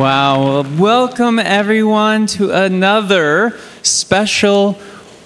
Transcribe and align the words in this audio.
Wow. 0.00 0.62
Welcome, 0.78 1.38
everyone, 1.38 2.26
to 2.28 2.52
another 2.52 3.58
special 3.82 4.72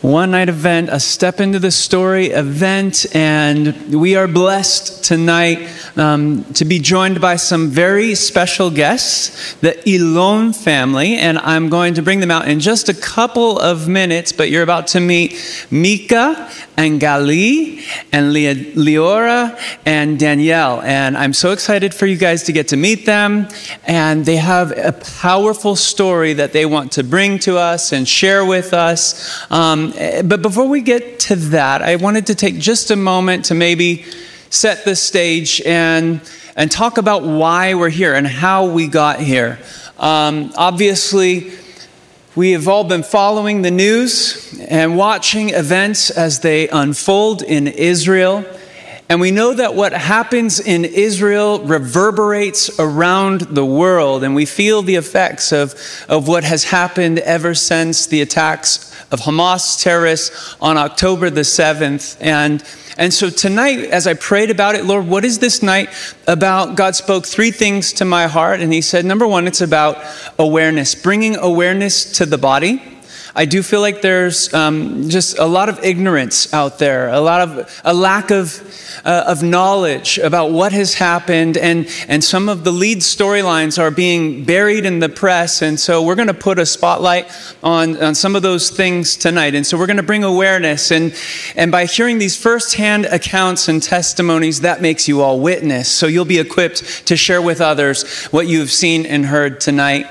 one 0.02 0.32
night 0.32 0.48
event, 0.48 0.88
a 0.90 0.98
Step 0.98 1.38
into 1.38 1.60
the 1.60 1.70
Story 1.70 2.30
event. 2.30 3.06
And 3.14 3.94
we 3.94 4.16
are 4.16 4.26
blessed 4.26 5.04
tonight 5.04 5.68
um, 5.96 6.44
to 6.54 6.64
be 6.64 6.78
joined 6.78 7.20
by 7.20 7.36
some 7.36 7.68
very 7.68 8.14
special 8.14 8.70
guests, 8.70 9.54
the 9.54 9.76
Elon 9.88 10.52
family. 10.52 11.16
And 11.16 11.38
I'm 11.38 11.68
going 11.68 11.94
to 11.94 12.02
bring 12.02 12.20
them 12.20 12.30
out 12.30 12.48
in 12.48 12.60
just 12.60 12.88
a 12.88 12.94
couple 12.94 13.58
of 13.58 13.88
minutes, 13.88 14.32
but 14.32 14.50
you're 14.50 14.62
about 14.62 14.86
to 14.88 15.00
meet 15.00 15.66
Mika 15.70 16.50
and 16.76 17.00
Gali 17.00 17.82
and 18.12 18.34
Leora 18.34 19.58
and 19.86 20.18
Danielle. 20.18 20.80
And 20.82 21.16
I'm 21.16 21.32
so 21.32 21.52
excited 21.52 21.94
for 21.94 22.06
you 22.06 22.16
guys 22.16 22.42
to 22.44 22.52
get 22.52 22.68
to 22.68 22.76
meet 22.76 23.06
them. 23.06 23.48
And 23.84 24.24
they 24.24 24.36
have 24.36 24.72
a 24.76 24.92
powerful 24.92 25.76
story 25.76 26.32
that 26.34 26.52
they 26.52 26.66
want 26.66 26.92
to 26.92 27.04
bring 27.04 27.38
to 27.40 27.58
us 27.58 27.92
and 27.92 28.08
share 28.08 28.44
with 28.44 28.72
us. 28.74 29.50
Um, 29.50 29.92
but 30.24 30.42
before 30.42 30.68
we 30.68 30.80
get 30.80 31.20
to 31.20 31.36
that, 31.36 31.82
I 31.82 31.96
wanted 31.96 32.26
to 32.26 32.34
take 32.34 32.58
just 32.58 32.90
a 32.90 32.96
moment 32.96 33.46
to 33.46 33.54
maybe 33.54 34.04
set 34.54 34.84
the 34.84 34.94
stage 34.94 35.60
and, 35.62 36.20
and 36.56 36.70
talk 36.70 36.96
about 36.96 37.22
why 37.22 37.74
we're 37.74 37.90
here 37.90 38.14
and 38.14 38.26
how 38.26 38.66
we 38.66 38.86
got 38.86 39.18
here. 39.20 39.58
Um, 39.98 40.52
obviously, 40.56 41.52
we 42.36 42.52
have 42.52 42.68
all 42.68 42.84
been 42.84 43.02
following 43.02 43.62
the 43.62 43.70
news 43.70 44.58
and 44.68 44.96
watching 44.96 45.50
events 45.50 46.10
as 46.10 46.40
they 46.40 46.68
unfold 46.68 47.42
in 47.42 47.66
Israel. 47.66 48.44
And 49.08 49.20
we 49.20 49.30
know 49.30 49.52
that 49.52 49.74
what 49.74 49.92
happens 49.92 50.60
in 50.60 50.86
Israel 50.86 51.60
reverberates 51.60 52.80
around 52.80 53.42
the 53.42 53.64
world, 53.64 54.24
and 54.24 54.34
we 54.34 54.46
feel 54.46 54.80
the 54.80 54.94
effects 54.94 55.52
of, 55.52 55.74
of 56.08 56.26
what 56.26 56.42
has 56.42 56.64
happened 56.64 57.18
ever 57.18 57.54
since 57.54 58.06
the 58.06 58.22
attacks 58.22 58.94
of 59.12 59.20
Hamas 59.20 59.82
terrorists 59.82 60.56
on 60.60 60.78
October 60.78 61.28
the 61.28 61.42
7th. 61.42 62.16
And, 62.18 62.64
and 62.96 63.12
so 63.12 63.28
tonight, 63.28 63.80
as 63.80 64.06
I 64.06 64.14
prayed 64.14 64.50
about 64.50 64.74
it, 64.74 64.86
Lord, 64.86 65.06
what 65.06 65.24
is 65.26 65.38
this 65.38 65.62
night 65.62 65.90
about? 66.26 66.74
God 66.74 66.96
spoke 66.96 67.26
three 67.26 67.50
things 67.50 67.92
to 67.94 68.06
my 68.06 68.26
heart, 68.26 68.60
and 68.60 68.72
He 68.72 68.80
said, 68.80 69.04
number 69.04 69.26
one, 69.26 69.46
it's 69.46 69.60
about 69.60 70.02
awareness, 70.38 70.94
bringing 70.94 71.36
awareness 71.36 72.10
to 72.12 72.24
the 72.24 72.38
body. 72.38 72.93
I 73.36 73.46
do 73.46 73.64
feel 73.64 73.80
like 73.80 74.00
there's 74.00 74.54
um, 74.54 75.08
just 75.08 75.38
a 75.38 75.44
lot 75.44 75.68
of 75.68 75.82
ignorance 75.82 76.54
out 76.54 76.78
there, 76.78 77.08
a 77.08 77.20
lot 77.20 77.40
of 77.40 77.82
a 77.84 77.92
lack 77.92 78.30
of, 78.30 78.60
uh, 79.04 79.24
of 79.26 79.42
knowledge 79.42 80.18
about 80.18 80.52
what 80.52 80.70
has 80.70 80.94
happened, 80.94 81.56
and, 81.56 81.88
and 82.06 82.22
some 82.22 82.48
of 82.48 82.62
the 82.62 82.70
lead 82.70 82.98
storylines 82.98 83.76
are 83.76 83.90
being 83.90 84.44
buried 84.44 84.86
in 84.86 85.00
the 85.00 85.08
press. 85.08 85.62
And 85.62 85.80
so 85.80 86.00
we're 86.00 86.14
going 86.14 86.28
to 86.28 86.34
put 86.34 86.60
a 86.60 86.66
spotlight 86.66 87.26
on, 87.60 88.00
on 88.00 88.14
some 88.14 88.36
of 88.36 88.42
those 88.42 88.70
things 88.70 89.16
tonight. 89.16 89.56
And 89.56 89.66
so 89.66 89.76
we're 89.76 89.88
going 89.88 89.96
to 89.96 90.04
bring 90.04 90.22
awareness. 90.22 90.92
And, 90.92 91.12
and 91.56 91.72
by 91.72 91.86
hearing 91.86 92.18
these 92.18 92.40
firsthand 92.40 93.06
accounts 93.06 93.66
and 93.66 93.82
testimonies, 93.82 94.60
that 94.60 94.80
makes 94.80 95.08
you 95.08 95.22
all 95.22 95.40
witness. 95.40 95.90
So 95.90 96.06
you'll 96.06 96.24
be 96.24 96.38
equipped 96.38 97.06
to 97.08 97.16
share 97.16 97.42
with 97.42 97.60
others 97.60 98.26
what 98.26 98.46
you've 98.46 98.70
seen 98.70 99.06
and 99.06 99.26
heard 99.26 99.60
tonight. 99.60 100.06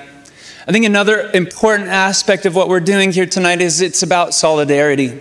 I 0.65 0.71
think 0.71 0.85
another 0.85 1.29
important 1.33 1.89
aspect 1.89 2.45
of 2.45 2.55
what 2.55 2.69
we're 2.69 2.79
doing 2.79 3.11
here 3.11 3.25
tonight 3.25 3.59
is 3.59 3.81
it's 3.81 4.01
about 4.01 4.33
solidarity. 4.33 5.19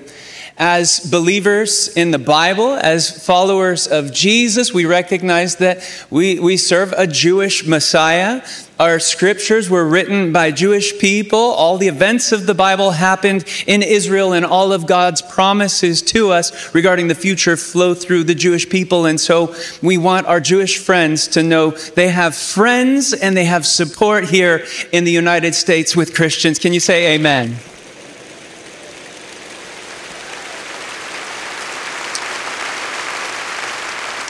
As 0.57 1.01
believers 1.01 1.89
in 1.97 2.13
the 2.13 2.19
Bible, 2.21 2.75
as 2.75 3.27
followers 3.27 3.89
of 3.89 4.13
Jesus, 4.13 4.73
we 4.73 4.85
recognize 4.85 5.57
that 5.57 6.07
we, 6.11 6.39
we 6.39 6.57
serve 6.57 6.95
a 6.97 7.09
Jewish 7.09 7.67
Messiah 7.67 8.47
our 8.83 8.99
scriptures 8.99 9.71
were 9.71 9.87
written 9.87 10.33
by 10.33 10.51
Jewish 10.51 10.99
people. 10.99 11.39
All 11.39 11.79
the 11.79 11.87
events 11.87 12.33
of 12.33 12.47
the 12.47 12.55
Bible 12.55 12.91
happened 12.91 13.45
in 13.65 13.81
Israel, 13.81 14.33
and 14.33 14.45
all 14.45 14.73
of 14.73 14.89
God's 14.89 15.23
promises 15.23 16.03
to 16.03 16.33
us 16.33 16.75
regarding 16.75 17.07
the 17.07 17.15
future 17.15 17.57
flow 17.57 17.95
through 17.95 18.25
the 18.25 18.35
Jewish 18.35 18.69
people. 18.69 19.07
And 19.07 19.21
so 19.21 19.55
we 19.83 19.99
want 19.99 20.27
our 20.27 20.41
Jewish 20.41 20.79
friends 20.79 21.29
to 21.29 21.45
know 21.45 21.71
they 21.71 22.09
have 22.09 22.35
friends 22.35 23.13
and 23.13 23.37
they 23.37 23.45
have 23.45 23.65
support 23.65 24.25
here 24.29 24.67
in 24.91 25.05
the 25.05 25.13
United 25.13 25.55
States 25.55 25.95
with 25.95 26.13
Christians. 26.13 26.59
Can 26.59 26.73
you 26.73 26.81
say 26.81 27.15
amen? 27.15 27.59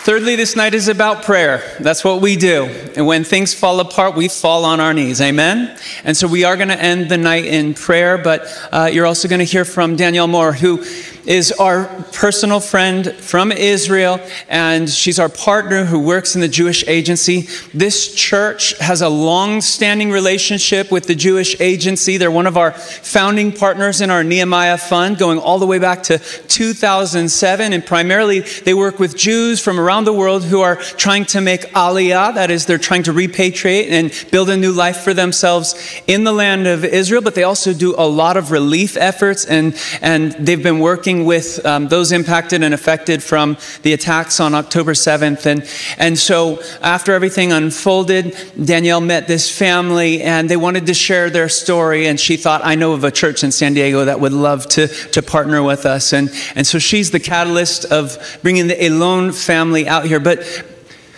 Thirdly, 0.04 0.34
this 0.34 0.56
night 0.56 0.74
is 0.74 0.88
about 0.88 1.22
prayer. 1.22 1.62
That's 1.78 2.02
what 2.02 2.20
we 2.20 2.34
do. 2.34 2.64
And 2.96 3.06
when 3.06 3.22
things 3.22 3.54
fall 3.54 3.78
apart, 3.78 4.16
we 4.16 4.26
fall 4.26 4.64
on 4.64 4.80
our 4.80 4.92
knees. 4.92 5.20
Amen? 5.20 5.78
And 6.02 6.16
so 6.16 6.26
we 6.26 6.42
are 6.42 6.56
going 6.56 6.70
to 6.70 6.82
end 6.82 7.08
the 7.08 7.16
night 7.16 7.44
in 7.44 7.72
prayer, 7.74 8.18
but 8.18 8.42
uh, 8.72 8.90
you're 8.92 9.06
also 9.06 9.28
going 9.28 9.38
to 9.38 9.44
hear 9.44 9.64
from 9.64 9.94
Danielle 9.94 10.26
Moore, 10.26 10.54
who 10.54 10.84
is 11.24 11.52
our 11.52 11.84
personal 12.12 12.58
friend 12.58 13.12
from 13.14 13.52
Israel, 13.52 14.20
and 14.48 14.88
she's 14.90 15.18
our 15.18 15.28
partner 15.28 15.84
who 15.84 16.00
works 16.00 16.34
in 16.34 16.40
the 16.40 16.48
Jewish 16.48 16.86
Agency. 16.88 17.42
This 17.72 18.14
church 18.14 18.76
has 18.78 19.02
a 19.02 19.08
long 19.08 19.60
standing 19.60 20.10
relationship 20.10 20.90
with 20.90 21.06
the 21.06 21.14
Jewish 21.14 21.60
Agency. 21.60 22.16
They're 22.16 22.30
one 22.30 22.46
of 22.46 22.56
our 22.56 22.72
founding 22.72 23.52
partners 23.52 24.00
in 24.00 24.10
our 24.10 24.24
Nehemiah 24.24 24.78
Fund, 24.78 25.18
going 25.18 25.38
all 25.38 25.58
the 25.58 25.66
way 25.66 25.78
back 25.78 26.02
to 26.04 26.18
2007. 26.18 27.72
And 27.72 27.86
primarily, 27.86 28.40
they 28.40 28.74
work 28.74 28.98
with 28.98 29.16
Jews 29.16 29.60
from 29.60 29.78
around 29.78 30.04
the 30.04 30.12
world 30.12 30.44
who 30.44 30.60
are 30.60 30.76
trying 30.76 31.24
to 31.26 31.40
make 31.40 31.62
aliyah, 31.72 32.34
that 32.34 32.50
is, 32.50 32.66
they're 32.66 32.78
trying 32.78 33.04
to 33.04 33.12
repatriate 33.12 33.90
and 33.90 34.12
build 34.30 34.50
a 34.50 34.56
new 34.56 34.72
life 34.72 34.98
for 34.98 35.14
themselves 35.14 36.02
in 36.06 36.24
the 36.24 36.32
land 36.32 36.66
of 36.66 36.84
Israel. 36.84 37.22
But 37.22 37.34
they 37.34 37.44
also 37.44 37.72
do 37.72 37.94
a 37.96 38.06
lot 38.06 38.36
of 38.36 38.50
relief 38.50 38.96
efforts, 38.96 39.44
and, 39.44 39.78
and 40.00 40.32
they've 40.32 40.62
been 40.62 40.80
working 40.80 41.11
working 41.12 41.26
with 41.26 41.64
um, 41.66 41.88
those 41.88 42.12
impacted 42.12 42.62
and 42.62 42.74
affected 42.74 43.22
from 43.22 43.56
the 43.82 43.92
attacks 43.92 44.40
on 44.40 44.54
October 44.54 44.92
7th. 44.92 45.46
And, 45.46 45.66
and 45.98 46.18
so 46.18 46.60
after 46.80 47.12
everything 47.12 47.52
unfolded, 47.52 48.34
Danielle 48.62 49.00
met 49.00 49.26
this 49.26 49.50
family 49.50 50.22
and 50.22 50.48
they 50.48 50.56
wanted 50.56 50.86
to 50.86 50.94
share 50.94 51.30
their 51.30 51.48
story. 51.48 52.06
And 52.06 52.18
she 52.18 52.36
thought, 52.36 52.62
I 52.64 52.74
know 52.76 52.92
of 52.92 53.04
a 53.04 53.10
church 53.10 53.44
in 53.44 53.52
San 53.52 53.74
Diego 53.74 54.04
that 54.04 54.20
would 54.20 54.32
love 54.32 54.66
to, 54.70 54.88
to 54.88 55.22
partner 55.22 55.62
with 55.62 55.84
us. 55.86 56.12
And, 56.12 56.30
and 56.54 56.66
so 56.66 56.78
she's 56.78 57.10
the 57.10 57.20
catalyst 57.20 57.84
of 57.86 58.16
bringing 58.42 58.68
the 58.68 58.82
Elon 58.82 59.32
family 59.32 59.86
out 59.86 60.06
here. 60.06 60.20
But 60.20 60.40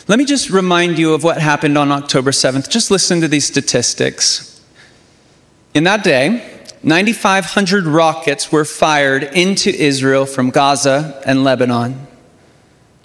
let 0.09 0.19
me 0.19 0.25
just 0.25 0.50
remind 0.50 0.99
you 0.99 1.15
of 1.15 1.22
what 1.25 1.38
happened 1.38 1.78
on 1.78 1.93
October 1.93 2.31
7th. 2.31 2.69
Just 2.69 2.91
listen 2.91 3.21
to 3.21 3.28
these 3.28 3.47
statistics. 3.47 4.50
In 5.72 5.84
that 5.84 6.04
day, 6.04 6.50
9,500 6.84 7.87
rockets 7.87 8.53
were 8.53 8.67
fired 8.67 9.22
into 9.22 9.71
Israel 9.71 10.27
from 10.27 10.50
Gaza 10.50 11.22
and 11.25 11.43
Lebanon. 11.43 12.06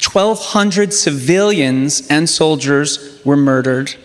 1,200 0.04 0.94
civilians 0.94 2.06
and 2.10 2.30
soldiers 2.30 3.22
were 3.24 3.38
murdered, 3.38 3.96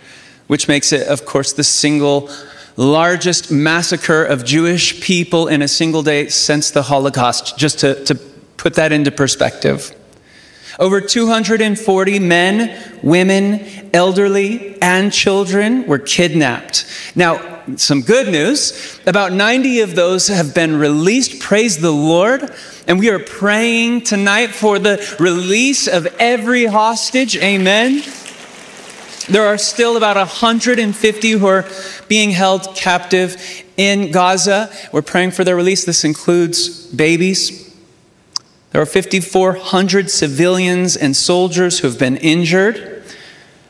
which 0.47 0.69
makes 0.69 0.93
it, 0.93 1.09
of 1.09 1.27
course, 1.27 1.53
the 1.53 1.65
single 1.65 2.31
largest 2.77 3.51
massacre 3.51 4.25
of 4.25 4.45
Jewish 4.45 5.01
people 5.01 5.49
in 5.49 5.61
a 5.61 5.69
single 5.69 6.05
day 6.05 6.29
since 6.29 6.71
the 6.71 6.83
Holocaust, 6.83 7.59
just 7.59 7.81
to, 7.81 8.05
to 8.05 8.15
put 8.57 8.75
that 8.75 8.93
into 8.93 9.11
perspective. 9.11 9.93
Over 10.79 11.01
240 11.01 12.19
men, 12.19 12.99
women, 13.03 13.91
elderly, 13.93 14.81
and 14.83 15.13
children 15.13 15.87
were 15.87 15.99
kidnapped. 15.99 16.87
Now, 17.15 17.63
some 17.77 18.03
good 18.03 18.29
news. 18.29 19.01
About 19.07 19.33
90 19.33 19.81
of 19.81 19.95
those 19.95 20.29
have 20.29 20.55
been 20.55 20.77
released. 20.77 21.41
Praise 21.41 21.79
the 21.79 21.91
Lord. 21.91 22.53
And 22.87 22.99
we 22.99 23.09
are 23.09 23.19
praying 23.19 24.03
tonight 24.03 24.49
for 24.49 24.79
the 24.79 25.17
release 25.19 25.89
of 25.89 26.07
every 26.19 26.67
hostage. 26.67 27.37
Amen. 27.37 28.03
There 29.29 29.47
are 29.47 29.57
still 29.57 29.97
about 29.97 30.17
150 30.17 31.31
who 31.31 31.47
are 31.47 31.65
being 32.09 32.31
held 32.31 32.77
captive 32.77 33.65
in 33.79 34.11
Gaza. 34.11 34.71
We're 34.93 35.01
praying 35.01 35.31
for 35.31 35.45
their 35.45 35.57
release. 35.57 35.87
This 35.87 36.05
includes 36.05 36.87
babies. 36.89 37.64
There 38.75 38.83
are 38.83 38.87
5,400 38.87 40.11
civilians 40.11 40.97
and 40.97 41.17
soldiers 41.17 41.79
who 41.79 41.87
have 41.87 41.97
been 41.97 42.17
injured. 42.17 43.05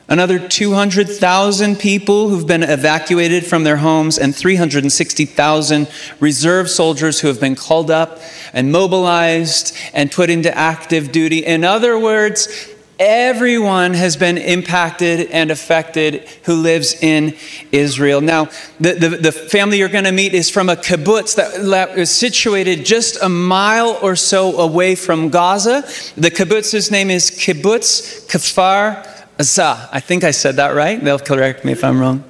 Another 0.09 0.39
200,000 0.39 1.75
people 1.75 2.29
who've 2.29 2.47
been 2.47 2.63
evacuated 2.63 3.45
from 3.45 3.65
their 3.65 3.77
homes, 3.77 4.17
and 4.17 4.35
360,000 4.35 5.87
reserve 6.19 6.71
soldiers 6.71 7.19
who 7.19 7.27
have 7.27 7.39
been 7.39 7.53
called 7.53 7.91
up 7.91 8.19
and 8.51 8.71
mobilized 8.71 9.77
and 9.93 10.11
put 10.11 10.31
into 10.31 10.51
active 10.57 11.11
duty. 11.11 11.45
In 11.45 11.63
other 11.63 11.99
words, 11.99 12.67
everyone 12.99 13.93
has 13.93 14.15
been 14.15 14.37
impacted 14.37 15.29
and 15.31 15.51
affected 15.51 16.27
who 16.43 16.55
lives 16.55 16.93
in 17.01 17.35
Israel. 17.71 18.21
Now, 18.21 18.45
the, 18.79 18.93
the, 18.93 19.09
the 19.09 19.31
family 19.31 19.79
you're 19.79 19.89
going 19.89 20.05
to 20.05 20.11
meet 20.11 20.33
is 20.33 20.49
from 20.49 20.69
a 20.69 20.75
kibbutz 20.75 21.35
that 21.35 21.97
is 21.97 22.09
situated 22.09 22.85
just 22.85 23.21
a 23.21 23.29
mile 23.29 23.97
or 24.01 24.15
so 24.15 24.57
away 24.57 24.95
from 24.95 25.29
Gaza. 25.29 25.81
The 26.15 26.31
kibbutz's 26.31 26.91
name 26.91 27.09
is 27.09 27.31
Kibbutz 27.31 28.27
Kfar 28.27 29.05
Azah. 29.37 29.89
I 29.91 29.99
think 29.99 30.23
I 30.23 30.31
said 30.31 30.55
that 30.55 30.75
right. 30.75 31.03
They'll 31.03 31.19
correct 31.19 31.65
me 31.65 31.73
if 31.73 31.83
I'm 31.83 31.99
wrong. 31.99 32.23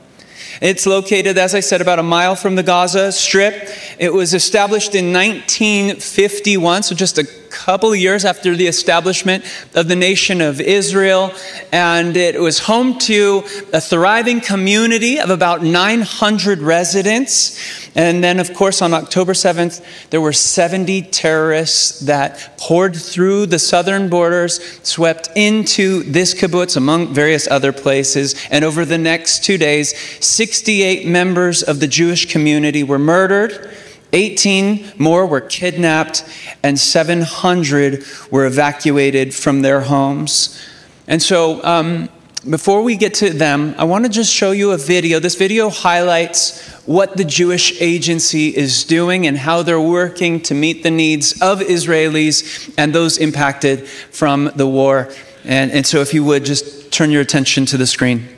It's 0.61 0.85
located, 0.85 1.37
as 1.37 1.53
I 1.53 1.59
said, 1.59 1.81
about 1.81 1.99
a 1.99 2.03
mile 2.03 2.35
from 2.35 2.55
the 2.55 2.63
Gaza 2.63 3.11
Strip. 3.11 3.69
It 3.99 4.13
was 4.13 4.33
established 4.33 4.95
in 4.95 5.11
1951, 5.11 6.83
so 6.83 6.95
just 6.95 7.17
a 7.17 7.25
couple 7.55 7.93
of 7.93 7.97
years 7.97 8.25
after 8.25 8.55
the 8.55 8.67
establishment 8.67 9.43
of 9.73 9.87
the 9.87 9.95
nation 9.95 10.41
of 10.41 10.59
Israel. 10.59 11.31
And 11.71 12.17
it 12.17 12.39
was 12.39 12.59
home 12.59 12.99
to 12.99 13.43
a 13.71 13.79
thriving 13.79 14.41
community 14.41 15.19
of 15.19 15.29
about 15.29 15.63
900 15.63 16.59
residents. 16.59 17.57
And 17.95 18.21
then, 18.21 18.39
of 18.39 18.53
course, 18.53 18.81
on 18.81 18.93
October 18.93 19.31
7th, 19.31 19.81
there 20.09 20.19
were 20.19 20.33
70 20.33 21.03
terrorists 21.03 22.01
that 22.01 22.57
poured 22.57 22.95
through 22.95 23.45
the 23.45 23.59
southern 23.59 24.09
borders, 24.09 24.59
swept 24.83 25.29
into 25.35 26.03
this 26.03 26.33
kibbutz, 26.33 26.75
among 26.75 27.13
various 27.13 27.47
other 27.47 27.71
places. 27.71 28.35
And 28.51 28.65
over 28.65 28.83
the 28.83 28.97
next 28.97 29.45
two 29.45 29.57
days, 29.57 29.97
68 30.23 31.07
members 31.07 31.63
of 31.63 31.79
the 31.79 31.87
Jewish 31.87 32.29
community 32.29 32.83
were 32.83 32.99
murdered. 32.99 33.71
18 34.13 34.93
more 34.97 35.25
were 35.25 35.41
kidnapped, 35.41 36.23
and 36.63 36.79
700 36.79 38.03
were 38.31 38.45
evacuated 38.45 39.33
from 39.33 39.61
their 39.61 39.81
homes. 39.81 40.61
And 41.07 41.21
so, 41.21 41.63
um, 41.63 42.09
before 42.49 42.83
we 42.83 42.95
get 42.95 43.15
to 43.15 43.31
them, 43.31 43.73
I 43.77 43.85
want 43.85 44.05
to 44.05 44.09
just 44.09 44.31
show 44.31 44.51
you 44.51 44.71
a 44.71 44.77
video. 44.77 45.19
This 45.19 45.35
video 45.35 45.69
highlights 45.69 46.61
what 46.85 47.17
the 47.17 47.23
Jewish 47.23 47.81
Agency 47.81 48.55
is 48.55 48.83
doing 48.83 49.25
and 49.25 49.35
how 49.35 49.63
they're 49.63 49.81
working 49.81 50.39
to 50.41 50.53
meet 50.53 50.83
the 50.83 50.91
needs 50.91 51.41
of 51.41 51.59
Israelis 51.59 52.73
and 52.77 52.93
those 52.93 53.17
impacted 53.17 53.87
from 53.87 54.51
the 54.55 54.67
war. 54.67 55.11
And, 55.43 55.71
and 55.71 55.85
so, 55.85 56.01
if 56.01 56.13
you 56.13 56.23
would, 56.23 56.45
just 56.45 56.91
turn 56.91 57.09
your 57.09 57.21
attention 57.21 57.65
to 57.67 57.77
the 57.77 57.87
screen. 57.87 58.34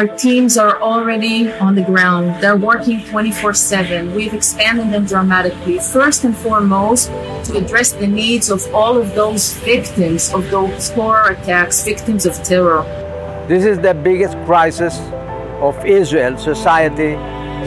Our 0.00 0.08
teams 0.16 0.56
are 0.56 0.80
already 0.80 1.52
on 1.52 1.74
the 1.74 1.82
ground. 1.82 2.42
They're 2.42 2.56
working 2.56 3.04
24 3.04 3.52
7. 3.52 4.14
We've 4.14 4.32
expanded 4.32 4.94
them 4.94 5.04
dramatically. 5.04 5.78
First 5.78 6.24
and 6.24 6.34
foremost, 6.34 7.08
to 7.44 7.58
address 7.58 7.92
the 7.92 8.06
needs 8.06 8.48
of 8.48 8.66
all 8.74 8.96
of 8.96 9.14
those 9.14 9.52
victims 9.58 10.32
of 10.32 10.50
those 10.50 10.88
horror 10.92 11.32
attacks, 11.32 11.84
victims 11.84 12.24
of 12.24 12.42
terror. 12.42 12.82
This 13.46 13.66
is 13.66 13.78
the 13.78 13.92
biggest 13.92 14.38
crisis 14.46 14.98
of 15.60 15.76
Israel 15.84 16.38
society 16.38 17.12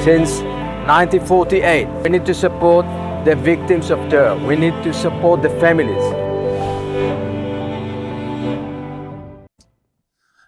since 0.01 0.41
1948. 0.89 1.86
We 2.01 2.09
need 2.09 2.25
to 2.25 2.33
support 2.33 2.88
the 3.25 3.36
victims 3.36 3.91
of 3.91 4.00
terror. 4.09 4.36
We 4.47 4.56
need 4.56 4.74
to 4.81 4.91
support 4.91 5.44
the 5.44 5.51
families. 5.62 6.32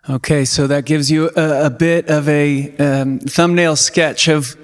Okay, 0.08 0.46
so 0.46 0.68
that 0.68 0.86
gives 0.86 1.10
you 1.10 1.32
a, 1.36 1.66
a 1.66 1.70
bit 1.72 2.10
of 2.10 2.30
a 2.30 2.76
um, 2.78 3.18
thumbnail 3.20 3.76
sketch 3.76 4.28
of 4.28 4.56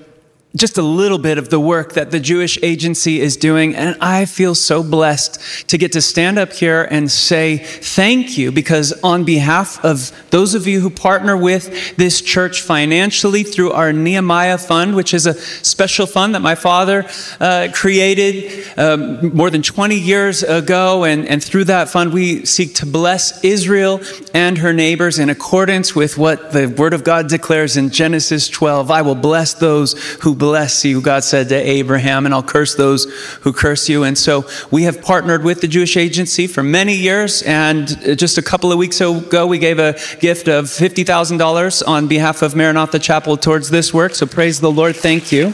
just 0.56 0.77
a 0.77 0.81
little 0.81 1.18
bit 1.18 1.38
of 1.38 1.50
the 1.50 1.59
work 1.59 1.94
that 1.94 2.12
the 2.12 2.19
Jewish 2.19 2.62
Agency 2.62 3.21
is 3.21 3.38
doing. 3.38 3.74
And 3.74 3.95
I 4.01 4.25
feel 4.25 4.53
so 4.53 4.83
blessed 4.83 5.69
to 5.69 5.77
get 5.77 5.94
to 5.94 6.01
stand 6.01 6.38
up 6.38 6.51
here 6.51 6.83
and 6.92 7.09
say 7.09 7.57
thank 7.57 8.38
you 8.38 8.51
because, 8.51 8.92
on 9.01 9.24
behalf 9.24 9.83
of 9.86 10.12
those 10.30 10.53
of 10.53 10.68
you 10.68 10.81
who 10.81 10.89
partner 10.89 11.38
with 11.38 11.95
this 11.95 12.21
church 12.21 12.62
financially 12.62 13.44
through 13.44 13.71
our 13.71 13.94
Nehemiah 13.94 14.57
Fund, 14.57 14.95
which 14.95 15.13
is 15.13 15.25
a 15.25 15.36
special 15.36 16.06
fund 16.06 16.36
that 16.36 16.42
my 16.42 16.56
father 16.56 17.06
uh, 17.39 17.69
created 17.74 18.77
um, 18.77 19.33
more 19.33 19.50
than 19.50 19.62
20 19.62 19.95
years 19.95 20.44
ago, 20.44 21.06
and, 21.06 21.27
and 21.27 21.42
through 21.42 21.65
that 21.65 21.88
fund, 21.88 22.12
we 22.12 22.45
seek 22.45 22.75
to 22.75 22.86
bless 22.86 23.42
Israel 23.44 24.01
and 24.33 24.57
her 24.57 24.74
neighbors 24.74 25.18
in 25.18 25.30
accordance 25.30 25.95
with 25.95 26.18
what 26.18 26.51
the 26.51 26.68
Word 26.68 26.94
of 26.94 27.06
God 27.06 27.30
declares 27.30 27.77
in 27.77 27.89
Genesis 27.89 28.50
12. 28.50 28.92
I 28.92 29.01
will 29.01 29.15
bless 29.15 29.53
those 29.53 29.94
who 30.15 30.40
bless 30.41 30.83
you, 30.83 31.01
God 31.01 31.23
said 31.23 31.49
to 31.49 31.55
Abraham, 31.55 32.25
and 32.25 32.33
I'll 32.33 32.41
curse 32.41 32.73
those 32.73 33.05
who 33.41 33.53
curse 33.53 33.88
you. 33.88 34.03
And 34.03 34.17
so 34.17 34.49
we 34.71 34.81
have 34.83 34.99
partnered 34.99 35.43
with 35.43 35.61
the 35.61 35.67
Jewish 35.67 35.95
Agency 35.95 36.47
for 36.47 36.63
many 36.63 36.95
years. 36.95 37.43
And 37.43 37.88
just 38.17 38.39
a 38.39 38.41
couple 38.41 38.71
of 38.71 38.79
weeks 38.79 38.99
ago, 39.01 39.45
we 39.45 39.59
gave 39.59 39.77
a 39.77 39.93
gift 40.19 40.47
of 40.47 40.65
$50,000 40.65 41.88
on 41.88 42.07
behalf 42.07 42.41
of 42.41 42.55
Maranatha 42.55 42.97
Chapel 42.97 43.38
towards 43.38 43.69
this 43.69 43.93
work. 43.93 44.15
So 44.15 44.25
praise 44.25 44.59
the 44.59 44.71
Lord. 44.71 44.95
Thank 44.95 45.31
you. 45.31 45.53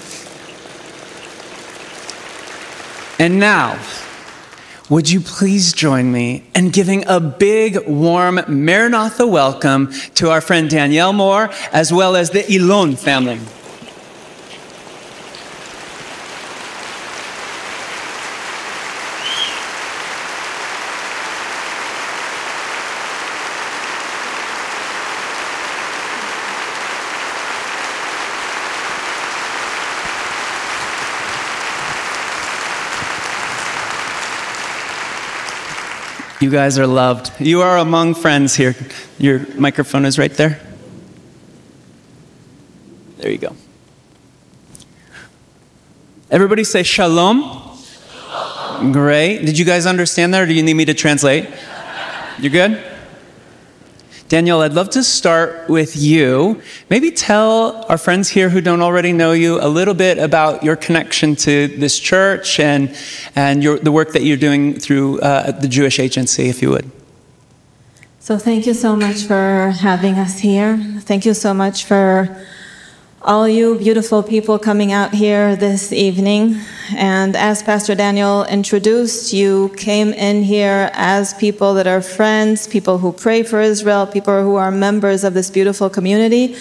And 3.20 3.42
now, 3.42 3.78
would 4.90 5.10
you 5.10 5.20
please 5.20 5.74
join 5.74 6.14
me 6.14 6.46
in 6.56 6.70
giving 6.70 7.06
a 7.08 7.20
big, 7.20 7.86
warm 7.90 8.40
Maranatha 8.48 9.28
welcome 9.28 9.92
to 10.16 10.30
our 10.30 10.40
friend 10.40 10.70
Danielle 10.70 11.12
Moore, 11.12 11.50
as 11.74 11.92
well 11.92 12.16
as 12.16 12.30
the 12.30 12.50
Ilon 12.50 12.96
family? 12.96 13.42
You 36.40 36.52
guys 36.52 36.78
are 36.78 36.86
loved. 36.86 37.32
You 37.40 37.62
are 37.62 37.78
among 37.78 38.14
friends 38.14 38.56
here. 38.56 38.76
Your 39.18 39.40
microphone 39.56 40.06
is 40.06 40.20
right 40.20 40.32
there. 40.32 40.60
There 43.18 43.32
you 43.32 43.40
go. 43.40 43.56
Everybody 46.30 46.64
say 46.64 46.84
shalom. 46.84 47.76
Great. 48.92 49.46
Did 49.46 49.58
you 49.58 49.66
guys 49.66 49.88
understand 49.88 50.34
that, 50.34 50.44
or 50.44 50.46
do 50.46 50.54
you 50.54 50.62
need 50.62 50.76
me 50.76 50.86
to 50.86 50.94
translate? 50.94 51.50
You 52.38 52.52
good? 52.52 52.84
Danielle, 54.30 54.62
I'd 54.62 54.74
love 54.74 54.90
to 54.90 55.04
start 55.04 55.70
with 55.70 55.96
you. 55.96 56.62
Maybe 56.90 57.12
tell 57.12 57.86
our 57.88 57.98
friends 57.98 58.28
here 58.28 58.50
who 58.50 58.60
don't 58.60 58.82
already 58.82 59.14
know 59.14 59.32
you 59.32 59.58
a 59.62 59.70
little 59.70 59.94
bit 59.94 60.18
about 60.18 60.64
your 60.64 60.76
connection 60.76 61.38
to 61.38 61.70
this 61.70 61.98
church 61.98 62.60
and, 62.60 62.94
and 63.38 63.64
your, 63.64 63.80
the 63.80 63.92
work 63.92 64.12
that 64.12 64.24
you're 64.24 64.36
doing 64.36 64.78
through 64.78 65.22
uh, 65.22 65.52
the 65.52 65.70
Jewish 65.70 65.98
Agency, 65.98 66.50
if 66.50 66.62
you 66.62 66.70
would. 66.72 66.92
So, 68.20 68.38
thank 68.38 68.68
you 68.68 68.74
so 68.74 68.98
much 68.98 69.24
for 69.24 69.74
having 69.80 70.16
us 70.16 70.40
here. 70.40 70.78
Thank 71.00 71.26
you 71.26 71.34
so 71.34 71.54
much 71.54 71.86
for 71.86 72.46
all 73.22 73.50
you 73.50 73.78
beautiful 73.78 74.22
people 74.22 74.60
coming 74.60 74.92
out 74.92 75.14
here 75.14 75.56
this 75.56 75.92
evening. 75.92 76.56
And 76.96 77.36
as 77.36 77.64
Pastor 77.64 77.96
Daniel 77.96 78.46
introduced, 78.46 79.34
you 79.34 79.70
came 79.76 80.14
in 80.14 80.44
here 80.44 80.92
as 80.94 81.34
people 81.34 81.74
that 81.76 81.88
are 81.88 82.02
friends, 82.02 82.68
people 82.68 83.00
who 83.00 83.12
pray 83.12 83.42
for 83.42 83.60
Israel, 83.60 84.06
people 84.06 84.44
who 84.44 84.56
are 84.56 84.72
members 84.72 85.24
of 85.24 85.34
this 85.34 85.50
beautiful 85.50 85.90
community. 85.90 86.56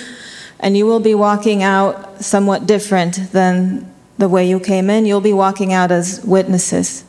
And 0.58 0.76
you 0.76 0.86
will 0.86 1.00
be 1.00 1.14
walking 1.14 1.62
out 1.62 2.25
somewhat 2.25 2.66
different 2.66 3.32
than 3.32 3.92
the 4.16 4.28
way 4.28 4.48
you 4.48 4.58
came 4.58 4.88
in. 4.88 5.04
You'll 5.04 5.20
be 5.20 5.34
walking 5.34 5.75
out 5.75 5.92
as 5.92 6.25
witnesses. 6.25 7.04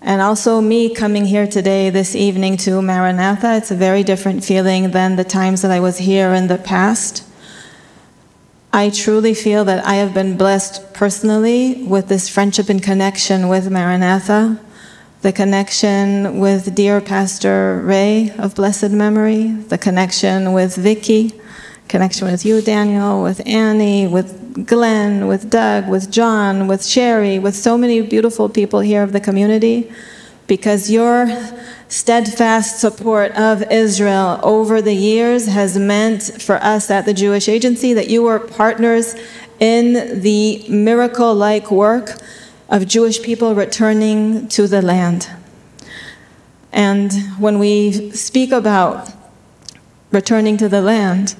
And 0.00 0.22
also, 0.22 0.60
me 0.62 0.94
coming 0.94 1.26
here 1.26 1.46
today, 1.46 1.90
this 1.90 2.14
evening 2.14 2.56
to 2.58 2.80
Maranatha, 2.80 3.56
it's 3.56 3.70
a 3.70 3.74
very 3.74 4.02
different 4.02 4.44
feeling 4.44 4.92
than 4.92 5.16
the 5.16 5.24
times 5.24 5.62
that 5.62 5.70
I 5.70 5.80
was 5.80 5.98
here 5.98 6.32
in 6.32 6.46
the 6.46 6.58
past. 6.58 7.25
I 8.76 8.90
truly 8.90 9.32
feel 9.32 9.64
that 9.64 9.86
I 9.86 9.94
have 9.94 10.12
been 10.12 10.36
blessed 10.36 10.92
personally 10.92 11.82
with 11.84 12.08
this 12.08 12.28
friendship 12.28 12.68
and 12.68 12.82
connection 12.82 13.48
with 13.48 13.70
Maranatha, 13.70 14.60
the 15.22 15.32
connection 15.32 16.40
with 16.40 16.74
dear 16.74 17.00
Pastor 17.00 17.80
Ray 17.82 18.32
of 18.36 18.54
blessed 18.54 18.90
memory, 18.90 19.46
the 19.46 19.78
connection 19.78 20.52
with 20.52 20.76
Vicky, 20.76 21.32
connection 21.88 22.30
with 22.30 22.44
you, 22.44 22.60
Daniel, 22.60 23.22
with 23.22 23.40
Annie, 23.46 24.08
with 24.08 24.66
Glenn, 24.66 25.26
with 25.26 25.48
Doug, 25.48 25.88
with 25.88 26.10
John, 26.10 26.66
with 26.66 26.84
Sherry, 26.84 27.38
with 27.38 27.56
so 27.56 27.78
many 27.78 28.02
beautiful 28.02 28.50
people 28.50 28.80
here 28.80 29.02
of 29.02 29.12
the 29.12 29.20
community, 29.20 29.90
because 30.46 30.90
your 30.90 31.26
steadfast 31.88 32.80
support 32.80 33.32
of 33.32 33.62
Israel 33.70 34.40
over 34.42 34.82
the 34.82 34.94
years 34.94 35.46
has 35.46 35.78
meant 35.78 36.22
for 36.42 36.56
us 36.56 36.90
at 36.90 37.04
the 37.04 37.14
Jewish 37.14 37.48
Agency 37.48 37.92
that 37.92 38.08
you 38.08 38.22
were 38.22 38.38
partners 38.38 39.14
in 39.60 40.20
the 40.20 40.66
miracle 40.68 41.34
like 41.34 41.70
work 41.70 42.16
of 42.68 42.86
Jewish 42.86 43.22
people 43.22 43.54
returning 43.54 44.48
to 44.48 44.66
the 44.66 44.82
land. 44.82 45.30
And 46.72 47.12
when 47.38 47.58
we 47.58 48.10
speak 48.10 48.52
about 48.52 49.10
returning 50.10 50.56
to 50.58 50.68
the 50.68 50.82
land, 50.82 51.36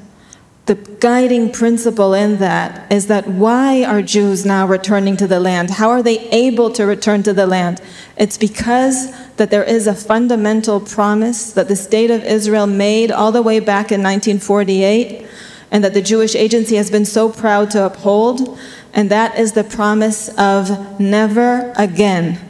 the 0.67 0.75
guiding 0.75 1.53
principle 1.53 2.15
in 2.15 2.39
that 2.39 2.91
is 2.91 3.07
that 3.07 3.29
why 3.29 3.85
are 3.85 4.03
Jews 4.03 4.45
now 4.45 4.67
returning 4.67 5.17
to 5.19 5.27
the 5.27 5.39
land? 5.39 5.71
How 5.73 5.91
are 5.91 6.03
they 6.03 6.29
able 6.31 6.71
to 6.73 6.85
return 6.85 7.23
to 7.25 7.33
the 7.33 7.47
land? 7.47 7.81
It's 8.17 8.37
because 8.37 9.13
that 9.37 9.51
there 9.51 9.65
is 9.65 9.87
a 9.87 9.95
fundamental 9.95 10.81
promise 10.81 11.53
that 11.53 11.69
the 11.69 11.77
state 11.77 12.11
of 12.11 12.25
Israel 12.25 12.67
made 12.67 13.11
all 13.11 13.33
the 13.33 13.43
way 13.43 13.61
back 13.61 13.93
in 13.93 14.03
1948 14.03 15.27
and 15.71 15.85
that 15.85 15.95
the 15.95 16.03
Jewish 16.03 16.35
agency 16.35 16.77
has 16.77 16.91
been 16.91 17.05
so 17.05 17.29
proud 17.29 17.71
to 17.73 17.85
uphold, 17.85 18.59
and 18.95 19.11
that 19.11 19.39
is 19.39 19.53
the 19.53 19.65
promise 19.65 20.29
of 20.39 21.01
never 21.01 21.73
again. 21.77 22.41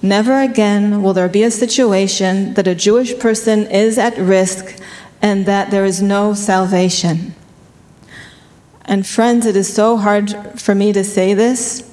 Never 0.00 0.40
again 0.40 1.02
will 1.02 1.12
there 1.12 1.28
be 1.28 1.42
a 1.42 1.50
situation 1.50 2.54
that 2.54 2.68
a 2.68 2.74
Jewish 2.74 3.18
person 3.18 3.66
is 3.66 3.98
at 3.98 4.16
risk 4.16 4.80
and 5.20 5.46
that 5.46 5.70
there 5.70 5.84
is 5.84 6.00
no 6.00 6.34
salvation. 6.34 7.34
And 8.84 9.06
friends, 9.06 9.44
it 9.44 9.56
is 9.56 9.72
so 9.72 9.96
hard 9.96 10.60
for 10.60 10.74
me 10.74 10.92
to 10.92 11.02
say 11.02 11.34
this, 11.34 11.90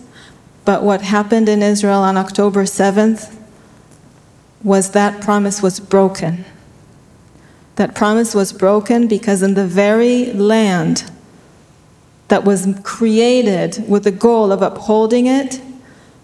but 0.65 0.83
what 0.83 1.01
happened 1.01 1.49
in 1.49 1.63
Israel 1.63 2.01
on 2.01 2.15
October 2.15 2.63
7th 2.63 3.35
was 4.65 4.91
that 4.91 5.21
promise 5.21 5.61
was 5.61 5.79
broken. 5.79 6.43
That 7.75 7.93
promise 7.93 8.33
was 8.33 8.51
broken 8.51 9.07
because 9.07 9.43
in 9.43 9.53
the 9.53 9.67
very 9.67 10.33
land 10.33 11.09
that 12.29 12.43
was 12.43 12.67
created 12.83 13.85
with 13.87 14.05
the 14.05 14.11
goal 14.11 14.51
of 14.51 14.63
upholding 14.63 15.27
it, 15.27 15.61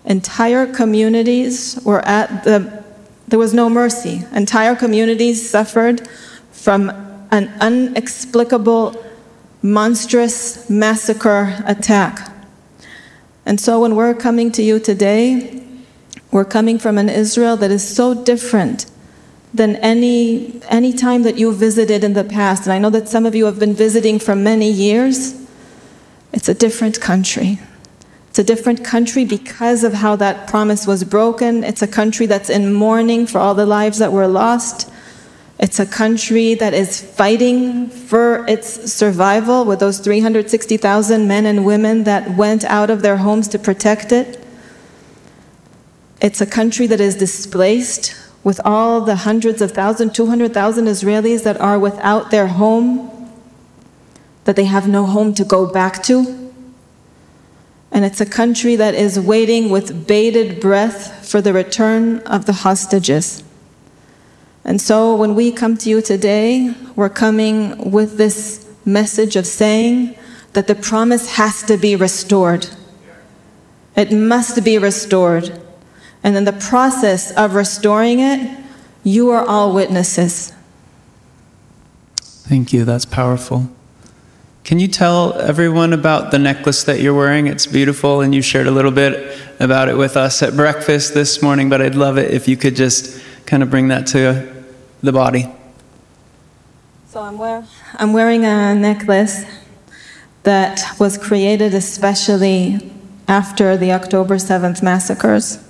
entire 0.05 0.65
communities 0.65 1.79
were 1.85 2.01
at 2.01 2.43
the, 2.43 2.83
there 3.27 3.37
was 3.37 3.53
no 3.53 3.69
mercy. 3.69 4.23
Entire 4.33 4.75
communities 4.75 5.47
suffered 5.47 6.07
from 6.51 6.89
an 7.29 7.53
inexplicable 7.61 8.95
monstrous 9.61 10.67
massacre 10.67 11.61
attack. 11.67 12.31
And 13.45 13.61
so 13.61 13.81
when 13.81 13.95
we're 13.95 14.15
coming 14.15 14.51
to 14.53 14.63
you 14.63 14.79
today, 14.79 15.61
we're 16.31 16.45
coming 16.45 16.79
from 16.79 16.97
an 16.97 17.09
Israel 17.09 17.57
that 17.57 17.71
is 17.71 17.87
so 17.87 18.23
different 18.23 18.85
than 19.53 19.75
any, 19.77 20.61
any 20.69 20.93
time 20.93 21.23
that 21.23 21.37
you 21.37 21.53
visited 21.53 22.03
in 22.03 22.13
the 22.13 22.23
past. 22.23 22.63
And 22.63 22.73
I 22.73 22.79
know 22.79 22.89
that 22.89 23.09
some 23.09 23.25
of 23.25 23.35
you 23.35 23.45
have 23.45 23.59
been 23.59 23.73
visiting 23.73 24.17
for 24.17 24.35
many 24.35 24.71
years. 24.71 25.45
It's 26.31 26.47
a 26.47 26.53
different 26.53 27.01
country. 27.01 27.59
It's 28.29 28.39
a 28.39 28.45
different 28.45 28.85
country 28.85 29.25
because 29.25 29.83
of 29.83 29.93
how 29.93 30.15
that 30.15 30.47
promise 30.47 30.87
was 30.87 31.03
broken. 31.03 31.65
It's 31.65 31.81
a 31.81 31.87
country 31.87 32.27
that's 32.27 32.49
in 32.49 32.73
mourning 32.73 33.27
for 33.27 33.39
all 33.39 33.53
the 33.53 33.65
lives 33.65 33.97
that 33.97 34.13
were 34.13 34.27
lost. 34.27 34.89
It's 35.59 35.81
a 35.81 35.85
country 35.85 36.53
that 36.55 36.73
is 36.73 37.01
fighting 37.01 37.89
for 37.89 38.47
its 38.47 38.91
survival 38.91 39.65
with 39.65 39.81
those 39.81 39.99
360,000 39.99 41.27
men 41.27 41.45
and 41.45 41.65
women 41.65 42.05
that 42.05 42.37
went 42.37 42.63
out 42.63 42.89
of 42.89 43.01
their 43.01 43.17
homes 43.17 43.49
to 43.49 43.59
protect 43.59 44.13
it. 44.13 44.40
It's 46.21 46.39
a 46.39 46.45
country 46.45 46.85
that 46.85 47.01
is 47.01 47.15
displaced 47.15 48.15
with 48.43 48.61
all 48.63 49.01
the 49.01 49.15
hundreds 49.15 49.61
of 49.61 49.71
thousands, 49.71 50.13
200,000 50.13 50.85
Israelis 50.85 51.43
that 51.43 51.59
are 51.59 51.79
without 51.79 52.29
their 52.29 52.47
home, 52.47 53.31
that 54.43 54.55
they 54.55 54.65
have 54.65 54.87
no 54.87 55.05
home 55.05 55.33
to 55.33 55.43
go 55.43 55.65
back 55.65 56.03
to. 56.03 56.53
And 57.91 58.05
it's 58.05 58.21
a 58.21 58.25
country 58.25 58.75
that 58.75 58.93
is 58.93 59.19
waiting 59.19 59.69
with 59.69 60.07
bated 60.07 60.61
breath 60.61 61.27
for 61.27 61.41
the 61.41 61.53
return 61.53 62.19
of 62.19 62.45
the 62.45 62.53
hostages. 62.53 63.43
And 64.63 64.79
so 64.79 65.15
when 65.15 65.33
we 65.33 65.51
come 65.51 65.75
to 65.77 65.89
you 65.89 66.01
today, 66.01 66.73
we're 66.95 67.09
coming 67.09 67.91
with 67.91 68.17
this 68.17 68.67
message 68.85 69.35
of 69.35 69.47
saying 69.47 70.15
that 70.53 70.67
the 70.67 70.75
promise 70.75 71.35
has 71.35 71.63
to 71.63 71.77
be 71.77 71.95
restored. 71.95 72.67
It 73.95 74.11
must 74.11 74.63
be 74.63 74.77
restored. 74.77 75.59
And 76.23 76.35
in 76.37 76.43
the 76.45 76.53
process 76.53 77.31
of 77.31 77.55
restoring 77.55 78.19
it, 78.19 78.59
you 79.03 79.31
are 79.31 79.45
all 79.45 79.73
witnesses. 79.73 80.53
Thank 82.17 82.73
you. 82.73 82.85
That's 82.85 83.05
powerful. 83.05 83.69
Can 84.63 84.77
you 84.77 84.87
tell 84.87 85.33
everyone 85.39 85.91
about 85.91 86.29
the 86.29 86.37
necklace 86.37 86.83
that 86.83 86.99
you're 86.99 87.13
wearing? 87.15 87.47
It's 87.47 87.65
beautiful, 87.65 88.21
and 88.21 88.35
you 88.35 88.41
shared 88.41 88.67
a 88.67 88.71
little 88.71 88.91
bit 88.91 89.37
about 89.59 89.89
it 89.89 89.97
with 89.97 90.15
us 90.15 90.43
at 90.43 90.55
breakfast 90.55 91.13
this 91.13 91.41
morning, 91.41 91.69
but 91.69 91.81
I'd 91.81 91.95
love 91.95 92.17
it 92.17 92.31
if 92.31 92.47
you 92.47 92.55
could 92.55 92.75
just 92.75 93.21
kind 93.47 93.63
of 93.63 93.71
bring 93.71 93.87
that 93.87 94.05
to 94.07 94.63
the 95.01 95.11
body. 95.11 95.51
So 97.07 97.21
I'm, 97.21 97.37
wear- 97.37 97.65
I'm 97.95 98.13
wearing 98.13 98.45
a 98.45 98.75
necklace 98.75 99.43
that 100.43 100.81
was 100.99 101.17
created 101.17 101.73
especially 101.73 102.91
after 103.27 103.75
the 103.77 103.91
October 103.91 104.35
7th 104.35 104.83
massacres. 104.83 105.63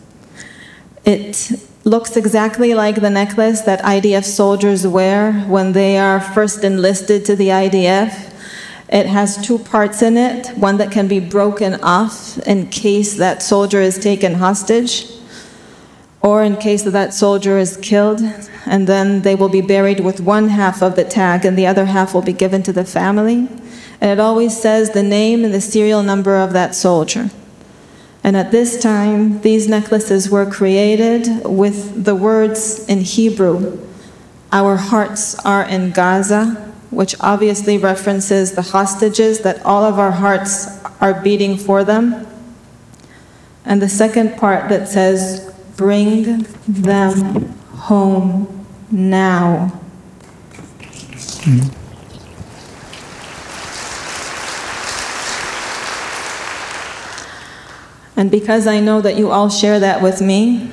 It 1.06 1.52
looks 1.84 2.16
exactly 2.16 2.76
like 2.76 3.02
the 3.02 3.10
necklace 3.10 3.62
that 3.62 3.82
IDF 3.82 4.24
soldiers 4.24 4.86
wear 4.86 5.34
when 5.48 5.72
they 5.72 5.98
are 5.98 6.22
first 6.22 6.64
enlisted 6.64 7.26
to 7.26 7.36
the 7.36 7.48
IDF. 7.48 8.32
It 8.90 9.08
has 9.08 9.44
two 9.44 9.58
parts 9.58 10.02
in 10.02 10.16
it, 10.16 10.50
one 10.58 10.78
that 10.78 10.92
can 10.92 11.08
be 11.08 11.20
broken 11.20 11.76
off 11.82 12.38
in 12.40 12.68
case 12.68 13.16
that 13.16 13.42
soldier 13.42 13.82
is 13.82 13.98
taken 13.98 14.36
hostage, 14.36 15.08
or 16.22 16.44
in 16.44 16.58
case 16.58 16.84
that 16.84 16.92
that 16.92 17.14
soldier 17.14 17.58
is 17.58 17.78
killed, 17.78 18.22
and 18.68 18.86
then 18.86 19.24
they 19.24 19.34
will 19.34 19.50
be 19.50 19.62
buried 19.62 20.02
with 20.02 20.20
one 20.20 20.50
half 20.50 20.84
of 20.84 20.96
the 20.96 21.04
tag 21.04 21.46
and 21.46 21.58
the 21.58 21.66
other 21.66 21.86
half 21.86 22.14
will 22.14 22.22
be 22.22 22.34
given 22.34 22.62
to 22.62 22.74
the 22.74 22.86
family. 22.86 23.48
And 24.00 24.12
it 24.12 24.20
always 24.20 24.60
says 24.60 24.92
the 24.92 25.04
name 25.04 25.44
and 25.44 25.54
the 25.54 25.62
serial 25.62 26.04
number 26.04 26.36
of 26.36 26.54
that 26.54 26.76
soldier. 26.76 27.32
And 28.24 28.38
at 28.38 28.52
this 28.52 28.80
time, 28.82 29.42
these 29.42 29.68
necklaces 29.68 30.30
were 30.30 30.46
created 30.46 31.46
with 31.46 32.06
the 32.06 32.16
words 32.16 32.88
in 32.88 33.02
Hebrew 33.02 33.80
Our 34.52 34.76
hearts 34.76 35.40
are 35.46 35.64
in 35.64 35.92
Gaza, 35.92 36.74
which 36.92 37.16
obviously 37.22 37.78
references 37.78 38.52
the 38.52 38.62
hostages, 38.62 39.40
that 39.42 39.66
all 39.66 39.84
of 39.84 39.98
our 39.98 40.12
hearts 40.12 40.84
are 41.00 41.22
beating 41.22 41.58
for 41.58 41.84
them. 41.84 42.28
And 43.64 43.82
the 43.82 43.90
second 43.90 44.38
part 44.38 44.70
that 44.70 44.88
says, 44.88 45.54
Bring 45.78 46.46
them 46.68 47.58
home 47.74 48.68
now. 48.92 49.68
Hmm. 51.44 51.81
And 58.16 58.30
because 58.30 58.68
I 58.68 58.80
know 58.80 59.02
that 59.02 59.18
you 59.18 59.32
all 59.32 59.50
share 59.50 59.80
that 59.80 60.02
with 60.02 60.22
me, 60.22 60.72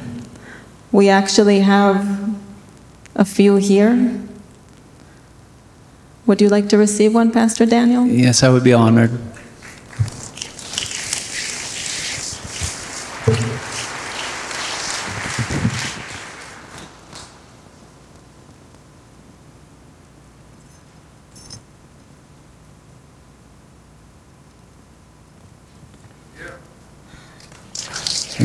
we 0.92 1.08
actually 1.08 1.60
have 1.60 2.34
a 3.14 3.24
few 3.24 3.56
here. 3.56 4.20
Would 6.26 6.40
you 6.40 6.48
like 6.48 6.68
to 6.70 6.78
receive 6.78 7.14
one, 7.14 7.30
Pastor 7.32 7.64
Daniel? 7.64 8.06
Yes, 8.06 8.42
I 8.42 8.50
would 8.50 8.64
be 8.64 8.72
honored. 8.72 9.18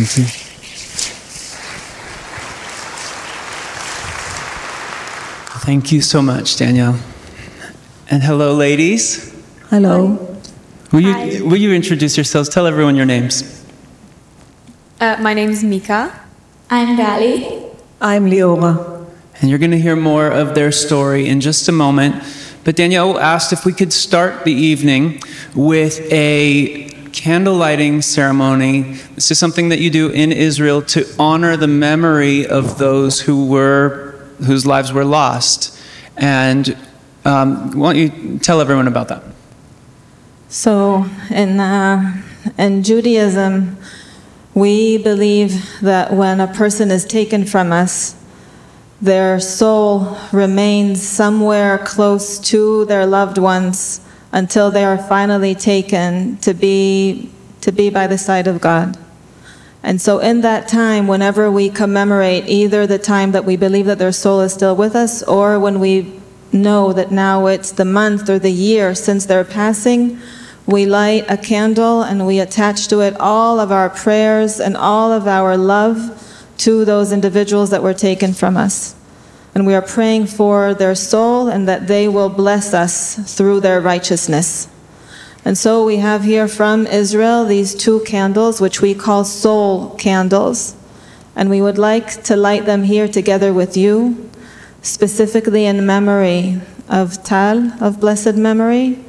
Thank 0.04 0.18
you. 0.18 0.34
Thank 5.62 5.92
you 5.94 6.02
so 6.02 6.22
much, 6.22 6.58
Danielle. 6.58 7.00
And 8.10 8.22
hello, 8.22 8.54
ladies. 8.54 9.34
Hello. 9.70 10.38
Will 10.92 11.00
you, 11.00 11.46
will 11.46 11.58
you 11.58 11.72
introduce 11.74 12.18
yourselves? 12.18 12.50
Tell 12.50 12.68
everyone 12.68 12.98
your 12.98 13.06
names. 13.06 13.64
Uh, 15.00 15.16
my 15.22 15.34
name 15.34 15.52
is 15.52 15.64
Mika. 15.64 16.14
I'm 16.70 16.98
Gali. 16.98 17.74
I'm 18.02 18.26
Leora. 18.26 19.06
And 19.40 19.50
you're 19.50 19.60
going 19.60 19.72
to 19.72 19.80
hear 19.80 19.96
more 19.96 20.28
of 20.28 20.54
their 20.54 20.74
story 20.74 21.28
in 21.30 21.40
just 21.40 21.70
a 21.70 21.72
moment. 21.72 22.22
But 22.66 22.76
Danielle 22.76 23.18
asked 23.18 23.54
if 23.54 23.66
we 23.66 23.72
could 23.72 23.94
start 23.94 24.44
the 24.44 24.54
evening 24.54 25.22
with 25.56 26.02
a 26.12 26.93
candle 27.24 27.56
lighting 27.56 28.01
ceremony. 28.01 28.82
This 29.15 29.32
is 29.32 29.39
something 29.39 29.70
that 29.70 29.80
you 29.80 29.89
do 29.89 30.10
in 30.10 30.34
Israel 30.34 30.82
to 30.82 31.08
honor 31.18 31.56
the 31.56 31.70
memory 31.70 32.46
of 32.46 32.77
those 32.77 33.22
who 33.22 33.46
were 33.46 34.20
whose 34.46 34.65
lives 34.65 34.92
were 34.92 35.06
lost. 35.06 35.80
And 36.18 36.75
um, 37.24 37.80
why 37.80 37.94
don't 37.94 38.01
you 38.01 38.39
tell 38.39 38.60
everyone 38.60 38.89
about 38.89 39.08
that? 39.08 39.24
So, 40.50 41.06
in, 41.30 41.62
uh, 41.62 42.22
in 42.58 42.84
Judaism, 42.84 43.77
we 44.53 44.98
believe 44.98 45.80
that 45.80 46.12
when 46.12 46.42
a 46.42 46.48
person 46.48 46.92
is 46.92 47.06
taken 47.06 47.46
from 47.46 47.72
us, 47.72 48.22
their 49.01 49.39
soul 49.39 50.18
remains 50.34 51.01
somewhere 51.01 51.77
close 51.77 52.38
to 52.51 52.84
their 52.84 53.06
loved 53.06 53.38
ones 53.38 54.03
until 54.34 54.72
they 54.72 54.84
are 54.84 54.98
finally 54.98 55.56
taken 55.56 56.36
to 56.38 56.54
be, 56.54 57.30
to 57.62 57.72
be 57.72 57.90
by 57.90 58.08
the 58.08 58.18
side 58.18 58.48
of 58.48 58.60
God. 58.60 58.98
And 59.84 60.02
so, 60.02 60.20
in 60.20 60.42
that 60.42 60.68
time, 60.68 61.08
whenever 61.08 61.52
we 61.52 61.70
commemorate 61.70 62.48
either 62.48 62.88
the 62.88 62.98
time 62.98 63.32
that 63.34 63.46
we 63.46 63.56
believe 63.56 63.86
that 63.86 64.00
their 64.00 64.13
soul 64.13 64.42
is 64.42 64.54
still 64.54 64.75
with 64.75 64.96
us, 64.96 65.22
or 65.24 65.60
when 65.60 65.80
we 65.80 66.20
know 66.52 66.94
that 66.94 67.12
now 67.12 67.46
it's 67.48 67.72
the 67.72 67.86
month 67.86 68.30
or 68.30 68.40
the 68.40 68.52
year 68.52 68.96
since 68.96 69.25
their 69.25 69.44
passing, 69.44 70.20
we 70.66 70.86
light 70.86 71.25
a 71.30 71.38
candle 71.38 72.02
and 72.02 72.25
we 72.25 72.40
attach 72.40 72.88
to 72.88 73.02
it 73.02 73.16
all 73.20 73.60
of 73.60 73.72
our 73.72 73.90
prayers 73.90 74.60
and 74.60 74.78
all 74.78 75.12
of 75.12 75.28
our 75.28 75.58
love 75.58 76.20
to 76.60 76.86
those 76.86 77.12
individuals 77.12 77.70
that 77.72 77.84
were 77.84 77.94
taken 77.94 78.34
from 78.34 78.56
us. 78.56 78.96
And 79.56 79.68
we 79.68 79.76
are 79.76 79.82
praying 79.82 80.28
for 80.28 80.74
their 80.74 80.96
soul 80.96 81.48
and 81.48 81.68
that 81.68 81.88
they 81.88 82.08
will 82.08 82.30
bless 82.30 82.74
us 82.74 83.16
through 83.36 83.60
their 83.60 83.80
righteousness. 83.80 84.68
And 85.46 85.58
so 85.58 85.86
we 85.86 85.98
have 85.98 86.24
here 86.24 86.48
from 86.48 86.88
Israel 86.88 87.46
these 87.46 87.76
two 87.76 88.00
candles, 88.02 88.60
which 88.62 88.82
we 88.82 88.96
call 88.96 89.26
soul 89.26 89.92
candles. 89.96 90.76
And 91.36 91.50
we 91.50 91.62
would 91.62 91.78
like 91.78 92.24
to 92.24 92.36
light 92.36 92.66
them 92.66 92.84
here 92.84 93.08
together 93.08 93.54
with 93.54 93.76
you, 93.76 94.30
specifically 94.82 95.66
in 95.66 95.86
memory 95.86 96.62
of 96.90 97.24
Tal, 97.24 97.74
of 97.84 98.00
blessed 98.00 98.36
memory, 98.36 99.04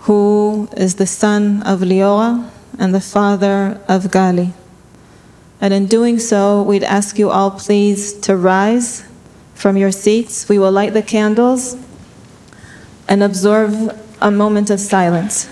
who 0.00 0.68
is 0.76 0.96
the 0.96 1.06
son 1.06 1.62
of 1.62 1.80
Leora 1.80 2.50
and 2.78 2.94
the 2.94 3.00
father 3.00 3.80
of 3.88 4.04
Gali. 4.04 4.52
And 5.60 5.72
in 5.72 5.86
doing 5.86 6.18
so, 6.18 6.62
we'd 6.62 6.84
ask 6.84 7.18
you 7.18 7.30
all 7.30 7.50
please 7.50 8.12
to 8.20 8.36
rise 8.36 9.04
from 9.56 9.76
your 9.76 9.90
seats. 9.90 10.48
We 10.48 10.58
will 10.58 10.70
light 10.70 10.92
the 10.92 11.02
candles 11.02 11.76
and 13.08 13.22
observe 13.22 14.00
a 14.20 14.30
moment 14.30 14.70
of 14.70 14.78
silence. 14.78 15.48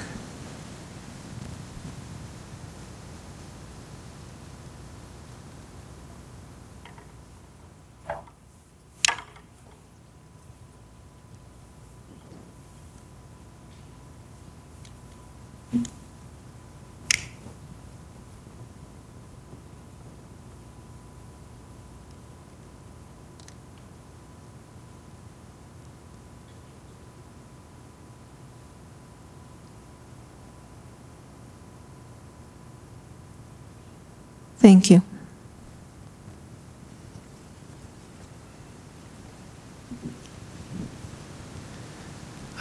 Thank 34.64 34.88
you. 34.88 35.02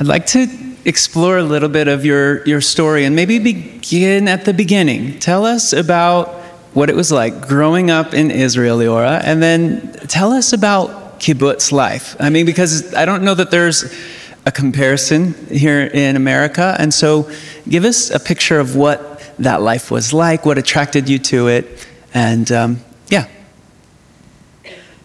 I'd 0.02 0.08
like 0.08 0.26
to 0.26 0.48
explore 0.84 1.38
a 1.38 1.44
little 1.44 1.70
bit 1.70 1.88
of 1.88 2.04
your, 2.04 2.46
your 2.46 2.60
story 2.60 3.06
and 3.06 3.16
maybe 3.16 3.40
begin 3.40 4.28
at 4.28 4.44
the 4.44 4.54
beginning. 4.54 5.18
Tell 5.20 5.46
us 5.46 5.72
about 5.72 6.28
what 6.74 6.90
it 6.90 6.96
was 6.98 7.10
like 7.10 7.48
growing 7.48 7.90
up 7.90 8.14
in 8.14 8.32
Israel, 8.32 8.80
Leora, 8.80 9.22
and 9.24 9.42
then 9.42 9.94
tell 10.10 10.34
us 10.34 10.52
about 10.52 11.22
kibbutz 11.22 11.72
life. 11.72 12.18
I 12.20 12.30
mean, 12.30 12.46
because 12.46 12.94
I 12.96 13.06
don't 13.06 13.24
know 13.24 13.36
that 13.36 13.50
there's 13.50 13.98
a 14.46 14.52
comparison 14.52 15.36
here 15.48 15.84
in 15.84 16.18
America, 16.18 16.76
and 16.78 16.94
so 16.94 17.32
give 17.70 17.86
us 17.86 18.10
a 18.10 18.20
picture 18.20 18.60
of 18.60 18.76
what 18.76 19.22
that 19.40 19.62
life 19.62 19.90
was 19.90 20.12
like, 20.12 20.46
what 20.46 20.58
attracted 20.58 21.08
you 21.08 21.18
to 21.18 21.48
it, 21.48 21.88
and 22.14 22.52
um, 22.52 22.80
yeah. 23.08 23.28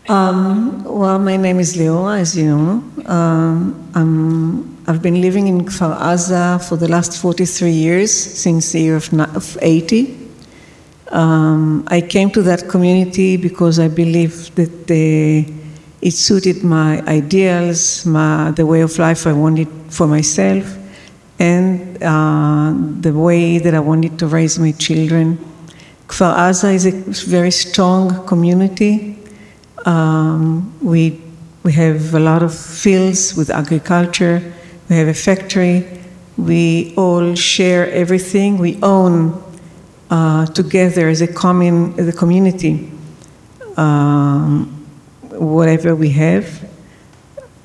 Um, 0.09 0.85
well, 0.85 1.19
my 1.19 1.37
name 1.37 1.61
is 1.61 1.77
Leora, 1.77 2.21
as 2.21 2.37
you 2.37 2.47
know. 2.47 2.83
Um, 3.07 4.75
i 4.87 4.91
have 4.91 5.03
been 5.03 5.21
living 5.21 5.49
in 5.49 5.67
Kfar 5.67 5.99
Aza 5.99 6.67
for 6.67 6.77
the 6.77 6.89
last 6.89 7.21
43 7.21 7.71
years, 7.71 8.11
since 8.11 8.73
the 8.73 8.81
year 8.81 8.97
of, 8.97 9.13
of 9.37 9.59
80. 9.61 10.17
Um, 11.11 11.85
I 11.89 12.01
came 12.01 12.31
to 12.31 12.43
that 12.43 12.69
community 12.69 13.37
because 13.37 13.79
I 13.79 13.89
believe 13.89 14.55
that 14.55 14.87
the, 14.87 15.47
it 16.01 16.13
suited 16.13 16.65
my 16.65 17.03
ideals, 17.07 18.07
my, 18.07 18.51
the 18.53 18.65
way 18.65 18.81
of 18.81 18.99
life 18.99 19.27
I 19.27 19.35
wanted 19.35 19.69
for 19.91 20.07
myself, 20.07 20.65
and 21.39 22.03
uh, 22.03 22.73
the 23.01 23.13
way 23.13 23.59
that 23.59 23.75
I 23.75 23.81
wanted 23.81 24.19
to 24.21 24.27
raise 24.27 24.59
my 24.59 24.73
children. 24.73 25.39
Kfar 26.09 26.35
Aza 26.37 26.75
is 26.75 26.87
a 26.87 26.91
very 27.31 27.51
strong 27.51 28.27
community. 28.27 29.17
Um, 29.85 30.75
we, 30.83 31.21
we 31.63 31.73
have 31.73 32.15
a 32.15 32.21
lot 32.21 32.43
of 32.43 32.53
fields 32.55 33.37
with 33.37 33.51
agriculture. 33.51 34.43
We 34.89 34.97
have 34.97 35.09
a 35.09 35.15
factory. 35.15 35.87
We 36.37 36.95
all 36.97 37.35
share 37.35 37.91
everything. 37.93 38.59
We 38.59 38.79
own 38.83 39.43
uh, 40.11 40.47
together 40.47 41.09
as 41.09 41.21
a 41.21 41.27
common 41.27 41.99
as 42.01 42.09
a 42.09 42.13
community 42.13 42.91
um, 43.79 44.67
whatever 45.31 45.95
we 45.95 46.11
have. 46.11 46.69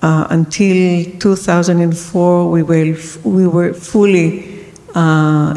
Uh, 0.02 0.28
until 0.30 1.06
2004, 1.20 2.50
we 2.50 2.62
were 2.62 2.98
we 3.24 3.48
were 3.48 3.74
fully 3.74 4.66
uh, 4.94 5.54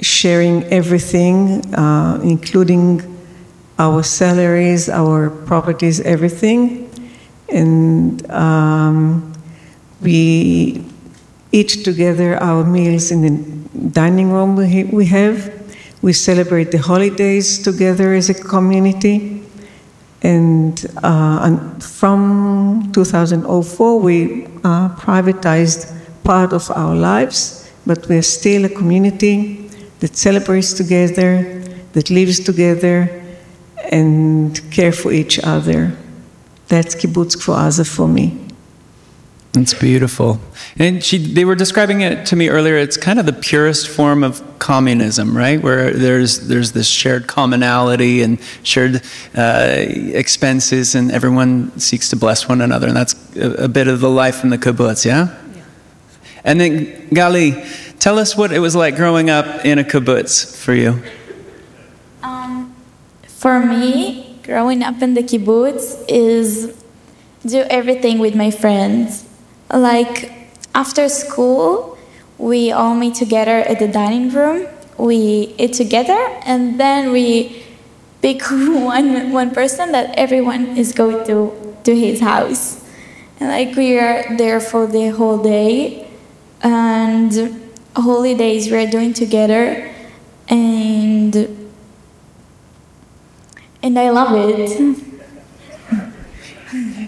sharing 0.00 0.64
everything, 0.64 1.74
uh, 1.74 2.20
including 2.22 3.02
our 3.78 4.02
salaries, 4.02 4.88
our 4.88 5.30
properties, 5.30 6.00
everything. 6.00 6.90
And 7.48 8.30
um, 8.30 9.32
we 10.00 10.84
eat 11.52 11.84
together 11.84 12.36
our 12.42 12.64
meals 12.64 13.10
in 13.10 13.22
the 13.22 13.90
dining 13.90 14.30
room 14.30 14.56
we, 14.56 15.06
have. 15.06 15.52
We 16.02 16.12
celebrate 16.12 16.70
the 16.70 16.78
holidays 16.78 17.62
together 17.62 18.14
as 18.14 18.30
a 18.30 18.34
community. 18.34 19.42
And, 20.22 20.84
uh, 21.02 21.40
and 21.42 21.82
from 21.82 22.92
2004, 22.92 24.00
we 24.00 24.44
uh, 24.62 24.94
privatized 24.96 25.96
part 26.22 26.52
of 26.52 26.70
our 26.70 26.94
lives, 26.94 27.70
but 27.86 28.06
we're 28.08 28.22
still 28.22 28.66
a 28.66 28.68
community 28.68 29.69
that 30.00 30.16
celebrates 30.16 30.72
together, 30.72 31.62
that 31.92 32.10
lives 32.10 32.40
together, 32.40 33.22
and 33.90 34.60
care 34.70 34.92
for 34.92 35.12
each 35.12 35.38
other. 35.38 35.96
That's 36.68 36.94
kibbutz 36.94 37.36
Kfar 37.36 37.68
Aza 37.68 37.86
for 37.86 38.08
me. 38.08 38.38
That's 39.52 39.74
beautiful. 39.74 40.38
And 40.78 41.02
she, 41.02 41.18
they 41.18 41.44
were 41.44 41.56
describing 41.56 42.02
it 42.02 42.24
to 42.26 42.36
me 42.36 42.48
earlier. 42.48 42.76
It's 42.76 42.96
kind 42.96 43.18
of 43.18 43.26
the 43.26 43.32
purest 43.32 43.88
form 43.88 44.22
of 44.22 44.40
communism, 44.60 45.36
right? 45.36 45.60
Where 45.60 45.90
there's 45.90 46.46
there's 46.46 46.70
this 46.70 46.86
shared 46.86 47.26
commonality 47.26 48.22
and 48.22 48.38
shared 48.62 49.02
uh, 49.36 49.74
expenses, 49.74 50.94
and 50.94 51.10
everyone 51.10 51.76
seeks 51.80 52.10
to 52.10 52.16
bless 52.16 52.48
one 52.48 52.60
another. 52.60 52.86
And 52.86 52.96
that's 52.96 53.36
a, 53.36 53.64
a 53.64 53.68
bit 53.68 53.88
of 53.88 53.98
the 53.98 54.08
life 54.08 54.44
in 54.44 54.50
the 54.50 54.58
kibbutz, 54.58 55.04
yeah. 55.04 55.36
yeah. 55.52 55.62
And 56.44 56.60
then 56.60 56.86
Gali, 57.08 57.89
Tell 58.00 58.18
us 58.18 58.34
what 58.34 58.50
it 58.50 58.60
was 58.60 58.74
like 58.74 58.96
growing 58.96 59.28
up 59.28 59.62
in 59.62 59.78
a 59.78 59.84
kibbutz 59.84 60.56
for 60.56 60.72
you. 60.72 61.02
Um, 62.22 62.74
for 63.26 63.60
me, 63.60 64.40
growing 64.42 64.82
up 64.82 65.02
in 65.02 65.12
the 65.12 65.22
kibbutz 65.22 66.02
is 66.08 66.82
do 67.44 67.60
everything 67.68 68.18
with 68.18 68.34
my 68.34 68.50
friends. 68.50 69.28
Like 69.70 70.32
after 70.74 71.10
school, 71.10 71.98
we 72.38 72.72
all 72.72 72.94
meet 72.94 73.16
together 73.16 73.58
at 73.68 73.78
the 73.78 73.88
dining 73.88 74.30
room. 74.30 74.66
We 74.96 75.54
eat 75.58 75.74
together, 75.74 76.18
and 76.46 76.80
then 76.80 77.12
we 77.12 77.66
pick 78.22 78.40
one 78.50 79.30
one 79.30 79.50
person 79.50 79.92
that 79.92 80.14
everyone 80.16 80.78
is 80.78 80.92
going 80.92 81.26
to 81.26 81.52
to 81.84 81.94
his 81.94 82.20
house. 82.20 82.82
And 83.38 83.50
like 83.50 83.76
we 83.76 83.98
are 83.98 84.38
there 84.38 84.58
for 84.58 84.86
the 84.86 85.08
whole 85.08 85.36
day, 85.36 86.08
and 86.62 87.59
holidays 87.96 88.70
we're 88.70 88.90
doing 88.90 89.12
together 89.12 89.92
and 90.48 91.34
and 93.82 93.98
I 93.98 94.10
love 94.10 94.32
it. 94.34 95.04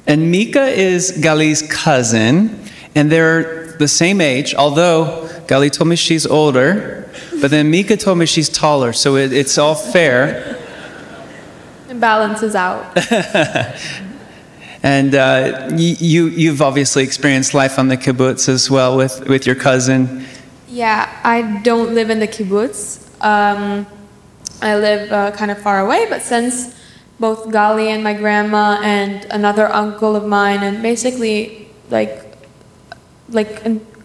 And 0.05 0.33
Mika 0.33 0.64
is 0.64 1.12
Gali's 1.12 1.62
cousin, 1.62 2.59
and 2.97 3.11
they're 3.11 3.77
the 3.77 3.87
same 3.87 4.21
age, 4.21 4.53
although 4.53 5.29
Gali 5.47 5.71
told 5.71 5.88
me 5.88 5.97
she's 5.97 6.27
older, 6.27 7.09
but 7.40 7.53
then 7.53 7.71
Mika 7.71 7.97
told 7.97 8.18
me 8.18 8.27
she's 8.27 8.49
taller, 8.49 8.92
so 8.92 9.16
it, 9.16 9.33
it's 9.33 9.59
all 9.59 9.77
fair. 9.77 10.59
It 11.88 12.01
balances 12.01 12.57
out. 12.57 12.97
and 14.83 15.14
uh, 15.14 15.71
you, 15.77 16.27
you've 16.27 16.61
obviously 16.61 17.05
experienced 17.05 17.55
life 17.55 17.79
on 17.79 17.87
the 17.87 17.97
kibbutz 17.97 18.49
as 18.49 18.68
well 18.68 18.97
with, 18.97 19.29
with 19.29 19.47
your 19.47 19.57
cousin. 19.57 20.25
Yeah, 20.73 21.21
I 21.23 21.61
don't 21.61 21.95
live 21.95 22.09
in 22.09 22.19
the 22.19 22.27
kibbutz. 22.27 23.05
Um, 23.21 23.87
I 24.63 24.79
live 24.79 25.13
uh, 25.13 25.31
kind 25.33 25.51
of 25.51 25.59
far 25.61 25.81
away, 25.81 26.07
but 26.09 26.23
since 26.23 26.75
both 27.21 27.49
Gali 27.49 27.89
and 27.89 28.03
my 28.03 28.15
grandma 28.15 28.81
and 28.83 29.27
another 29.27 29.67
uncle 29.71 30.17
of 30.17 30.25
mine, 30.27 30.63
and 30.63 30.83
basically 30.83 31.69
like 31.91 32.25
like 33.29 33.63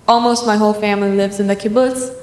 almost 0.10 0.46
my 0.46 0.58
whole 0.58 0.74
family 0.74 1.16
lives 1.16 1.40
in 1.40 1.48
the 1.48 1.56
kibbutz, 1.56 2.14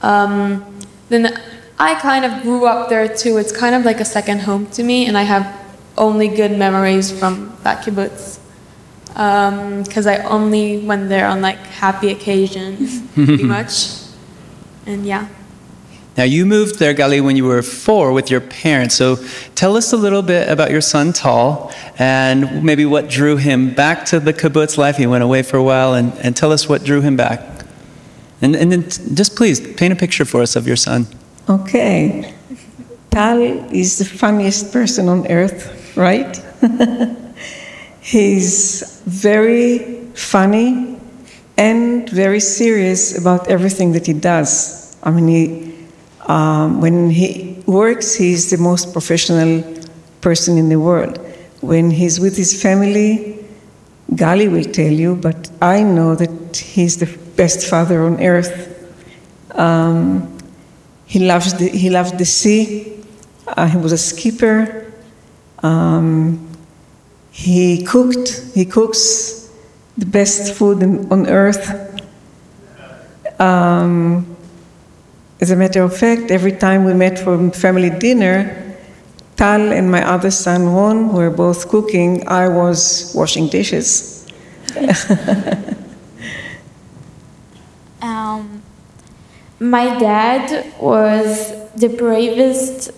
um, 0.00 0.64
then 1.10 1.38
I 1.78 1.94
kind 2.00 2.24
of 2.24 2.40
grew 2.40 2.64
up 2.64 2.88
there 2.88 3.06
too. 3.06 3.36
It's 3.36 3.52
kind 3.52 3.74
of 3.74 3.84
like 3.84 4.00
a 4.00 4.06
second 4.06 4.40
home 4.40 4.64
to 4.68 4.82
me, 4.82 5.04
and 5.04 5.18
I 5.18 5.24
have 5.24 5.44
only 5.98 6.28
good 6.28 6.56
memories 6.56 7.12
from 7.12 7.54
that 7.64 7.84
kibbutz. 7.84 8.39
Um, 9.16 9.82
because 9.82 10.06
I 10.06 10.18
only 10.24 10.78
went 10.78 11.08
there 11.08 11.26
on 11.26 11.42
like 11.42 11.58
happy 11.58 12.10
occasions, 12.10 13.02
pretty 13.14 13.42
much. 13.42 13.88
And 14.86 15.04
yeah. 15.04 15.28
Now, 16.16 16.24
you 16.24 16.44
moved 16.44 16.78
there, 16.78 16.92
Gali, 16.92 17.24
when 17.24 17.36
you 17.36 17.44
were 17.44 17.62
four 17.62 18.12
with 18.12 18.30
your 18.30 18.40
parents. 18.40 18.94
So 18.94 19.16
tell 19.54 19.76
us 19.76 19.92
a 19.92 19.96
little 19.96 20.22
bit 20.22 20.48
about 20.48 20.70
your 20.70 20.80
son, 20.80 21.12
Tal, 21.12 21.72
and 21.98 22.62
maybe 22.62 22.84
what 22.84 23.08
drew 23.08 23.36
him 23.36 23.72
back 23.72 24.04
to 24.06 24.20
the 24.20 24.32
kibbutz 24.32 24.76
life. 24.76 24.96
He 24.96 25.06
went 25.06 25.24
away 25.24 25.42
for 25.42 25.56
a 25.56 25.62
while, 25.62 25.94
and, 25.94 26.12
and 26.18 26.36
tell 26.36 26.52
us 26.52 26.68
what 26.68 26.84
drew 26.84 27.00
him 27.00 27.16
back. 27.16 27.64
And, 28.42 28.56
and 28.56 28.72
then 28.72 28.82
just 29.14 29.36
please 29.36 29.60
paint 29.60 29.92
a 29.92 29.96
picture 29.96 30.24
for 30.24 30.42
us 30.42 30.56
of 30.56 30.66
your 30.66 30.76
son. 30.76 31.06
Okay. 31.48 32.34
Tal 33.10 33.40
is 33.72 33.98
the 33.98 34.04
funniest 34.04 34.72
person 34.72 35.08
on 35.08 35.26
earth, 35.28 35.96
right? 35.96 36.42
He's 38.00 39.00
very 39.06 40.06
funny 40.14 40.98
and 41.56 42.08
very 42.08 42.40
serious 42.40 43.18
about 43.18 43.48
everything 43.48 43.92
that 43.92 44.06
he 44.06 44.14
does. 44.14 44.96
I 45.02 45.10
mean, 45.10 45.28
he, 45.28 45.86
um, 46.26 46.80
when 46.80 47.10
he 47.10 47.62
works, 47.66 48.14
he's 48.14 48.50
the 48.50 48.56
most 48.56 48.92
professional 48.92 49.62
person 50.20 50.56
in 50.56 50.68
the 50.68 50.78
world. 50.78 51.18
When 51.60 51.90
he's 51.90 52.18
with 52.18 52.36
his 52.36 52.60
family, 52.60 53.44
Gali 54.12 54.50
will 54.50 54.64
tell 54.64 54.92
you, 54.92 55.16
but 55.16 55.50
I 55.60 55.82
know 55.82 56.14
that 56.14 56.56
he's 56.56 56.96
the 56.96 57.18
best 57.36 57.66
father 57.66 58.02
on 58.02 58.20
earth. 58.22 58.66
Um, 59.52 60.38
he 61.06 61.18
loves 61.18 61.54
the, 61.54 61.68
he 61.68 61.90
loved 61.90 62.18
the 62.18 62.24
sea. 62.24 63.02
Uh, 63.46 63.66
he 63.66 63.76
was 63.76 63.92
a 63.92 63.98
skipper. 63.98 64.92
Um, 65.62 66.49
he 67.30 67.84
cooked. 67.84 68.50
He 68.54 68.64
cooks 68.64 69.50
the 69.96 70.06
best 70.06 70.54
food 70.54 70.82
on 71.10 71.26
earth. 71.26 71.64
Um, 73.40 74.36
as 75.40 75.50
a 75.50 75.56
matter 75.56 75.82
of 75.82 75.96
fact, 75.96 76.30
every 76.30 76.52
time 76.52 76.84
we 76.84 76.94
met 76.94 77.18
for 77.18 77.50
family 77.50 77.90
dinner, 77.90 78.76
Tal 79.36 79.72
and 79.72 79.90
my 79.90 80.06
other 80.06 80.30
son 80.30 80.66
Ron 80.68 81.12
were 81.14 81.30
both 81.30 81.68
cooking. 81.68 82.26
I 82.28 82.48
was 82.48 83.12
washing 83.14 83.48
dishes. 83.48 84.26
Um, 88.02 88.62
my 89.58 89.98
dad 89.98 90.72
was 90.80 91.52
the 91.74 91.88
bravest, 91.88 92.90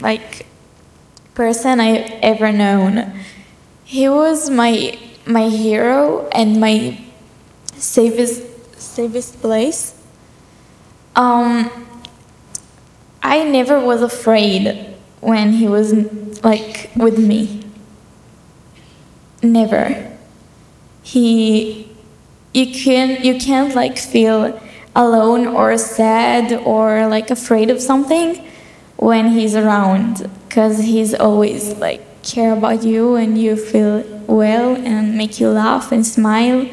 like, 0.00 0.46
person 1.34 1.80
I 1.80 1.96
ever 2.20 2.52
known. 2.52 3.12
He 3.90 4.08
was 4.08 4.48
my 4.48 4.96
my 5.26 5.48
hero 5.48 6.28
and 6.28 6.60
my 6.60 6.96
safest 7.74 8.40
safest 8.80 9.40
place. 9.40 10.00
Um, 11.16 11.68
I 13.20 13.42
never 13.42 13.80
was 13.80 14.00
afraid 14.00 14.94
when 15.20 15.54
he 15.54 15.66
was 15.66 15.90
like 16.44 16.92
with 16.94 17.18
me. 17.18 17.64
Never. 19.42 20.16
He 21.02 21.90
you 22.54 22.72
can 22.72 23.24
you 23.24 23.40
can't 23.40 23.74
like 23.74 23.98
feel 23.98 24.60
alone 24.94 25.48
or 25.48 25.76
sad 25.76 26.52
or 26.52 27.08
like 27.08 27.28
afraid 27.32 27.70
of 27.70 27.80
something 27.80 28.46
when 28.98 29.30
he's 29.30 29.56
around 29.56 30.30
because 30.46 30.78
he's 30.78 31.12
always 31.12 31.74
like 31.78 32.06
care 32.22 32.52
about 32.52 32.82
you 32.82 33.16
and 33.16 33.40
you 33.40 33.56
feel 33.56 34.02
well 34.26 34.76
and 34.76 35.16
make 35.16 35.40
you 35.40 35.48
laugh 35.48 35.92
and 35.92 36.06
smile 36.06 36.68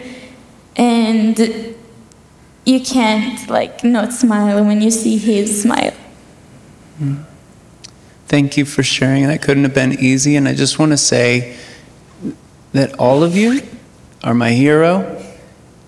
and 0.76 1.40
you 2.66 2.80
can't 2.82 3.50
like 3.50 3.84
not 3.84 4.14
smile 4.14 4.64
when 4.64 4.82
you 4.82 4.92
see 4.92 5.18
his 5.18 5.62
smile 5.62 5.94
hmm. 6.98 7.16
Thank 8.28 8.58
you 8.58 8.66
for 8.66 8.84
sharing. 8.84 9.26
That 9.28 9.42
couldn't 9.42 9.64
have 9.64 9.74
been 9.74 9.94
easy. 9.94 10.36
And 10.36 10.50
I 10.50 10.54
just 10.54 10.80
want 10.80 10.92
to 10.92 10.98
say 10.98 11.58
that 12.74 13.00
all 13.00 13.24
of 13.24 13.38
you 13.38 13.62
are 14.22 14.34
my 14.34 14.52
hero, 14.52 15.24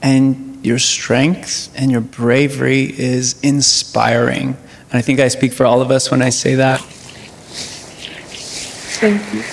and 0.01 0.65
your 0.65 0.79
strength 0.79 1.73
and 1.75 1.91
your 1.91 1.99
bravery 2.01 2.83
is 2.83 3.37
inspiring. 3.41 4.55
And 4.89 4.93
I 4.93 5.01
think 5.01 5.19
I 5.19 5.27
speak 5.27 5.51
for 5.51 5.65
all 5.65 5.81
of 5.81 5.91
us 5.91 6.09
when 6.09 6.21
I 6.21 6.29
say 6.29 6.55
that. 6.55 6.81
Thank 8.99 9.33
you. 9.33 9.43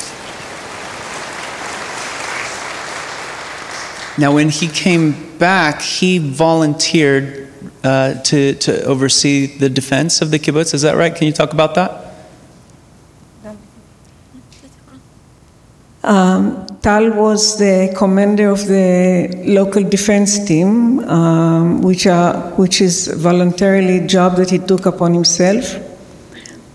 Now, 4.19 4.35
when 4.35 4.49
he 4.49 4.67
came 4.67 5.39
back, 5.39 5.83
he 5.83 6.19
volunteered 6.19 7.49
uh, 7.85 8.15
to, 8.23 8.55
to 8.55 8.83
oversee 8.85 9.47
the 9.47 9.69
defense 9.69 10.21
of 10.21 10.33
the 10.33 10.41
kibbutz. 10.41 10.75
Is 10.75 10.83
that 10.83 10.97
right? 10.97 11.15
Can 11.15 11.29
you 11.29 11.33
talk 11.33 11.53
about 11.53 11.77
that? 11.77 12.03
Um, 16.03 16.67
Tal 16.83 17.11
was 17.13 17.59
the 17.59 17.93
commander 17.97 18.51
of 18.51 18.67
the 18.67 19.29
local 19.45 19.83
defense 19.83 20.45
team, 20.45 21.01
um, 21.01 21.83
which, 21.83 22.07
are, 22.07 22.51
which 22.57 22.81
is 22.81 23.09
voluntarily 23.09 24.07
job 24.07 24.37
that 24.37 24.51
he 24.51 24.59
took 24.59 24.87
upon 24.87 25.15
himself. 25.15 25.77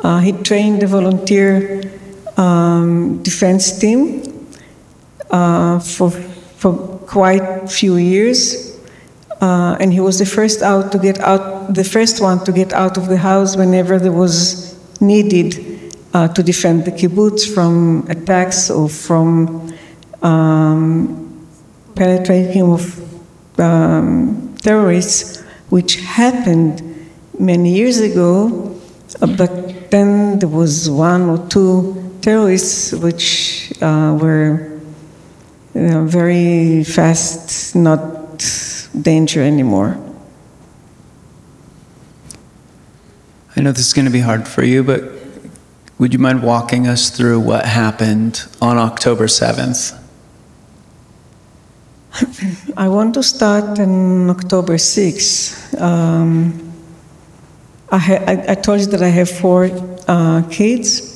Uh, 0.02 0.20
he 0.20 0.32
trained 0.32 0.82
the 0.82 0.88
volunteer 0.88 1.82
um, 2.38 3.22
defense 3.24 3.78
team 3.80 4.24
uh, 5.30 5.80
for, 5.80 6.12
for 6.12 6.74
quite 7.08 7.70
few 7.70 7.98
years. 7.98 8.80
Uh, 9.42 9.76
and 9.80 9.92
he 9.92 10.00
was 10.00 10.20
the 10.20 10.26
first 10.26 10.62
out 10.62 10.92
to 10.92 11.00
get 11.00 11.20
out, 11.20 11.74
the 11.74 11.84
first 11.84 12.22
one 12.22 12.44
to 12.44 12.52
get 12.52 12.74
out 12.74 12.98
of 12.98 13.08
the 13.08 13.18
house 13.18 13.58
whenever 13.58 13.98
there 13.98 14.12
was 14.12 14.78
needed 15.02 15.96
uh, 16.14 16.28
to 16.28 16.44
defend 16.44 16.86
the 16.86 16.92
kibbutz 16.92 17.52
from 17.52 18.06
attacks 18.10 18.70
or 18.70 18.88
from 18.88 19.74
um, 20.22 21.48
penetrating 21.96 22.62
of 22.62 23.60
um, 23.60 24.56
terrorists, 24.62 25.42
which 25.70 25.96
happened 26.02 27.10
many 27.40 27.74
years 27.74 28.00
ago. 28.00 28.80
Uh, 29.22 29.28
but 29.36 29.90
then 29.90 30.38
there 30.40 30.50
was 30.50 30.90
one 30.90 31.24
or 31.30 31.48
two 31.50 32.01
terrorists 32.22 32.94
which 32.94 33.74
uh, 33.82 34.18
were 34.22 34.80
you 35.74 35.82
know, 35.82 36.06
very 36.06 36.84
fast, 36.84 37.76
not 37.76 38.02
danger 39.00 39.42
anymore. 39.42 39.98
I 43.56 43.62
know 43.62 43.72
this 43.72 43.88
is 43.88 43.94
going 43.94 44.06
to 44.06 44.12
be 44.12 44.20
hard 44.20 44.48
for 44.48 44.64
you, 44.64 44.84
but 44.84 45.04
would 45.98 46.14
you 46.14 46.20
mind 46.20 46.42
walking 46.42 46.88
us 46.88 47.10
through 47.10 47.40
what 47.40 47.66
happened 47.66 48.48
on 48.62 48.78
October 48.78 49.28
7th? 49.28 49.98
I 52.78 52.88
want 52.88 53.14
to 53.14 53.24
start 53.24 53.80
on 53.80 54.30
October 54.30 54.76
6th. 54.76 55.80
Um, 55.80 56.72
I, 57.92 58.46
I, 58.50 58.56
told 58.56 58.80
you 58.80 58.86
that 58.88 59.02
I 59.02 59.10
have 59.10 59.30
four 59.30 59.70
uh, 60.08 60.44
kids. 60.50 61.11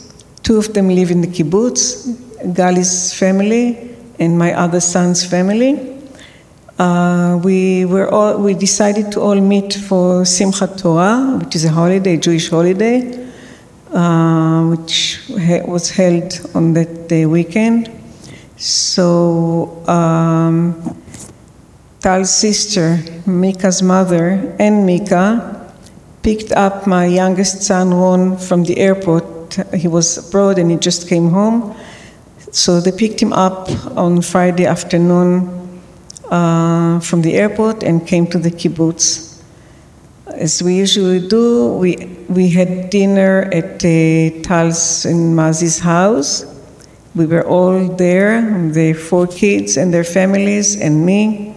Two 0.46 0.60
of 0.60 0.76
them 0.76 0.90
live 0.90 1.10
in 1.10 1.22
the 1.22 1.28
kibbutz, 1.28 2.06
Gali's 2.54 3.12
family 3.16 3.96
and 4.20 4.38
my 4.38 4.54
other 4.54 4.80
son's 4.80 5.26
family. 5.26 6.00
Uh, 6.78 7.42
we 7.44 7.86
were 7.86 8.08
all, 8.12 8.38
we 8.38 8.54
decided 8.54 9.12
to 9.14 9.22
all 9.22 9.42
meet 9.42 9.74
for 9.74 10.22
Simchat 10.22 10.80
Torah, 10.80 11.40
which 11.42 11.56
is 11.56 11.66
a 11.66 11.72
holiday, 11.72 12.16
Jewish 12.18 12.52
holiday, 12.52 13.28
uh, 13.92 14.68
which 14.70 15.20
was 15.66 15.90
held 15.90 16.40
on 16.54 16.74
that 16.74 17.10
day 17.10 17.26
weekend. 17.26 17.90
So 18.56 19.84
um, 19.88 20.96
Tal's 22.02 22.30
sister, 22.30 23.00
Mika's 23.26 23.82
mother, 23.82 24.56
and 24.60 24.86
Mika 24.86 25.74
picked 26.22 26.52
up 26.52 26.86
my 26.86 27.08
youngest 27.08 27.64
son 27.64 27.96
Ron 27.96 28.38
from 28.38 28.64
the 28.64 28.78
airport. 28.78 29.35
He 29.74 29.88
was 29.88 30.28
abroad 30.28 30.58
and 30.60 30.72
he 30.72 30.78
just 30.78 31.08
came 31.08 31.30
home. 31.30 31.76
So 32.52 32.80
they 32.80 32.92
picked 32.92 33.22
him 33.22 33.34
up 33.34 33.70
on 33.98 34.22
Friday 34.22 34.66
afternoon 34.66 35.82
uh, 36.30 37.00
from 37.02 37.22
the 37.22 37.34
airport 37.36 37.84
and 37.84 38.06
came 38.08 38.28
to 38.28 38.40
the 38.40 38.52
kibbutz. 38.52 39.42
as 40.28 40.62
we 40.62 40.76
usually 40.76 41.26
do, 41.28 41.74
we, 41.74 41.96
we 42.30 42.50
had 42.50 42.90
dinner 42.90 43.50
at 43.54 43.84
uh, 43.86 44.42
Tal's 44.42 45.06
and 45.06 45.36
Mazi's 45.36 45.80
house. 45.80 46.46
We 47.14 47.26
were 47.26 47.46
all 47.48 47.88
there, 47.88 48.42
the 48.72 48.94
four 48.94 49.28
kids 49.28 49.78
and 49.78 49.94
their 49.94 50.04
families, 50.04 50.80
and 50.80 51.06
me, 51.06 51.56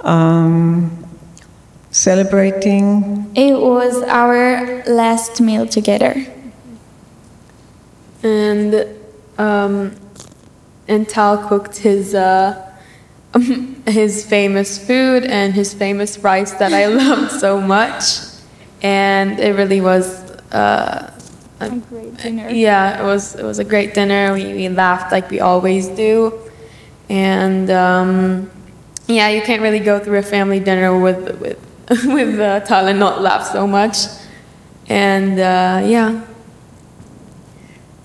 um, 0.00 1.06
celebrating. 1.90 3.30
It 3.34 3.52
was 3.52 4.02
our 4.04 4.82
last 4.86 5.40
meal 5.40 5.66
together. 5.66 6.26
And 8.22 8.86
um, 9.38 9.96
and 10.88 11.08
Tal 11.08 11.48
cooked 11.48 11.78
his 11.78 12.14
uh, 12.14 12.72
his 13.86 14.24
famous 14.24 14.84
food 14.84 15.24
and 15.24 15.54
his 15.54 15.74
famous 15.74 16.18
rice 16.18 16.52
that 16.52 16.72
I 16.72 16.86
loved 17.02 17.32
so 17.32 17.60
much, 17.60 18.02
and 18.82 19.38
it 19.40 19.54
really 19.56 19.80
was. 19.80 20.20
Uh, 20.52 21.08
a 21.60 21.70
great 21.70 22.16
dinner. 22.16 22.48
Yeah, 22.50 23.00
it 23.00 23.04
was. 23.04 23.36
It 23.36 23.44
was 23.44 23.58
a 23.58 23.64
great 23.64 23.94
dinner. 23.94 24.32
We, 24.32 24.52
we 24.52 24.68
laughed 24.68 25.12
like 25.12 25.30
we 25.30 25.40
always 25.40 25.88
do, 25.88 26.38
and 27.08 27.70
um, 27.70 28.50
yeah, 29.06 29.28
you 29.28 29.42
can't 29.42 29.62
really 29.62 29.78
go 29.78 29.98
through 29.98 30.18
a 30.18 30.22
family 30.22 30.60
dinner 30.60 30.98
with 30.98 31.40
with 31.40 31.58
with 32.06 32.38
uh, 32.40 32.60
Tal 32.60 32.88
and 32.88 32.98
not 32.98 33.22
laugh 33.22 33.46
so 33.46 33.66
much, 33.66 33.96
and 34.88 35.38
uh, 35.38 35.82
yeah. 35.84 36.26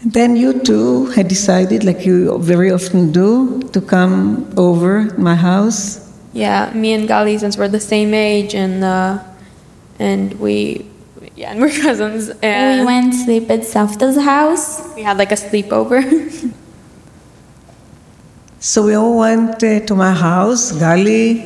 Then 0.07 0.37
you 0.37 0.63
two 0.63 1.07
had 1.07 1.27
decided, 1.27 1.83
like 1.83 2.05
you 2.05 2.37
very 2.39 2.71
often 2.71 3.11
do, 3.11 3.59
to 3.73 3.81
come 3.81 4.47
over 4.55 5.03
my 5.17 5.35
house. 5.35 5.99
Yeah, 6.31 6.71
me 6.73 6.93
and 6.93 7.09
Gali, 7.09 7.37
since 7.37 7.57
we're 7.57 7.67
the 7.67 7.81
same 7.81 8.13
age, 8.13 8.55
and 8.55 8.85
uh, 8.85 9.19
and 9.99 10.39
we, 10.39 10.85
yeah, 11.35 11.51
and 11.51 11.59
we're 11.59 11.75
cousins, 11.83 12.29
and 12.41 12.79
we 12.79 12.85
went 12.85 13.13
to 13.13 13.19
sleep 13.19 13.51
at 13.51 13.65
Safta's 13.65 14.15
house. 14.15 14.95
we 14.95 15.03
had 15.03 15.17
like 15.17 15.33
a 15.33 15.35
sleepover. 15.35 15.99
So 18.59 18.85
we 18.85 18.95
all 18.95 19.19
went 19.19 19.63
uh, 19.63 19.85
to 19.85 19.95
my 19.95 20.11
house, 20.11 20.71
Gali, 20.71 21.45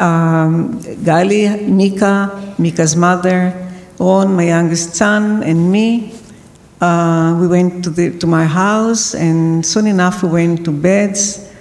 um, 0.00 0.80
Gali, 1.04 1.68
Mika, 1.68 2.54
Mika's 2.58 2.96
mother, 2.96 3.52
Ron, 3.98 4.34
my 4.34 4.46
youngest 4.46 4.96
son, 4.96 5.42
and 5.42 5.70
me. 5.70 6.14
Uh, 6.80 7.36
we 7.38 7.46
went 7.46 7.84
to, 7.84 7.90
the, 7.90 8.18
to 8.18 8.26
my 8.26 8.44
house, 8.46 9.14
and 9.14 9.64
soon 9.64 9.86
enough 9.86 10.22
we 10.22 10.28
went 10.30 10.64
to 10.64 10.72
beds. 10.72 11.52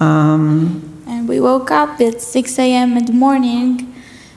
Um, 0.00 0.80
And 1.06 1.28
we 1.28 1.38
woke 1.40 1.70
up 1.70 2.00
at 2.00 2.20
6 2.22 2.58
a.m. 2.58 2.96
in 2.96 3.04
the 3.04 3.12
morning 3.12 3.94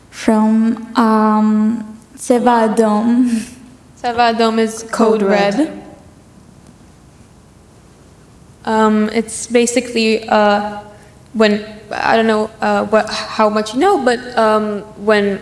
from 0.09 0.75
um, 0.97 1.97
Tzeva 2.15 2.75
Adom. 2.75 3.29
Tzeva 4.01 4.33
Adom 4.35 4.59
is 4.59 4.83
code, 4.83 4.91
Code 4.91 5.21
red. 5.23 5.53
red. 5.55 5.83
Um, 8.65 9.09
it's 9.13 9.47
basically 9.47 10.27
uh, 10.27 10.81
when 11.31 11.63
I 11.89 12.17
don't 12.17 12.27
know 12.27 12.51
uh, 12.59 12.85
what 12.85 13.09
how 13.09 13.47
much 13.49 13.73
you 13.73 13.79
know, 13.79 14.03
but 14.03 14.19
um, 14.37 14.81
when 15.05 15.41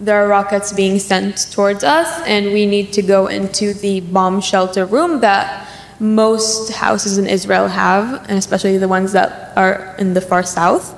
there 0.00 0.24
are 0.24 0.28
rockets 0.28 0.72
being 0.72 0.98
sent 0.98 1.50
towards 1.52 1.84
us, 1.84 2.22
and 2.26 2.52
we 2.52 2.66
need 2.66 2.92
to 2.94 3.02
go 3.02 3.26
into 3.26 3.74
the 3.74 4.00
bomb 4.00 4.40
shelter 4.40 4.84
room 4.84 5.20
that 5.20 5.68
most 6.00 6.72
houses 6.72 7.18
in 7.18 7.26
Israel 7.26 7.68
have, 7.68 8.28
and 8.28 8.38
especially 8.38 8.78
the 8.78 8.88
ones 8.88 9.12
that 9.12 9.56
are 9.56 9.94
in 9.98 10.14
the 10.14 10.20
far 10.20 10.42
south, 10.42 10.94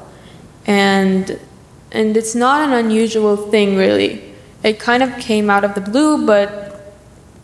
and 0.66 1.38
and 1.92 2.16
it's 2.16 2.34
not 2.34 2.68
an 2.68 2.72
unusual 2.72 3.36
thing 3.36 3.76
really. 3.76 4.34
It 4.62 4.80
kind 4.80 5.02
of 5.02 5.16
came 5.18 5.48
out 5.50 5.64
of 5.64 5.74
the 5.74 5.80
blue, 5.80 6.26
but 6.26 6.94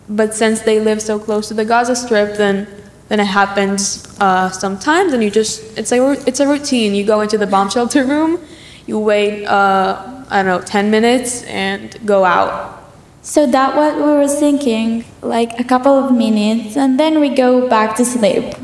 but 0.09 0.35
since 0.35 0.63
they 0.63 0.81
live 0.81 1.01
so 1.01 1.19
close 1.19 1.49
to 1.49 1.55
the 1.55 1.65
Gaza 1.65 1.95
Strip, 1.95 2.37
then 2.37 2.67
then 3.09 3.21
it 3.21 3.27
happens 3.27 4.07
uh, 4.21 4.49
sometimes, 4.51 5.13
and 5.13 5.23
you 5.23 5.31
just 5.31 5.79
it's 5.79 5.93
a 5.93 6.13
it's 6.27 6.41
a 6.41 6.49
routine. 6.49 6.95
You 6.95 7.05
go 7.05 7.21
into 7.21 7.39
the 7.39 7.47
bomb 7.47 7.69
shelter 7.69 8.05
room, 8.05 8.41
you 8.87 8.99
wait 8.99 9.45
uh, 9.45 10.12
I 10.31 10.43
don't 10.43 10.47
know 10.47 10.61
ten 10.65 10.91
minutes, 10.91 11.43
and 11.45 11.97
go 12.05 12.25
out. 12.25 12.79
So 13.23 13.47
that 13.47 13.77
what 13.77 13.97
we 13.97 14.03
were 14.03 14.29
thinking, 14.29 15.05
like 15.23 15.59
a 15.61 15.65
couple 15.65 15.93
of 15.93 16.13
minutes, 16.13 16.77
and 16.77 16.99
then 16.99 17.21
we 17.21 17.29
go 17.29 17.69
back 17.69 17.97
to 17.97 18.05
sleep. 18.05 18.55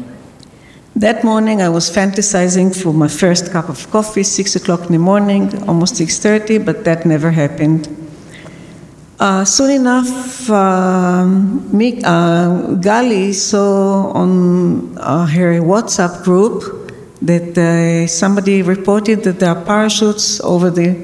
that 0.99 1.23
morning 1.23 1.63
I 1.63 1.69
was 1.69 1.89
fantasizing 1.91 2.75
for 2.75 2.93
my 2.93 3.07
first 3.07 3.53
cup 3.53 3.69
of 3.69 3.89
coffee, 3.91 4.25
six 4.25 4.57
o'clock 4.57 4.81
in 4.87 4.93
the 4.93 4.99
morning, 4.99 5.43
almost 5.69 5.97
six 5.97 6.19
thirty, 6.19 6.59
but 6.59 6.85
that 6.85 7.07
never 7.07 7.31
happened. 7.31 7.87
Uh, 9.21 9.45
soon 9.45 9.71
enough, 9.71 10.51
um, 10.51 11.69
me, 11.77 12.03
uh, 12.03 12.79
Gali 12.83 13.33
saw 13.35 14.11
on 14.13 14.99
uh, 14.99 15.27
her 15.27 15.61
WhatsApp 15.61 16.23
group 16.25 16.63
that 17.23 17.57
uh, 17.59 18.07
somebody 18.07 18.63
reported 18.63 19.23
that 19.25 19.39
there 19.41 19.51
are 19.51 19.65
parachutes 19.65 20.41
over 20.41 20.71
the 20.71 20.95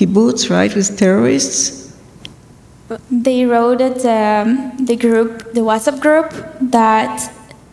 kibbutz, 0.00 0.48
right, 0.48 0.74
with 0.74 0.96
terrorists. 0.96 1.94
They 3.10 3.44
wrote 3.44 3.80
at 3.80 4.04
um, 4.06 4.84
the 4.84 4.96
group, 4.96 5.52
the 5.52 5.60
WhatsApp 5.60 6.00
group, 6.00 6.32
that 6.72 7.30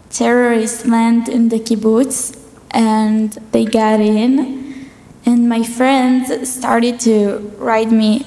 terrorists 0.10 0.86
land 0.86 1.30
in 1.30 1.50
the 1.50 1.60
kibbutz, 1.60 2.38
and 2.72 3.32
they 3.54 3.64
got 3.66 4.00
in. 4.02 4.90
And 5.26 5.50
my 5.50 5.64
friends 5.64 6.50
started 6.50 7.00
to 7.02 7.52
write 7.58 7.92
me, 7.92 8.26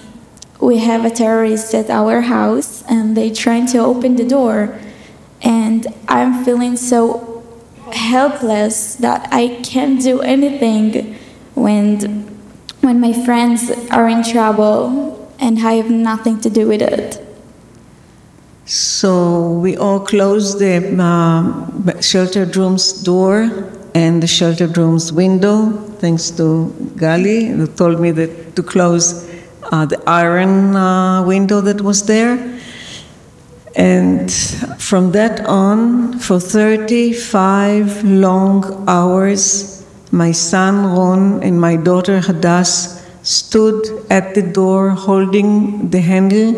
"We 0.60 0.78
have 0.78 1.04
a 1.04 1.10
terrorist 1.10 1.74
at 1.74 1.90
our 1.90 2.22
house, 2.22 2.82
and 2.88 3.16
they 3.16 3.30
trying 3.30 3.66
to 3.74 3.78
open 3.78 4.16
the 4.16 4.24
door." 4.24 4.74
And 5.42 5.86
I'm 6.08 6.44
feeling 6.44 6.76
so 6.76 7.42
helpless 7.92 8.96
that 8.96 9.28
I 9.30 9.60
can't 9.62 10.02
do 10.02 10.20
anything 10.20 11.16
when 11.54 12.29
when 12.80 13.00
my 13.00 13.12
friends 13.24 13.70
are 13.90 14.08
in 14.08 14.22
trouble 14.22 15.32
and 15.38 15.58
I 15.58 15.74
have 15.74 15.90
nothing 15.90 16.40
to 16.40 16.50
do 16.50 16.68
with 16.68 16.82
it. 16.82 17.26
So 18.66 19.52
we 19.52 19.76
all 19.76 20.00
closed 20.00 20.58
the 20.58 21.00
um, 21.02 21.90
sheltered 22.00 22.56
room's 22.56 22.92
door 23.02 23.50
and 23.94 24.22
the 24.22 24.26
sheltered 24.26 24.76
room's 24.78 25.12
window, 25.12 25.72
thanks 25.98 26.30
to 26.32 26.72
Gali, 26.96 27.48
who 27.48 27.66
told 27.66 28.00
me 28.00 28.12
that 28.12 28.54
to 28.56 28.62
close 28.62 29.28
uh, 29.72 29.86
the 29.86 30.00
iron 30.06 30.76
uh, 30.76 31.24
window 31.24 31.60
that 31.60 31.80
was 31.80 32.06
there. 32.06 32.60
And 33.76 34.32
from 34.78 35.12
that 35.12 35.46
on, 35.46 36.18
for 36.18 36.40
35 36.40 38.04
long 38.04 38.84
hours, 38.88 39.69
my 40.10 40.32
son 40.32 40.86
Ron 40.86 41.42
and 41.42 41.60
my 41.60 41.76
daughter 41.76 42.20
Hadass 42.20 43.00
stood 43.22 44.04
at 44.10 44.34
the 44.34 44.42
door 44.42 44.90
holding 44.90 45.90
the 45.90 46.00
handle 46.00 46.52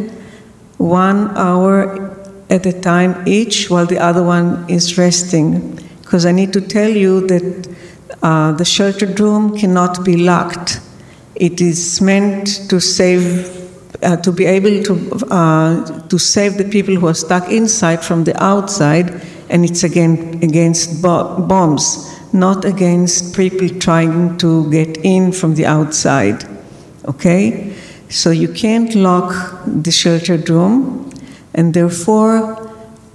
one 0.79 1.37
hour 1.37 2.17
at 2.51 2.67
a 2.67 2.73
time 2.73 3.23
each 3.27 3.71
while 3.71 3.87
the 3.87 3.99
other 3.99 4.23
one 4.23 4.65
is 4.69 4.99
resting. 4.99 5.79
Because 6.01 6.27
I 6.27 6.33
need 6.33 6.53
to 6.53 6.61
tell 6.61 6.91
you 6.91 7.27
that 7.27 7.69
uh, 8.23 8.53
the 8.53 8.65
sheltered 8.65 9.19
room 9.19 9.57
cannot 9.57 10.05
be 10.05 10.17
locked. 10.17 10.81
It 11.35 11.61
is 11.61 12.01
meant 12.01 12.69
to 12.69 12.81
save, 12.81 13.25
uh, 14.03 14.17
to 14.19 14.33
be 14.33 14.45
able 14.45 14.83
to, 14.83 15.27
uh, 15.31 16.09
to 16.09 16.19
save 16.19 16.59
the 16.59 16.65
people 16.65 16.95
who 16.95 17.07
are 17.07 17.15
stuck 17.15 17.51
inside 17.51 18.05
from 18.05 18.25
the 18.25 18.41
outside, 18.43 19.23
and 19.49 19.65
it's 19.65 19.83
again 19.83 20.39
against 20.43 21.03
bo- 21.03 21.41
bombs, 21.41 22.12
not 22.33 22.65
against 22.65 23.37
people 23.37 23.69
trying 23.69 24.39
to 24.39 24.71
get 24.71 24.99
in 24.99 25.33
from 25.33 25.55
the 25.55 25.67
outside. 25.67 26.45
Okay? 27.07 27.75
So 28.09 28.31
you 28.31 28.49
can't 28.49 28.95
lock 28.95 29.63
the 29.67 29.91
sheltered 29.91 30.49
room, 30.49 31.11
and 31.55 31.75
therefore, 31.75 32.59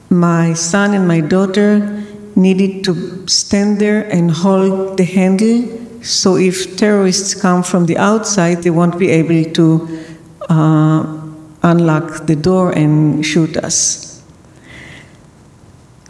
my 0.09 0.53
son 0.53 0.93
and 0.93 1.07
my 1.07 1.21
daughter 1.21 2.03
needed 2.35 2.83
to 2.85 3.27
stand 3.27 3.79
there 3.79 4.07
and 4.09 4.31
hold 4.31 4.97
the 4.97 5.03
handle 5.03 5.77
so 6.07 6.37
if 6.37 6.77
terrorists 6.77 7.33
come 7.33 7.63
from 7.63 7.85
the 7.85 7.97
outside, 7.97 8.63
they 8.63 8.69
won't 8.69 8.97
be 8.97 9.09
able 9.09 9.51
to 9.53 10.05
uh, 10.49 11.21
unlock 11.63 12.25
the 12.25 12.35
door 12.35 12.71
and 12.71 13.25
shoot 13.25 13.57
us. 13.57 14.23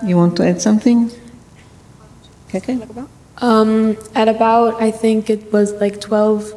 You 0.06 0.18
want 0.18 0.38
to 0.38 0.48
add 0.48 0.62
something? 0.62 1.10
Okay. 2.54 2.80
Um, 3.40 3.98
at 4.16 4.28
about 4.28 4.82
I 4.82 4.92
think 4.92 5.30
it 5.30 5.52
was 5.52 5.74
like 5.74 6.02
12, 6.02 6.54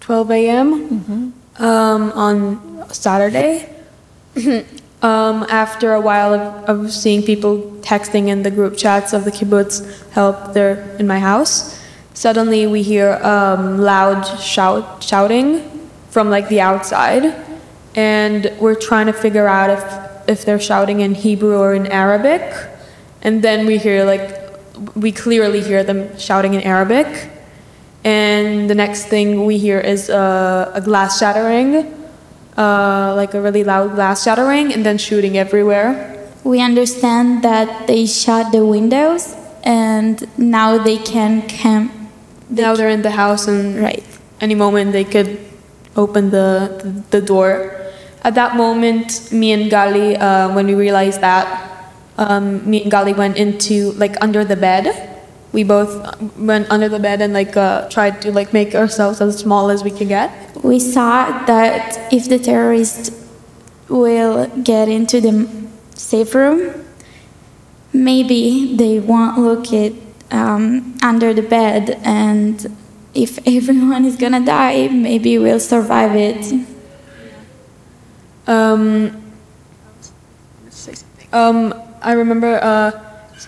12 0.00 0.30
a.m. 0.30 1.34
Um, 1.58 2.12
on 2.12 2.92
Saturday. 2.92 3.68
um, 5.02 5.44
after 5.48 5.92
a 5.92 6.00
while 6.00 6.32
of, 6.32 6.64
of 6.68 6.92
seeing 6.92 7.22
people 7.22 7.58
texting 7.82 8.28
in 8.28 8.42
the 8.42 8.50
group 8.50 8.76
chats 8.76 9.12
of 9.12 9.24
the 9.24 9.30
kibbutz 9.30 10.10
help 10.10 10.54
they're 10.54 10.80
in 10.98 11.06
my 11.06 11.18
house, 11.18 11.78
suddenly 12.14 12.66
we 12.66 12.82
hear 12.82 13.14
um, 13.22 13.78
loud 13.78 14.24
shout 14.40 15.02
shouting 15.02 15.68
from 16.10 16.30
like 16.30 16.48
the 16.48 16.60
outside, 16.60 17.34
and 17.94 18.50
we're 18.60 18.74
trying 18.74 19.06
to 19.06 19.12
figure 19.12 19.46
out 19.46 19.70
if 19.70 19.84
if 20.28 20.44
they're 20.44 20.60
shouting 20.60 21.00
in 21.00 21.14
Hebrew 21.14 21.58
or 21.58 21.74
in 21.74 21.86
Arabic, 21.88 22.42
and 23.22 23.42
then 23.42 23.66
we 23.66 23.76
hear 23.76 24.04
like 24.04 24.41
we 24.94 25.12
clearly 25.12 25.60
hear 25.60 25.82
them 25.84 26.16
shouting 26.18 26.54
in 26.54 26.62
Arabic, 26.62 27.06
and 28.04 28.68
the 28.68 28.74
next 28.74 29.06
thing 29.06 29.44
we 29.46 29.58
hear 29.58 29.78
is 29.78 30.10
uh, 30.10 30.70
a 30.74 30.80
glass 30.80 31.18
shattering, 31.18 31.86
uh, 32.56 33.14
like 33.16 33.34
a 33.34 33.40
really 33.40 33.64
loud 33.64 33.94
glass 33.94 34.24
shattering, 34.24 34.72
and 34.72 34.84
then 34.84 34.98
shooting 34.98 35.38
everywhere. 35.38 36.18
We 36.44 36.60
understand 36.60 37.42
that 37.42 37.86
they 37.86 38.06
shut 38.06 38.50
the 38.50 38.66
windows 38.66 39.36
and 39.62 40.26
now 40.36 40.76
they 40.76 40.98
can 40.98 41.46
come. 41.46 42.10
Now 42.50 42.74
they're 42.74 42.90
in 42.90 43.02
the 43.02 43.12
house, 43.12 43.46
and 43.46 43.78
Right. 43.80 44.04
any 44.40 44.54
moment 44.56 44.92
they 44.92 45.04
could 45.04 45.38
open 45.96 46.30
the, 46.30 46.82
the, 46.82 47.20
the 47.20 47.24
door. 47.24 47.70
At 48.24 48.34
that 48.34 48.56
moment, 48.56 49.30
me 49.32 49.52
and 49.52 49.70
Gali, 49.70 50.20
uh, 50.20 50.52
when 50.52 50.66
we 50.66 50.74
realized 50.74 51.20
that, 51.20 51.71
um, 52.22 52.68
me 52.68 52.82
and 52.82 52.92
Gali 52.92 53.16
went 53.16 53.36
into 53.36 53.92
like 53.92 54.16
under 54.20 54.44
the 54.44 54.56
bed. 54.56 55.08
We 55.52 55.64
both 55.64 55.92
went 56.38 56.70
under 56.70 56.88
the 56.88 56.98
bed 56.98 57.20
and 57.20 57.32
like 57.34 57.56
uh, 57.56 57.88
tried 57.88 58.22
to 58.22 58.32
like 58.32 58.52
make 58.52 58.74
ourselves 58.74 59.20
as 59.20 59.38
small 59.38 59.70
as 59.70 59.84
we 59.84 59.90
could 59.90 60.08
get. 60.08 60.30
We 60.62 60.78
saw 60.78 61.44
that 61.44 62.12
if 62.12 62.28
the 62.28 62.38
terrorists 62.38 63.10
will 63.88 64.46
get 64.62 64.88
into 64.88 65.20
the 65.20 65.48
safe 65.94 66.34
room, 66.34 66.86
maybe 67.92 68.74
they 68.76 68.98
won't 68.98 69.38
look 69.38 69.72
it 69.72 69.94
um, 70.30 70.96
under 71.02 71.34
the 71.34 71.42
bed, 71.42 72.00
and 72.02 72.74
if 73.14 73.38
everyone 73.46 74.04
is 74.04 74.16
gonna 74.16 74.44
die, 74.44 74.88
maybe 74.88 75.38
we'll 75.38 75.60
survive 75.60 76.16
it. 76.16 76.66
Um, 78.46 79.22
um, 81.32 81.74
I 82.02 82.12
remember 82.12 82.58
uh, 82.62 82.90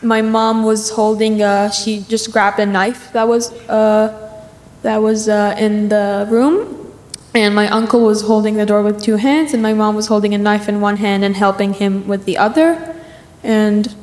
my 0.03 0.23
mom 0.23 0.63
was 0.63 0.91
holding. 0.91 1.43
Uh, 1.43 1.71
she 1.71 2.01
just 2.09 2.33
grabbed 2.33 2.59
a 2.61 2.67
knife 2.67 3.13
that 3.13 3.27
was 3.27 3.53
uh, 3.69 4.09
that 4.83 4.99
was 4.99 5.29
uh, 5.29 5.57
in 5.59 5.89
the 5.89 6.27
room, 6.31 6.93
and 7.35 7.55
my 7.55 7.69
uncle 7.69 8.01
was 8.01 8.23
holding 8.23 8.55
the 8.55 8.67
door 8.67 8.83
with 8.83 9.03
two 9.03 9.17
hands, 9.17 9.55
and 9.55 9.63
my 9.63 9.73
mom 9.73 9.95
was 9.97 10.07
holding 10.07 10.35
a 10.35 10.39
knife 10.39 10.69
in 10.69 10.81
one 10.81 10.97
hand 10.97 11.25
and 11.25 11.37
helping 11.37 11.75
him 11.75 12.07
with 12.07 12.25
the 12.25 12.39
other, 12.39 12.95
and 13.43 13.95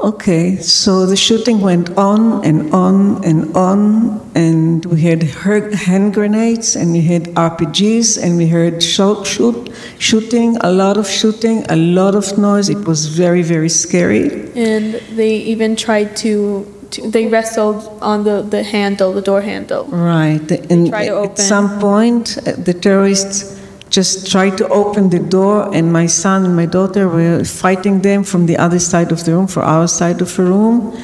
Okay, 0.00 0.56
so 0.58 1.06
the 1.06 1.16
shooting 1.16 1.60
went 1.60 1.90
on 1.98 2.44
and 2.44 2.72
on 2.72 3.24
and 3.24 3.56
on, 3.56 4.20
and 4.36 4.84
we 4.86 5.00
had 5.00 5.24
hand 5.24 6.14
grenades, 6.14 6.76
and 6.76 6.92
we 6.92 7.00
had 7.00 7.24
RPGs, 7.34 8.22
and 8.22 8.36
we 8.36 8.46
heard 8.46 8.80
shoot, 8.80 9.26
shoot, 9.26 9.72
shooting, 9.98 10.56
a 10.58 10.70
lot 10.70 10.98
of 10.98 11.08
shooting, 11.08 11.64
a 11.68 11.74
lot 11.74 12.14
of 12.14 12.38
noise. 12.38 12.68
It 12.68 12.86
was 12.86 13.06
very, 13.06 13.42
very 13.42 13.68
scary. 13.68 14.48
and 14.54 14.94
they 15.16 15.34
even 15.34 15.74
tried 15.74 16.16
to, 16.18 16.64
to 16.92 17.10
they 17.10 17.26
wrestled 17.26 17.82
on 18.00 18.22
the, 18.22 18.42
the 18.42 18.62
handle, 18.62 19.12
the 19.12 19.22
door 19.22 19.40
handle. 19.40 19.84
Right, 19.86 20.48
and 20.70 20.94
at 20.94 21.38
some 21.38 21.80
point, 21.80 22.38
uh, 22.38 22.52
the 22.52 22.72
terrorists 22.72 23.57
just 23.90 24.30
tried 24.30 24.58
to 24.58 24.68
open 24.68 25.10
the 25.10 25.18
door, 25.18 25.74
and 25.74 25.92
my 25.92 26.06
son 26.06 26.44
and 26.44 26.54
my 26.54 26.66
daughter 26.66 27.08
were 27.08 27.44
fighting 27.44 28.02
them 28.02 28.24
from 28.24 28.46
the 28.46 28.56
other 28.56 28.78
side 28.78 29.12
of 29.12 29.24
the 29.24 29.32
room, 29.32 29.46
for 29.46 29.62
our 29.62 29.88
side 29.88 30.20
of 30.20 30.34
the 30.36 30.42
room. 30.42 30.96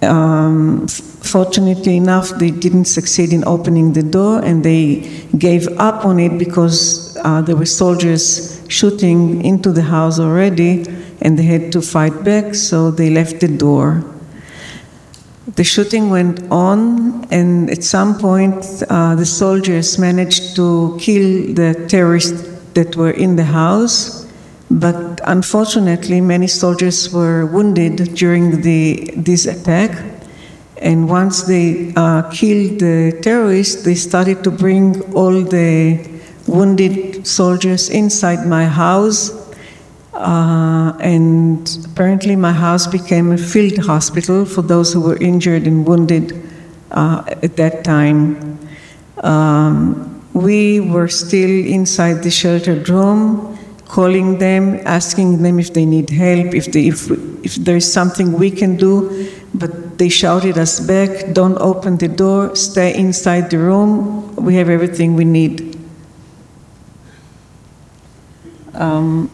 Um, 0.00 0.86
fortunately 0.88 1.96
enough, 1.96 2.30
they 2.30 2.50
didn't 2.50 2.86
succeed 2.86 3.32
in 3.32 3.44
opening 3.46 3.92
the 3.92 4.02
door, 4.02 4.44
and 4.44 4.64
they 4.64 5.26
gave 5.36 5.68
up 5.78 6.04
on 6.04 6.18
it 6.18 6.38
because 6.38 7.16
uh, 7.24 7.42
there 7.42 7.56
were 7.56 7.66
soldiers 7.66 8.62
shooting 8.68 9.44
into 9.44 9.72
the 9.72 9.82
house 9.82 10.18
already, 10.18 10.86
and 11.20 11.38
they 11.38 11.42
had 11.42 11.72
to 11.72 11.82
fight 11.82 12.24
back, 12.24 12.54
so 12.54 12.90
they 12.90 13.10
left 13.10 13.40
the 13.40 13.48
door. 13.48 14.04
The 15.58 15.64
shooting 15.64 16.08
went 16.08 16.52
on, 16.52 17.26
and 17.32 17.68
at 17.68 17.82
some 17.82 18.16
point, 18.16 18.64
uh, 18.88 19.16
the 19.16 19.26
soldiers 19.26 19.98
managed 19.98 20.54
to 20.54 20.96
kill 21.00 21.52
the 21.52 21.74
terrorists 21.88 22.46
that 22.74 22.94
were 22.94 23.10
in 23.10 23.34
the 23.34 23.42
house. 23.42 24.24
But 24.70 25.20
unfortunately, 25.24 26.20
many 26.20 26.46
soldiers 26.46 27.12
were 27.12 27.44
wounded 27.46 28.14
during 28.14 28.60
the, 28.60 29.10
this 29.16 29.46
attack. 29.46 30.00
And 30.76 31.08
once 31.08 31.42
they 31.42 31.92
uh, 31.96 32.30
killed 32.30 32.78
the 32.78 33.18
terrorists, 33.20 33.82
they 33.82 33.96
started 33.96 34.44
to 34.44 34.52
bring 34.52 35.02
all 35.12 35.42
the 35.42 35.98
wounded 36.46 37.26
soldiers 37.26 37.90
inside 37.90 38.46
my 38.46 38.66
house. 38.66 39.37
Uh, 40.18 40.96
and 40.98 41.86
apparently, 41.86 42.34
my 42.34 42.52
house 42.52 42.88
became 42.88 43.30
a 43.30 43.38
field 43.38 43.78
hospital 43.78 44.44
for 44.44 44.62
those 44.62 44.92
who 44.92 45.00
were 45.00 45.16
injured 45.18 45.64
and 45.64 45.86
wounded 45.86 46.32
uh, 46.90 47.22
at 47.40 47.56
that 47.56 47.84
time. 47.84 48.58
Um, 49.22 50.20
we 50.34 50.80
were 50.80 51.06
still 51.06 51.64
inside 51.64 52.24
the 52.24 52.32
sheltered 52.32 52.88
room, 52.88 53.56
calling 53.84 54.38
them, 54.38 54.80
asking 54.84 55.40
them 55.40 55.60
if 55.60 55.72
they 55.72 55.86
need 55.86 56.10
help, 56.10 56.52
if, 56.52 56.72
they, 56.72 56.88
if, 56.88 57.08
if 57.44 57.54
there's 57.54 57.90
something 57.90 58.32
we 58.32 58.50
can 58.50 58.76
do. 58.76 59.30
But 59.54 59.98
they 59.98 60.08
shouted 60.08 60.58
us 60.58 60.80
back 60.80 61.32
don't 61.32 61.58
open 61.58 61.96
the 61.96 62.08
door, 62.08 62.56
stay 62.56 62.92
inside 62.98 63.50
the 63.50 63.58
room, 63.58 64.34
we 64.34 64.56
have 64.56 64.68
everything 64.68 65.14
we 65.14 65.24
need. 65.24 65.78
Um, 68.74 69.30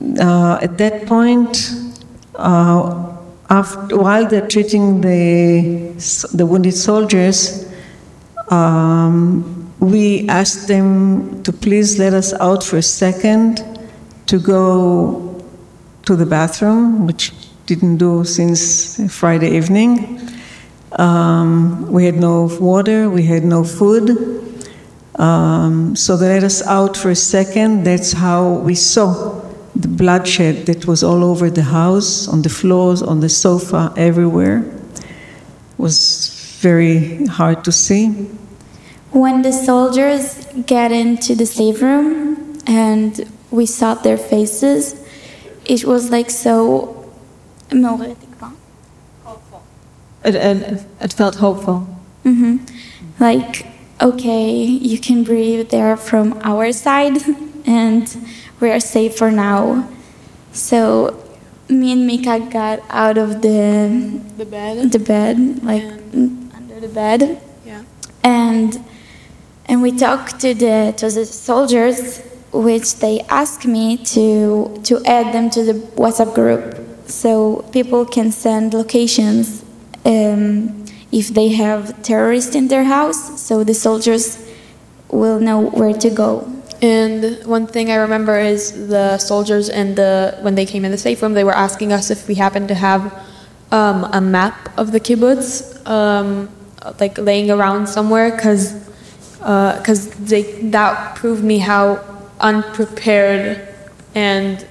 at 0.00 0.78
that 0.78 1.06
point, 1.06 1.72
uh, 2.36 3.16
after, 3.48 3.98
while 3.98 4.26
they're 4.26 4.48
treating 4.48 5.00
the, 5.00 5.92
the 6.32 6.46
wounded 6.46 6.74
soldiers, 6.74 7.70
um, 8.48 9.72
we 9.80 10.28
asked 10.28 10.68
them 10.68 11.42
to 11.42 11.52
please 11.52 11.98
let 11.98 12.12
us 12.12 12.32
out 12.34 12.62
for 12.62 12.76
a 12.76 12.82
second 12.82 13.62
to 14.26 14.38
go 14.38 15.42
to 16.06 16.16
the 16.16 16.26
bathroom, 16.26 17.06
which 17.06 17.32
didn't 17.66 17.96
do 17.96 18.24
since 18.24 19.12
Friday 19.12 19.56
evening. 19.56 20.20
Um, 20.92 21.90
we 21.90 22.04
had 22.04 22.16
no 22.16 22.50
water, 22.60 23.08
we 23.08 23.22
had 23.22 23.44
no 23.44 23.64
food. 23.64 24.10
Um, 25.16 25.94
so 25.96 26.16
they 26.16 26.28
let 26.28 26.44
us 26.44 26.66
out 26.66 26.96
for 26.96 27.10
a 27.10 27.16
second. 27.16 27.84
That's 27.84 28.12
how 28.12 28.54
we 28.54 28.74
saw 28.74 29.40
the 29.74 29.88
bloodshed 29.88 30.66
that 30.66 30.86
was 30.86 31.02
all 31.02 31.22
over 31.24 31.50
the 31.50 31.62
house, 31.62 32.28
on 32.28 32.42
the 32.42 32.48
floors, 32.48 33.02
on 33.02 33.20
the 33.20 33.28
sofa, 33.28 33.92
everywhere. 33.96 34.58
It 34.58 35.78
was 35.78 36.58
very 36.60 37.26
hard 37.26 37.64
to 37.64 37.72
see. 37.72 38.08
When 39.12 39.42
the 39.42 39.52
soldiers 39.52 40.46
get 40.66 40.92
into 40.92 41.34
the 41.34 41.46
safe 41.46 41.82
room 41.82 42.58
and 42.66 43.20
we 43.50 43.66
saw 43.66 43.94
their 43.94 44.18
faces, 44.18 44.94
it 45.64 45.84
was 45.84 46.10
like 46.10 46.30
so. 46.30 46.96
It, 50.24 50.34
it, 50.34 50.86
it 51.00 51.12
felt 51.12 51.36
hopeful. 51.36 51.86
hmm 52.24 52.58
Like, 53.18 53.66
okay, 54.00 54.52
you 54.52 54.98
can 54.98 55.24
breathe 55.24 55.70
there 55.70 55.96
from 55.96 56.38
our 56.42 56.72
side, 56.72 57.18
and 57.66 58.06
we 58.60 58.70
are 58.70 58.80
safe 58.80 59.16
for 59.16 59.30
now. 59.30 59.88
So, 60.52 61.16
me 61.68 61.92
and 61.92 62.06
Mika 62.06 62.40
got 62.50 62.80
out 62.90 63.16
of 63.18 63.42
the 63.42 64.20
The 64.36 64.44
bed. 64.44 64.92
the 64.92 64.98
bed, 64.98 65.64
like 65.64 65.82
And- 66.12 66.50
under 66.56 66.80
the 66.80 66.88
bed, 66.88 67.38
Yeah. 67.66 67.82
and 68.24 68.80
and 69.66 69.82
we 69.82 69.92
talked 69.92 70.40
to 70.40 70.52
the 70.54 70.92
to 70.96 71.08
the 71.10 71.24
soldiers, 71.24 72.20
which 72.52 72.96
they 72.96 73.24
asked 73.28 73.64
me 73.66 73.96
to 74.14 74.80
to 74.88 75.00
add 75.06 75.32
them 75.32 75.48
to 75.50 75.62
the 75.62 75.74
WhatsApp 75.96 76.34
group, 76.34 76.64
so 77.06 77.64
people 77.70 78.04
can 78.04 78.32
send 78.32 78.74
locations 78.74 79.62
um, 80.04 80.84
if 81.12 81.32
they 81.32 81.48
have 81.50 82.02
terrorists 82.02 82.54
in 82.56 82.66
their 82.68 82.84
house, 82.84 83.40
so 83.40 83.62
the 83.62 83.74
soldiers 83.74 84.38
will 85.10 85.38
know 85.38 85.60
where 85.60 85.92
to 85.92 86.10
go. 86.10 86.30
And 86.82 87.44
one 87.44 87.66
thing 87.66 87.90
I 87.90 87.96
remember 87.96 88.38
is 88.38 88.88
the 88.88 89.18
soldiers 89.18 89.68
and 89.68 89.96
the 89.96 90.38
when 90.40 90.54
they 90.54 90.64
came 90.64 90.84
in 90.84 90.90
the 90.90 90.98
safe 90.98 91.20
room, 91.20 91.34
they 91.34 91.44
were 91.44 91.54
asking 91.54 91.92
us 91.92 92.10
if 92.10 92.26
we 92.26 92.34
happened 92.34 92.68
to 92.68 92.74
have 92.74 93.12
um, 93.70 94.04
a 94.12 94.20
map 94.20 94.70
of 94.78 94.92
the 94.92 95.00
kibbutz, 95.00 95.86
um, 95.86 96.48
like 96.98 97.18
laying 97.18 97.50
around 97.50 97.86
somewhere, 97.86 98.30
because 98.30 98.72
because 99.38 100.08
they 100.16 100.42
that 100.70 101.16
proved 101.16 101.44
me 101.44 101.58
how 101.58 102.02
unprepared 102.40 103.68
and 104.14 104.66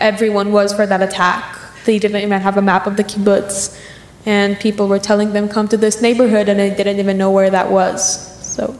everyone 0.00 0.52
was 0.52 0.72
for 0.72 0.86
that 0.86 1.02
attack. 1.02 1.58
They 1.86 1.98
didn't 1.98 2.22
even 2.22 2.40
have 2.40 2.56
a 2.56 2.62
map 2.62 2.86
of 2.86 2.96
the 2.96 3.04
kibbutz, 3.04 3.78
and 4.26 4.58
people 4.60 4.86
were 4.86 4.98
telling 4.98 5.32
them 5.32 5.48
come 5.48 5.68
to 5.68 5.78
this 5.78 6.02
neighborhood, 6.02 6.48
and 6.50 6.60
they 6.60 6.70
didn't 6.74 6.98
even 6.98 7.16
know 7.16 7.30
where 7.30 7.48
that 7.50 7.70
was. 7.70 8.00
So 8.44 8.78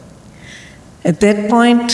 At 1.04 1.20
that 1.20 1.50
point, 1.50 1.92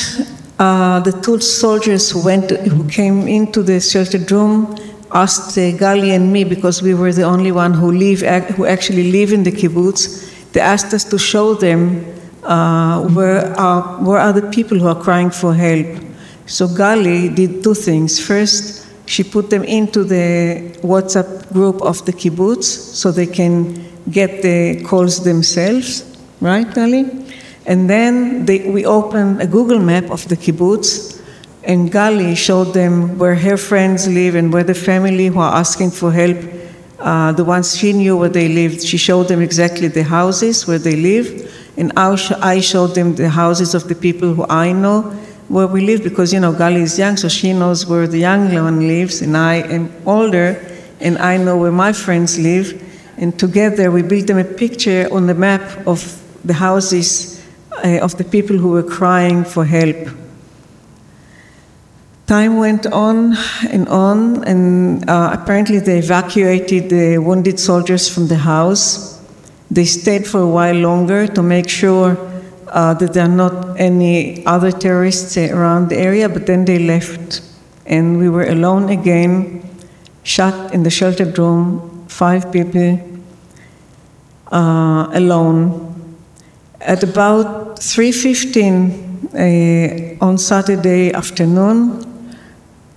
uh, 0.60 1.00
the 1.00 1.12
two 1.22 1.40
soldiers 1.40 2.10
who 2.10 2.22
went, 2.22 2.50
who 2.50 2.86
came 2.88 3.26
into 3.26 3.62
the 3.62 3.80
sheltered 3.80 4.30
room, 4.30 4.76
asked 5.10 5.56
uh, 5.56 5.62
Gali 5.82 6.14
and 6.14 6.30
me 6.30 6.44
because 6.44 6.82
we 6.82 6.92
were 6.92 7.12
the 7.14 7.22
only 7.22 7.50
one 7.50 7.72
who 7.72 7.90
live, 7.90 8.20
who 8.56 8.66
actually 8.66 9.10
live 9.10 9.32
in 9.32 9.42
the 9.42 9.50
kibbutz. 9.50 10.52
They 10.52 10.60
asked 10.60 10.92
us 10.92 11.04
to 11.04 11.18
show 11.18 11.54
them 11.54 12.04
uh, 12.44 13.08
where 13.08 13.58
are 13.58 14.02
where 14.04 14.18
are 14.18 14.34
the 14.34 14.48
people 14.50 14.78
who 14.78 14.86
are 14.86 15.00
crying 15.02 15.30
for 15.30 15.54
help. 15.54 15.86
So 16.44 16.66
Gali 16.66 17.34
did 17.34 17.64
two 17.64 17.74
things. 17.74 18.20
First, 18.20 18.86
she 19.06 19.24
put 19.24 19.48
them 19.48 19.64
into 19.64 20.04
the 20.04 20.76
WhatsApp 20.82 21.50
group 21.54 21.80
of 21.80 22.04
the 22.04 22.12
kibbutz 22.12 22.64
so 22.64 23.10
they 23.10 23.26
can 23.26 23.82
get 24.10 24.42
the 24.42 24.84
calls 24.84 25.24
themselves, 25.24 26.04
right, 26.40 26.66
Gali? 26.66 27.29
And 27.66 27.90
then 27.90 28.46
they, 28.46 28.70
we 28.70 28.86
opened 28.86 29.42
a 29.42 29.46
Google 29.46 29.78
map 29.78 30.10
of 30.10 30.26
the 30.28 30.36
kibbutz, 30.36 31.20
and 31.62 31.92
Gali 31.92 32.36
showed 32.36 32.72
them 32.72 33.18
where 33.18 33.34
her 33.34 33.56
friends 33.56 34.08
live 34.08 34.34
and 34.34 34.52
where 34.52 34.64
the 34.64 34.74
family 34.74 35.26
who 35.26 35.38
are 35.38 35.54
asking 35.54 35.90
for 35.90 36.10
help, 36.10 36.38
uh, 36.98 37.32
the 37.32 37.44
ones 37.44 37.76
she 37.76 37.92
knew 37.92 38.16
where 38.16 38.30
they 38.30 38.48
lived, 38.48 38.82
she 38.82 38.96
showed 38.96 39.28
them 39.28 39.42
exactly 39.42 39.88
the 39.88 40.02
houses 40.02 40.66
where 40.66 40.78
they 40.78 40.96
live. 40.96 41.54
And 41.76 41.92
I 41.96 42.60
showed 42.60 42.94
them 42.94 43.14
the 43.14 43.28
houses 43.28 43.74
of 43.74 43.88
the 43.88 43.94
people 43.94 44.34
who 44.34 44.44
I 44.48 44.72
know 44.72 45.02
where 45.48 45.66
we 45.66 45.82
live 45.82 46.02
because, 46.02 46.32
you 46.32 46.40
know, 46.40 46.52
Gali 46.52 46.82
is 46.82 46.98
young, 46.98 47.16
so 47.16 47.28
she 47.28 47.52
knows 47.52 47.86
where 47.86 48.06
the 48.06 48.18
young 48.18 48.52
one 48.54 48.86
lives, 48.86 49.20
and 49.20 49.36
I 49.36 49.56
am 49.56 49.92
older, 50.06 50.60
and 51.00 51.18
I 51.18 51.36
know 51.36 51.58
where 51.58 51.72
my 51.72 51.92
friends 51.92 52.38
live. 52.38 52.82
And 53.18 53.38
together 53.38 53.90
we 53.90 54.02
built 54.02 54.26
them 54.26 54.38
a 54.38 54.44
picture 54.44 55.08
on 55.12 55.26
the 55.26 55.34
map 55.34 55.86
of 55.86 56.22
the 56.44 56.54
houses 56.54 57.39
of 57.82 58.16
the 58.16 58.24
people 58.24 58.56
who 58.56 58.70
were 58.70 58.82
crying 58.82 59.44
for 59.44 59.64
help. 59.64 60.08
Time 62.26 62.58
went 62.58 62.86
on 62.86 63.34
and 63.70 63.88
on, 63.88 64.44
and 64.44 65.08
uh, 65.10 65.30
apparently 65.32 65.80
they 65.80 65.98
evacuated 65.98 66.88
the 66.88 67.18
wounded 67.18 67.58
soldiers 67.58 68.08
from 68.08 68.28
the 68.28 68.36
house. 68.36 69.20
They 69.70 69.84
stayed 69.84 70.26
for 70.26 70.40
a 70.40 70.46
while 70.46 70.76
longer 70.76 71.26
to 71.26 71.42
make 71.42 71.68
sure 71.68 72.16
uh, 72.68 72.94
that 72.94 73.14
there 73.14 73.24
are 73.24 73.28
not 73.28 73.78
any 73.80 74.46
other 74.46 74.70
terrorists 74.70 75.36
around 75.36 75.88
the 75.88 75.96
area, 75.96 76.28
but 76.28 76.46
then 76.46 76.64
they 76.64 76.78
left. 76.78 77.42
And 77.86 78.18
we 78.18 78.28
were 78.28 78.44
alone 78.44 78.90
again, 78.90 79.68
shut 80.22 80.72
in 80.72 80.84
the 80.84 80.90
sheltered 80.90 81.36
room, 81.36 82.06
five 82.08 82.52
people 82.52 83.00
uh, 84.52 85.08
alone. 85.12 85.86
At 86.80 87.02
about 87.02 87.69
3.15 87.80 89.32
uh, 89.32 89.38
eh, 89.38 90.16
on 90.20 90.36
Saturday 90.36 91.12
afternoon, 91.14 92.04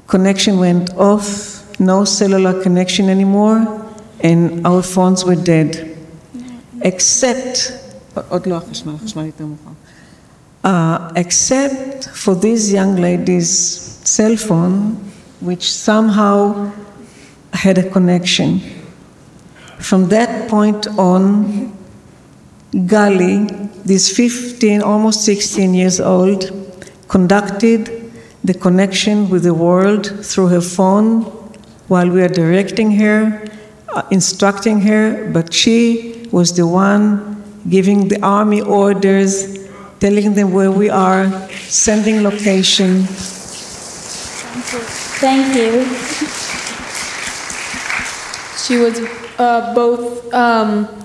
connection 0.08 0.60
went 0.60 0.94
off, 0.96 1.80
no 1.80 2.04
cellular 2.04 2.62
connection 2.62 3.08
anymore, 3.08 3.66
and 4.20 4.68
our 4.68 4.82
phones 4.82 5.24
were 5.24 5.38
dead. 5.38 5.98
Except, 6.82 7.72
uh, 10.66 11.12
except 11.16 12.10
for 12.10 12.36
this 12.36 12.70
young 12.70 12.98
lady's 12.98 13.50
cell 14.04 14.36
phone, 14.36 14.96
which 15.40 15.72
somehow 15.72 16.74
had 17.54 17.78
a 17.78 17.90
connection. 17.90 18.60
From 19.80 20.10
that 20.10 20.50
point 20.50 20.88
on, 20.98 21.72
Gali, 22.74 23.48
this 23.84 24.16
15, 24.16 24.82
almost 24.82 25.24
16 25.26 25.74
years 25.76 26.00
old, 26.00 26.52
conducted 27.08 28.12
the 28.44 28.54
connection 28.54 29.30
with 29.30 29.44
the 29.44 29.54
world 29.54 30.26
through 30.26 30.48
her 30.48 30.62
phone 30.62 31.22
while 31.88 32.10
we 32.10 32.22
are 32.22 32.28
directing 32.30 32.92
her, 32.98 33.46
uh, 33.94 34.02
instructing 34.10 34.82
her, 34.82 35.30
but 35.32 35.54
she 35.54 36.28
was 36.32 36.56
the 36.56 36.66
one 36.66 37.44
giving 37.70 38.08
the 38.08 38.20
army 38.24 38.62
orders, 38.62 39.70
telling 40.00 40.34
them 40.34 40.52
where 40.52 40.72
we 40.72 40.90
are, 40.90 41.30
sending 41.68 42.24
location. 42.24 43.04
Thank 45.22 45.56
you. 45.56 45.86
she 48.64 48.78
was 48.78 49.00
uh, 49.38 49.74
both 49.76 50.34
um, 50.34 51.03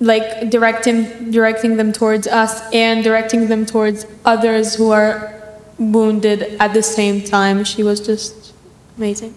like 0.00 0.50
directing 0.50 1.30
directing 1.30 1.76
them 1.76 1.92
towards 1.92 2.26
us 2.26 2.62
and 2.72 3.02
directing 3.02 3.48
them 3.48 3.64
towards 3.64 4.06
others 4.24 4.74
who 4.74 4.90
are 4.90 5.42
wounded 5.78 6.42
at 6.60 6.74
the 6.74 6.82
same 6.82 7.22
time. 7.22 7.64
She 7.64 7.82
was 7.82 8.00
just 8.00 8.52
amazing. 8.96 9.34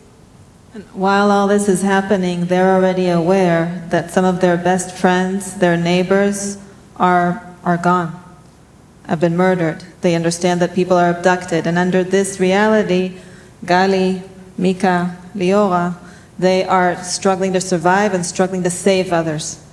And 0.73 0.83
while 0.93 1.31
all 1.31 1.47
this 1.47 1.67
is 1.67 1.81
happening, 1.81 2.45
they're 2.45 2.75
already 2.75 3.09
aware 3.09 3.87
that 3.89 4.11
some 4.11 4.23
of 4.23 4.39
their 4.39 4.55
best 4.55 4.95
friends, 4.95 5.55
their 5.55 5.75
neighbors, 5.75 6.57
are, 6.97 7.55
are 7.63 7.77
gone, 7.77 8.21
have 9.07 9.19
been 9.19 9.35
murdered. 9.35 9.83
They 10.01 10.13
understand 10.13 10.61
that 10.61 10.75
people 10.75 10.95
are 10.95 11.09
abducted. 11.09 11.65
And 11.65 11.77
under 11.79 12.03
this 12.03 12.39
reality, 12.39 13.17
Gali, 13.65 14.21
Mika, 14.57 15.17
Liora, 15.35 15.95
they 16.37 16.63
are 16.63 17.01
struggling 17.03 17.53
to 17.53 17.61
survive 17.61 18.13
and 18.13 18.23
struggling 18.23 18.61
to 18.63 18.69
save 18.69 19.11
others. 19.11 19.63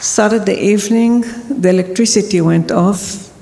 Saturday 0.00 0.56
evening, 0.60 1.22
the 1.48 1.70
electricity 1.70 2.42
went 2.42 2.70
off, 2.70 3.32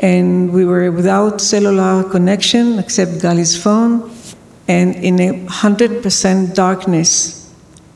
and 0.00 0.52
we 0.52 0.64
were 0.64 0.92
without 0.92 1.40
cellular 1.40 2.08
connection 2.08 2.78
except 2.78 3.20
Gali's 3.20 3.60
phone, 3.60 4.08
and 4.68 4.94
in 4.94 5.18
a 5.18 5.44
100% 5.46 6.54
darkness 6.54 7.52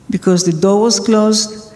because 0.09 0.43
the 0.43 0.51
door 0.51 0.81
was 0.81 0.99
closed, 0.99 1.73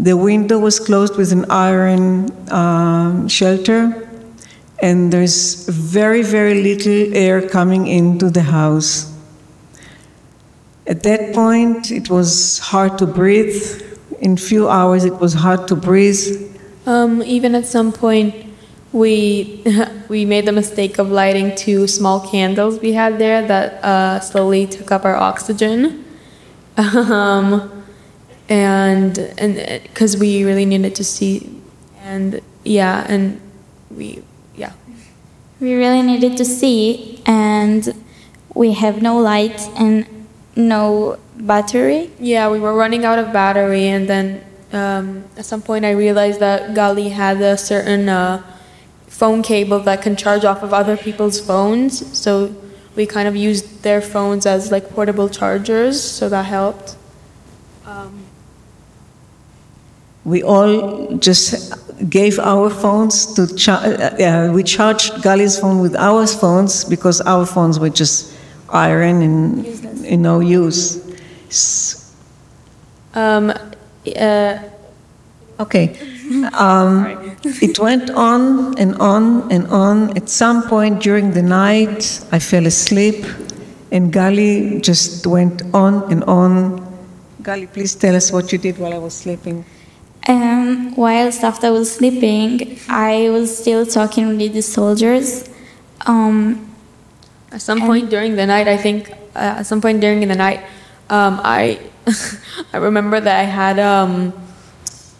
the 0.00 0.16
window 0.16 0.58
was 0.58 0.80
closed 0.80 1.16
with 1.16 1.30
an 1.30 1.48
iron 1.48 2.28
um, 2.50 3.28
shelter, 3.28 4.08
and 4.82 5.12
there's 5.12 5.68
very, 5.68 6.22
very 6.22 6.60
little 6.60 7.14
air 7.16 7.48
coming 7.48 7.86
into 7.86 8.30
the 8.30 8.42
house. 8.42 9.14
At 10.88 11.02
that 11.02 11.34
point, 11.34 11.90
it 11.90 12.08
was 12.08 12.58
hard 12.60 12.96
to 12.98 13.06
breathe. 13.06 13.82
In 14.20 14.38
few 14.38 14.70
hours, 14.70 15.04
it 15.04 15.12
was 15.20 15.34
hard 15.34 15.68
to 15.68 15.76
breathe. 15.76 16.50
Um, 16.86 17.22
even 17.22 17.54
at 17.54 17.66
some 17.66 17.92
point, 17.92 18.34
we 18.90 19.62
we 20.08 20.24
made 20.24 20.46
the 20.46 20.52
mistake 20.52 20.98
of 20.98 21.10
lighting 21.10 21.54
two 21.54 21.86
small 21.86 22.26
candles 22.26 22.80
we 22.80 22.94
had 22.94 23.18
there 23.18 23.46
that 23.46 23.84
uh, 23.84 24.20
slowly 24.20 24.66
took 24.66 24.90
up 24.90 25.04
our 25.04 25.14
oxygen, 25.14 26.06
um, 26.78 27.84
and 28.48 29.18
and 29.36 29.82
because 29.82 30.16
we 30.16 30.42
really 30.42 30.64
needed 30.64 30.94
to 30.94 31.04
see, 31.04 31.60
and 32.00 32.40
yeah, 32.64 33.04
and 33.10 33.38
we 33.90 34.22
yeah. 34.56 34.72
We 35.60 35.74
really 35.74 36.00
needed 36.00 36.38
to 36.38 36.46
see, 36.46 37.20
and 37.26 37.92
we 38.54 38.72
have 38.72 39.02
no 39.02 39.18
light 39.18 39.60
and 39.76 40.17
no 40.58 41.18
battery. 41.36 42.10
Yeah, 42.18 42.50
we 42.50 42.58
were 42.60 42.74
running 42.74 43.04
out 43.04 43.18
of 43.18 43.32
battery, 43.32 43.86
and 43.88 44.08
then 44.08 44.44
um, 44.72 45.24
at 45.38 45.46
some 45.46 45.62
point 45.62 45.84
I 45.84 45.92
realized 45.92 46.40
that 46.40 46.74
Gali 46.74 47.10
had 47.10 47.40
a 47.40 47.56
certain 47.56 48.08
uh, 48.08 48.42
phone 49.06 49.42
cable 49.42 49.80
that 49.80 50.02
can 50.02 50.16
charge 50.16 50.44
off 50.44 50.62
of 50.62 50.74
other 50.74 50.96
people's 50.96 51.40
phones. 51.40 52.04
So 52.18 52.54
we 52.96 53.06
kind 53.06 53.28
of 53.28 53.36
used 53.36 53.82
their 53.82 54.02
phones 54.02 54.44
as 54.44 54.70
like 54.72 54.90
portable 54.90 55.28
chargers, 55.28 56.02
so 56.02 56.28
that 56.28 56.44
helped. 56.44 56.96
Um, 57.86 58.24
We 60.24 60.42
all 60.42 61.16
just 61.16 61.72
gave 62.10 62.38
our 62.38 62.68
phones 62.68 63.32
to 63.34 63.46
char- 63.56 63.80
uh, 63.80 64.20
uh, 64.20 64.52
we 64.52 64.62
charged 64.62 65.24
Gali's 65.24 65.58
phone 65.58 65.80
with 65.80 65.96
our 65.96 66.26
phones 66.26 66.84
because 66.84 67.22
our 67.22 67.46
phones 67.46 67.78
were 67.80 67.88
just 67.88 68.34
iron 68.68 69.22
and 69.22 69.64
in 69.64 69.87
no 70.16 70.40
use. 70.40 71.00
Um, 73.14 73.52
uh, 74.16 74.58
Okay. 75.60 75.98
Um, 76.54 77.36
it 77.42 77.80
went 77.80 78.10
on 78.10 78.78
and 78.78 78.94
on 79.00 79.50
and 79.50 79.66
on. 79.68 80.16
At 80.16 80.28
some 80.28 80.62
point 80.68 81.02
during 81.02 81.32
the 81.32 81.42
night, 81.42 82.24
I 82.30 82.38
fell 82.38 82.64
asleep, 82.66 83.26
and 83.90 84.12
Gali 84.12 84.80
just 84.80 85.26
went 85.26 85.62
on 85.74 86.12
and 86.12 86.22
on. 86.24 86.78
Gali, 87.42 87.66
please 87.72 87.96
tell 87.96 88.14
us 88.14 88.30
what 88.30 88.52
you 88.52 88.58
did 88.58 88.78
while 88.78 88.94
I 88.94 88.98
was 88.98 89.14
sleeping. 89.14 89.64
Um, 90.28 90.94
whilst 90.94 91.42
after 91.42 91.68
I 91.68 91.70
was 91.70 91.90
sleeping, 91.90 92.78
I 92.88 93.30
was 93.30 93.58
still 93.58 93.84
talking 93.84 94.36
with 94.36 94.52
the 94.52 94.62
soldiers. 94.62 95.48
Um, 96.06 96.66
At 97.50 97.62
some 97.62 97.80
point 97.80 98.10
during 98.10 98.36
the 98.36 98.46
night, 98.46 98.68
I 98.68 98.76
think, 98.76 99.10
at 99.38 99.66
some 99.66 99.80
point 99.80 100.00
during 100.00 100.26
the 100.26 100.34
night, 100.34 100.60
um, 101.10 101.40
I, 101.42 101.80
I 102.72 102.78
remember 102.78 103.20
that 103.20 103.40
I 103.40 103.44
had 103.44 103.78
um, 103.78 104.32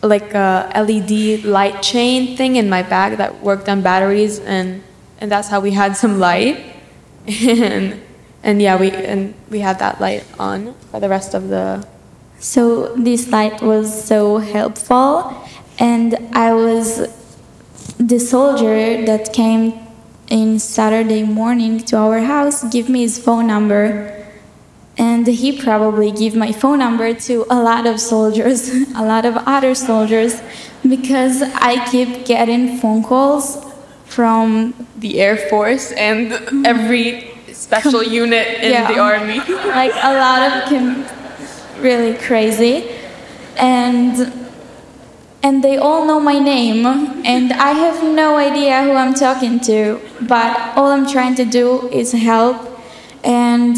like 0.02 0.34
a 0.34 0.70
LED 0.74 1.44
light 1.44 1.82
chain 1.82 2.36
thing 2.36 2.56
in 2.56 2.68
my 2.68 2.82
bag 2.82 3.18
that 3.18 3.42
worked 3.42 3.68
on 3.68 3.82
batteries, 3.82 4.38
and 4.40 4.82
and 5.18 5.30
that's 5.30 5.48
how 5.48 5.60
we 5.60 5.72
had 5.72 5.96
some 5.96 6.18
light, 6.18 6.74
and 7.26 8.00
and 8.42 8.62
yeah, 8.62 8.78
we 8.78 8.90
and 8.90 9.34
we 9.50 9.60
had 9.60 9.78
that 9.78 10.00
light 10.00 10.24
on 10.38 10.74
for 10.90 11.00
the 11.00 11.08
rest 11.08 11.34
of 11.34 11.48
the. 11.48 11.86
So 12.40 12.94
this 12.94 13.28
light 13.28 13.60
was 13.62 13.88
so 14.04 14.38
helpful, 14.38 15.34
and 15.78 16.14
I 16.32 16.54
was 16.54 17.08
the 17.98 18.20
soldier 18.20 19.04
that 19.06 19.32
came 19.32 19.87
in 20.28 20.58
Saturday 20.58 21.22
morning 21.22 21.78
to 21.78 21.96
our 21.96 22.20
house 22.20 22.64
give 22.70 22.88
me 22.88 23.00
his 23.02 23.18
phone 23.18 23.46
number. 23.46 24.14
And 24.96 25.26
he 25.26 25.56
probably 25.62 26.10
gave 26.10 26.34
my 26.34 26.50
phone 26.50 26.80
number 26.80 27.14
to 27.14 27.46
a 27.50 27.62
lot 27.62 27.86
of 27.86 28.00
soldiers, 28.00 28.68
a 28.96 29.04
lot 29.04 29.24
of 29.24 29.36
other 29.46 29.74
soldiers, 29.74 30.40
because 30.86 31.42
I 31.42 31.84
keep 31.90 32.26
getting 32.26 32.78
phone 32.78 33.04
calls 33.04 33.64
from 34.06 34.74
The 34.98 35.20
Air 35.20 35.36
Force 35.36 35.92
and 35.92 36.32
mm-hmm. 36.32 36.66
every 36.66 37.30
special 37.52 38.02
unit 38.22 38.46
in 38.60 38.72
Yeah. 38.72 38.92
the 38.92 38.98
army. 38.98 39.38
like 39.38 39.92
a 40.02 40.14
lot 40.14 40.72
of 40.72 41.80
really 41.80 42.14
crazy 42.14 42.90
and 43.56 44.47
and 45.48 45.64
they 45.64 45.78
all 45.78 46.04
know 46.04 46.20
my 46.20 46.38
name 46.38 46.84
and 47.24 47.52
i 47.54 47.72
have 47.72 48.02
no 48.04 48.36
idea 48.36 48.82
who 48.82 48.92
i'm 48.92 49.14
talking 49.14 49.58
to 49.58 49.98
but 50.28 50.50
all 50.76 50.90
i'm 50.90 51.06
trying 51.06 51.34
to 51.34 51.44
do 51.44 51.88
is 51.88 52.12
help. 52.12 52.56
And 53.24 53.74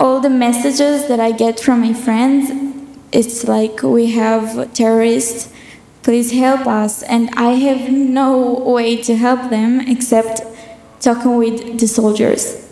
all 0.00 0.18
the 0.20 0.34
messages 0.46 1.06
that 1.08 1.20
i 1.20 1.30
get 1.30 1.60
from 1.60 1.80
my 1.80 1.92
friends 1.92 2.50
it's 3.12 3.44
like 3.44 3.82
we 3.82 4.10
have 4.22 4.72
terrorists 4.74 5.52
please 6.02 6.32
help 6.32 6.66
us. 6.66 7.02
And 7.04 7.30
i 7.36 7.52
have 7.66 7.92
no 7.92 8.58
way 8.76 8.96
to 9.02 9.16
help 9.16 9.50
them 9.50 9.80
except 9.80 10.42
talking 11.00 11.36
with 11.36 11.78
the 11.78 11.86
soldiers. 11.86 12.68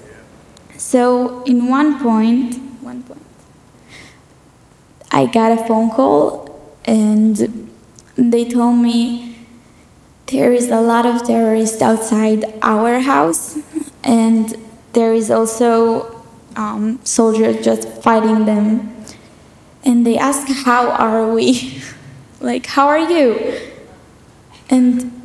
So 0.77 1.43
in 1.45 1.69
one 1.69 2.01
point, 2.01 2.57
one 2.83 3.03
point, 3.05 3.27
I 5.13 5.27
got 5.27 5.53
a 5.53 5.67
phone 5.69 5.91
call 5.91 6.49
and 6.85 7.70
they 8.21 8.49
told 8.49 8.79
me 8.79 9.37
there 10.27 10.53
is 10.53 10.69
a 10.69 10.81
lot 10.81 11.07
of 11.07 11.27
terrorists 11.27 11.81
outside 11.81 12.45
our 12.63 13.01
house 13.01 13.59
and 14.05 14.57
there 14.93 15.15
is 15.15 15.31
also 15.31 16.25
um, 16.57 17.01
soldiers 17.05 17.65
just 17.65 17.89
fighting 18.03 18.45
them. 18.45 18.95
And 19.85 20.07
they 20.07 20.19
ask, 20.19 20.47
how 20.65 20.91
are 20.91 21.33
we? 21.33 21.81
like, 22.41 22.67
how 22.67 22.89
are 22.89 22.99
you? 22.99 23.59
And 24.69 25.21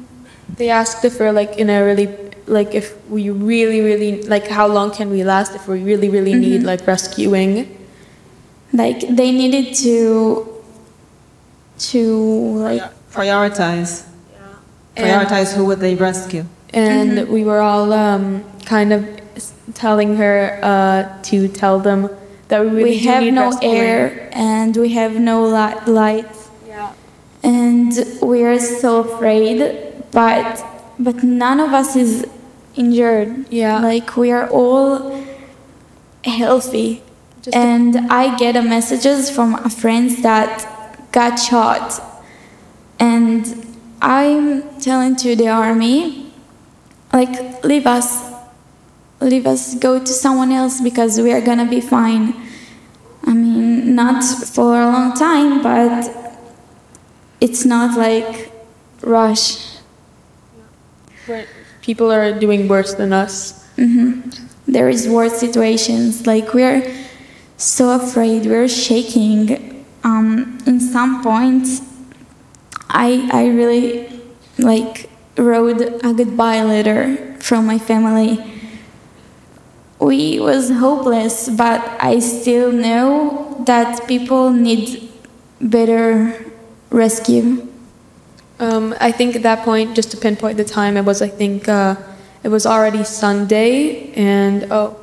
They 0.58 0.70
asked 0.70 1.04
if 1.04 1.20
we're 1.20 1.34
like 1.34 1.58
in 1.58 1.70
a 1.70 1.84
really 1.84 2.08
like 2.48 2.76
if 2.76 2.94
we 3.10 3.30
really 3.30 3.82
really 3.82 4.22
like 4.24 4.48
how 4.48 4.68
long 4.68 4.92
can 4.92 5.10
we 5.10 5.24
last 5.24 5.56
if 5.56 5.68
we 5.68 5.82
really 5.82 6.10
really 6.10 6.34
need 6.34 6.64
like 6.64 6.86
rescuing. 6.88 7.68
like 8.72 9.02
they 9.02 9.32
needed 9.32 9.74
to 9.76 10.55
to 11.78 12.58
like 12.58 12.82
prioritize. 13.12 14.06
And- 14.98 15.06
Prioritize 15.08 15.54
who 15.54 15.66
would 15.66 15.80
they 15.80 15.96
rescue. 15.96 16.46
and 16.74 17.28
we 17.30 17.44
were 17.44 17.60
all 17.60 17.92
um, 17.94 18.44
kind 18.66 18.92
of 18.94 19.06
telling 19.74 20.16
her 20.18 20.60
uh, 20.64 21.22
to 21.24 21.48
tell 21.48 21.80
them 21.80 22.10
that 22.48 22.62
we 22.64 22.70
really 22.70 22.84
we 22.92 22.98
have 23.00 23.24
need 23.24 23.32
no 23.34 23.50
rescuing. 23.52 23.76
air 23.76 24.30
and 24.34 24.76
we 24.78 24.90
have 24.94 25.14
no 25.16 25.44
li- 25.46 25.82
light 25.92 26.28
Yeah. 26.68 26.92
and 27.44 27.92
we 28.22 28.44
are 28.44 28.60
so 28.60 29.00
afraid 29.02 29.58
but 30.12 30.64
but 31.00 31.24
none 31.24 31.60
of 31.60 31.74
us 31.74 31.96
is 31.96 32.26
injured 32.76 33.46
Yeah. 33.50 33.80
like 33.80 34.16
we 34.16 34.32
are 34.32 34.48
all 34.50 35.24
healthy 36.24 37.02
Just 37.42 37.56
and 37.56 37.96
i 38.12 38.36
get 38.38 38.56
a 38.56 38.62
messages 38.62 39.30
from 39.30 39.56
a 39.56 39.70
friends 39.70 40.22
that 40.22 40.52
got 41.16 41.38
shot. 41.38 42.02
And 43.00 43.66
i'm 44.02 44.62
telling 44.80 45.16
to 45.16 45.36
the 45.36 45.48
army 45.48 46.32
like 47.14 47.64
leave 47.64 47.88
us 47.88 48.08
leave 49.22 49.48
us 49.48 49.74
go 49.76 49.98
to 49.98 50.14
someone 50.26 50.52
else 50.52 50.82
because 50.82 51.20
we 51.20 51.32
are 51.32 51.42
gonna 51.42 51.70
be 51.78 51.82
fine. 51.82 52.36
I 53.24 53.34
mean 53.34 53.96
not 53.96 54.24
for 54.56 54.82
a 54.82 54.86
long 54.86 55.14
time 55.16 55.64
but 55.64 56.12
it's 57.40 57.66
not 57.66 57.98
like 57.98 58.52
rush. 59.02 59.78
Where 61.26 61.48
people 61.82 62.12
are 62.12 62.38
doing 62.38 62.68
worse 62.68 62.94
than 62.94 63.14
us. 63.14 63.64
Mm-hmm. 63.78 64.72
there 64.72 64.90
is 64.90 65.08
worse 65.08 65.38
situations. 65.38 66.28
Like 66.28 66.54
we're 66.54 66.84
so 67.58 67.96
afraid. 67.96 68.46
We're 68.46 68.70
shaking 68.70 69.75
um, 70.06 70.58
in 70.66 70.80
some 70.80 71.22
points 71.22 71.82
i 72.90 73.28
i 73.34 73.48
really 73.48 74.08
like 74.58 75.10
wrote 75.38 75.82
a 75.82 76.14
goodbye 76.14 76.64
letter 76.64 77.36
from 77.42 77.66
my 77.66 77.78
family. 77.78 78.40
We 80.00 80.40
was 80.40 80.70
hopeless 80.72 81.50
but 81.50 81.82
i 82.00 82.20
still 82.20 82.72
know 82.72 83.64
that 83.66 84.08
people 84.08 84.52
need 84.52 85.10
better 85.60 86.46
rescue. 86.90 87.68
Um, 88.60 88.96
I 89.02 89.12
think 89.12 89.36
at 89.36 89.44
that 89.44 89.66
point, 89.66 89.96
just 89.96 90.12
to 90.12 90.18
pinpoint 90.18 90.58
the 90.58 90.64
time, 90.64 90.96
it 90.96 91.04
was 91.04 91.22
I 91.22 91.28
think 91.28 91.68
uh, 91.68 91.96
it 92.44 92.50
was 92.50 92.66
already 92.66 93.04
Sunday, 93.04 94.14
and 94.14 94.68
oh, 94.72 94.96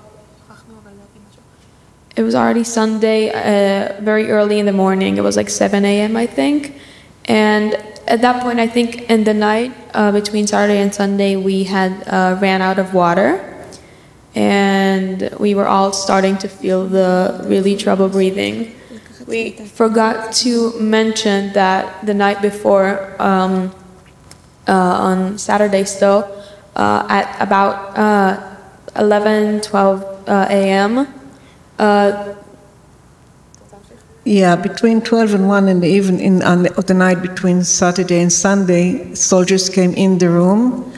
it 2.17 2.23
was 2.23 2.35
already 2.35 2.65
Sunday, 2.65 3.31
uh, 3.31 4.01
very 4.03 4.31
early 4.31 4.59
in 4.59 4.67
the 4.67 4.73
morning. 4.73 5.17
It 5.17 5.23
was 5.23 5.37
like 5.37 5.49
7 5.49 5.85
a.m. 5.85 6.17
I 6.17 6.27
think, 6.27 6.79
and 7.27 7.75
at 8.07 8.21
that 8.21 8.43
point, 8.43 8.59
I 8.59 8.67
think 8.67 9.09
in 9.11 9.25
the 9.25 9.33
night 9.33 9.73
uh, 9.95 10.13
between 10.13 10.47
Saturday 10.47 10.81
and 10.81 10.95
Sunday, 10.95 11.37
we 11.37 11.65
had 11.65 11.93
uh, 12.07 12.39
ran 12.41 12.61
out 12.61 12.79
of 12.79 12.93
water, 12.93 13.41
and 14.35 15.31
we 15.39 15.55
were 15.55 15.67
all 15.67 15.93
starting 15.93 16.37
to 16.39 16.49
feel 16.49 16.87
the 16.87 17.43
really 17.47 17.77
trouble 17.77 18.09
breathing. 18.09 18.75
We 19.27 19.53
forgot 19.53 20.33
to 20.45 20.79
mention 20.81 21.53
that 21.53 22.05
the 22.05 22.13
night 22.13 22.43
before, 22.43 23.17
um, 23.23 23.73
uh, 24.69 24.73
on 24.73 25.39
Saturday 25.39 25.85
still, 25.85 26.29
uh, 26.77 27.07
at 27.09 27.41
about 27.41 27.97
uh, 27.97 28.57
11, 28.97 29.61
12 29.63 30.29
uh, 30.29 30.47
a.m., 30.51 31.22
uh, 31.83 32.35
Yeah, 34.24 34.55
between 34.55 35.01
12 35.01 35.35
and 35.35 35.49
1 35.49 35.68
in 35.68 35.80
the 35.80 35.89
evening, 35.89 36.20
in, 36.20 36.43
on 36.43 36.62
the, 36.62 36.70
the 36.70 36.95
night 36.95 37.22
between 37.22 37.64
Saturday 37.64 38.20
and 38.20 38.33
Sunday, 38.33 39.14
soldiers 39.14 39.68
came 39.68 39.93
in 39.95 40.18
the 40.18 40.30
room. 40.30 40.93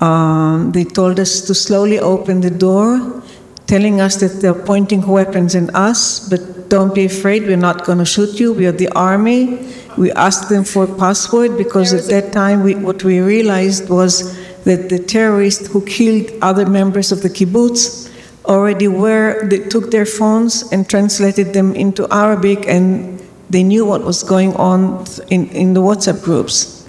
Um, 0.00 0.70
they 0.70 0.84
told 0.84 1.18
us 1.18 1.40
to 1.42 1.54
slowly 1.54 1.98
open 1.98 2.42
the 2.42 2.50
door, 2.50 3.22
telling 3.66 4.00
us 4.00 4.20
that 4.20 4.40
they're 4.40 4.54
pointing 4.54 5.04
weapons 5.04 5.56
at 5.56 5.74
us, 5.74 6.28
but 6.28 6.68
don't 6.68 6.94
be 6.94 7.06
afraid, 7.06 7.42
we're 7.42 7.56
not 7.56 7.84
going 7.84 7.98
to 7.98 8.04
shoot 8.04 8.38
you, 8.38 8.52
we 8.52 8.66
are 8.66 8.72
the 8.72 8.88
army. 8.94 9.58
We 9.98 10.12
asked 10.12 10.48
them 10.48 10.62
for 10.62 10.84
a 10.84 10.94
password 10.94 11.58
because 11.58 11.92
at 11.92 12.04
that 12.04 12.32
time 12.32 12.62
we, 12.62 12.76
what 12.76 13.02
we 13.02 13.18
realized 13.18 13.90
was 13.90 14.38
that 14.62 14.88
the 14.88 15.00
terrorists 15.00 15.66
who 15.66 15.84
killed 15.84 16.30
other 16.40 16.66
members 16.66 17.10
of 17.10 17.22
the 17.22 17.28
kibbutz 17.28 18.09
already 18.44 18.88
were, 18.88 19.46
they 19.48 19.58
took 19.58 19.90
their 19.90 20.06
phones 20.06 20.70
and 20.72 20.88
translated 20.88 21.52
them 21.52 21.74
into 21.74 22.06
Arabic, 22.10 22.66
and 22.66 23.20
they 23.48 23.62
knew 23.62 23.84
what 23.84 24.04
was 24.04 24.22
going 24.22 24.54
on 24.56 25.04
in, 25.28 25.48
in 25.50 25.74
the 25.74 25.80
WhatsApp 25.80 26.22
groups. 26.22 26.86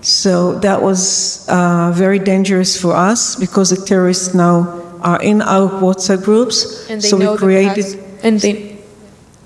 So 0.00 0.58
that 0.60 0.82
was 0.82 1.48
uh, 1.48 1.92
very 1.94 2.18
dangerous 2.18 2.80
for 2.80 2.94
us 2.94 3.36
because 3.36 3.70
the 3.70 3.84
terrorists 3.86 4.34
now 4.34 4.82
are 5.00 5.20
in 5.22 5.40
our 5.42 5.68
WhatsApp 5.80 6.24
groups. 6.24 6.88
and 6.90 7.00
they 7.00 7.08
so 7.08 7.16
know 7.16 7.32
we 7.32 7.36
the 7.36 7.38
created 7.38 7.84
pass- 7.84 8.24
and 8.24 8.40
they 8.40 8.76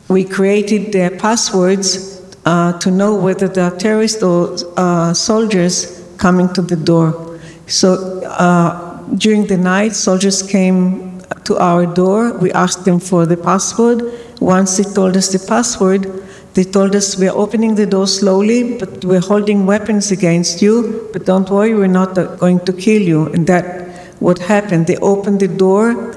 we 0.08 0.24
created 0.24 0.92
their 0.92 1.10
passwords 1.10 2.20
uh, 2.44 2.72
to 2.78 2.90
know 2.90 3.14
whether 3.14 3.46
are 3.60 3.76
terrorists 3.76 4.22
or 4.22 4.56
uh, 4.76 5.12
soldiers 5.12 6.02
coming 6.16 6.52
to 6.54 6.62
the 6.62 6.76
door. 6.76 7.38
So 7.66 8.22
uh, 8.24 9.02
during 9.16 9.46
the 9.46 9.58
night, 9.58 9.94
soldiers 9.94 10.42
came 10.42 11.07
to 11.44 11.56
our 11.58 11.86
door. 11.86 12.32
We 12.38 12.52
asked 12.52 12.84
them 12.84 13.00
for 13.00 13.26
the 13.26 13.36
password. 13.36 14.02
Once 14.40 14.76
they 14.76 14.84
told 14.84 15.16
us 15.16 15.32
the 15.32 15.44
password, 15.46 16.06
they 16.54 16.64
told 16.64 16.96
us 16.96 17.16
we're 17.16 17.36
opening 17.36 17.74
the 17.74 17.86
door 17.86 18.06
slowly, 18.06 18.78
but 18.78 19.04
we're 19.04 19.20
holding 19.20 19.66
weapons 19.66 20.10
against 20.10 20.62
you. 20.62 21.08
But 21.12 21.24
don't 21.24 21.48
worry, 21.50 21.74
we're 21.74 21.86
not 21.86 22.16
uh, 22.18 22.36
going 22.36 22.60
to 22.66 22.72
kill 22.72 23.02
you. 23.02 23.26
And 23.32 23.46
that 23.46 23.88
what 24.20 24.38
happened. 24.38 24.86
They 24.86 24.96
opened 24.96 25.40
the 25.40 25.48
door. 25.48 26.16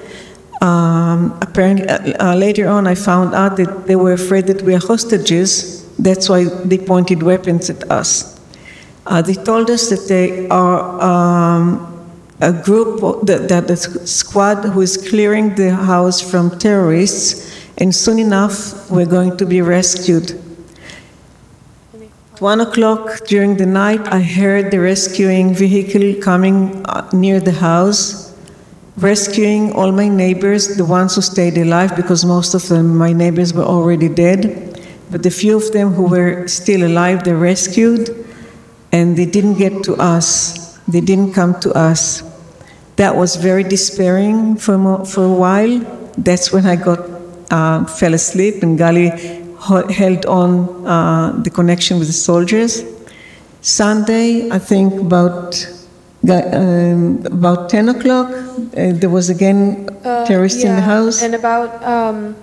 Um, 0.61 1.37
apparently, 1.41 1.87
uh, 1.87 2.31
uh, 2.31 2.35
later 2.35 2.67
on, 2.67 2.87
I 2.87 2.95
found 2.95 3.33
out 3.33 3.57
that 3.57 3.87
they 3.87 3.95
were 3.95 4.13
afraid 4.13 4.47
that 4.47 4.61
we 4.61 4.75
are 4.75 4.79
hostages. 4.79 5.85
That's 5.97 6.29
why 6.29 6.45
they 6.45 6.77
pointed 6.77 7.23
weapons 7.23 7.69
at 7.69 7.89
us. 7.91 8.39
Uh, 9.05 9.21
they 9.21 9.33
told 9.33 9.69
us 9.69 9.89
that 9.89 10.07
they 10.07 10.47
are 10.49 11.01
um, 11.01 11.90
a 12.41 12.51
group, 12.51 13.25
that, 13.25 13.47
that 13.49 13.67
the 13.67 13.77
squad 13.77 14.65
who 14.65 14.81
is 14.81 14.97
clearing 15.09 15.55
the 15.55 15.75
house 15.75 16.19
from 16.19 16.57
terrorists, 16.57 17.55
and 17.77 17.93
soon 17.93 18.19
enough 18.19 18.89
we're 18.89 19.05
going 19.05 19.37
to 19.37 19.45
be 19.45 19.61
rescued. 19.61 20.31
One 22.39 22.59
o'clock 22.59 23.27
during 23.27 23.57
the 23.57 23.67
night, 23.67 24.01
I 24.11 24.19
heard 24.19 24.71
the 24.71 24.79
rescuing 24.79 25.53
vehicle 25.53 26.19
coming 26.19 26.83
uh, 26.87 27.07
near 27.13 27.39
the 27.39 27.51
house, 27.51 28.35
rescuing 28.97 29.73
all 29.73 29.91
my 29.91 30.07
neighbors, 30.07 30.75
the 30.75 30.85
ones 30.85 31.13
who 31.13 31.21
stayed 31.21 31.59
alive, 31.59 31.95
because 31.95 32.25
most 32.25 32.55
of 32.55 32.67
them, 32.67 32.97
my 32.97 33.13
neighbors, 33.13 33.53
were 33.53 33.63
already 33.63 34.09
dead. 34.09 34.81
But 35.11 35.21
the 35.21 35.29
few 35.29 35.57
of 35.57 35.71
them 35.71 35.93
who 35.93 36.07
were 36.07 36.47
still 36.47 36.83
alive, 36.83 37.23
they 37.23 37.33
rescued, 37.33 38.25
and 38.91 39.15
they 39.15 39.25
didn't 39.25 39.59
get 39.59 39.83
to 39.83 39.93
us. 39.97 40.79
They 40.87 41.01
didn't 41.01 41.33
come 41.33 41.59
to 41.59 41.71
us. 41.73 42.23
That 43.01 43.15
was 43.15 43.35
very 43.35 43.63
despairing 43.63 44.57
for, 44.57 44.77
mo- 44.77 45.03
for 45.05 45.23
a 45.25 45.33
while. 45.45 45.79
That's 46.17 46.53
when 46.53 46.65
I 46.67 46.75
got 46.75 46.99
uh, 47.49 47.85
fell 47.85 48.13
asleep, 48.13 48.61
and 48.61 48.77
Gali 48.77 49.09
held 49.91 50.25
on 50.27 50.51
uh, 50.85 51.31
the 51.41 51.49
connection 51.49 51.97
with 51.97 52.07
the 52.07 52.13
soldiers. 52.29 52.83
Sunday, 53.61 54.49
I 54.51 54.59
think 54.59 55.01
about 55.01 55.57
um, 56.29 57.25
about 57.25 57.69
10 57.71 57.89
o'clock, 57.89 58.29
uh, 58.29 58.93
there 59.01 59.09
was 59.09 59.29
again 59.29 59.89
Uh, 60.01 60.25
terrorists 60.25 60.63
in 60.63 60.75
the 60.75 60.81
house. 60.81 61.21
And 61.21 61.33
about 61.33 61.69
um, 61.85 62.35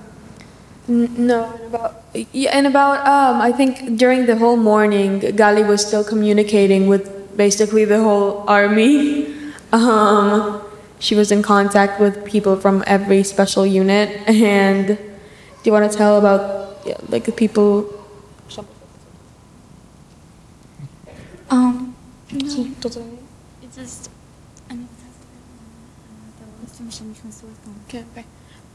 n- 0.89 1.11
no, 1.19 1.47
and 1.55 1.67
about 1.71 1.91
yeah, 2.33 2.51
and 2.59 2.67
about 2.67 3.03
um, 3.07 3.41
I 3.43 3.51
think 3.51 3.99
during 3.99 4.27
the 4.27 4.37
whole 4.43 4.57
morning, 4.57 5.21
Gali 5.39 5.67
was 5.67 5.87
still 5.87 6.03
communicating 6.05 6.87
with 6.87 7.11
basically 7.37 7.85
the 7.85 7.99
whole 8.03 8.43
army. 8.47 9.27
Um, 9.73 10.63
she 10.99 11.15
was 11.15 11.31
in 11.31 11.43
contact 11.43 12.01
with 12.01 12.25
people 12.25 12.57
from 12.57 12.83
every 12.87 13.23
special 13.23 13.67
unit. 13.67 14.09
And 14.29 14.87
do 14.89 15.65
you 15.65 15.73
want 15.73 15.91
to 15.91 15.97
tell 15.97 16.19
about 16.19 16.79
yeah, 16.85 16.97
like 17.09 17.25
the 17.25 17.33
people? 17.33 17.95
Um, 21.51 21.95
it's 22.31 23.77
just. 23.77 24.11
Okay, 27.89 28.05
okay. 28.13 28.25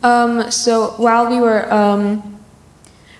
Um, 0.01 0.51
so 0.51 0.89
while 0.97 1.29
we 1.29 1.39
were 1.39 1.71
um, 1.71 2.39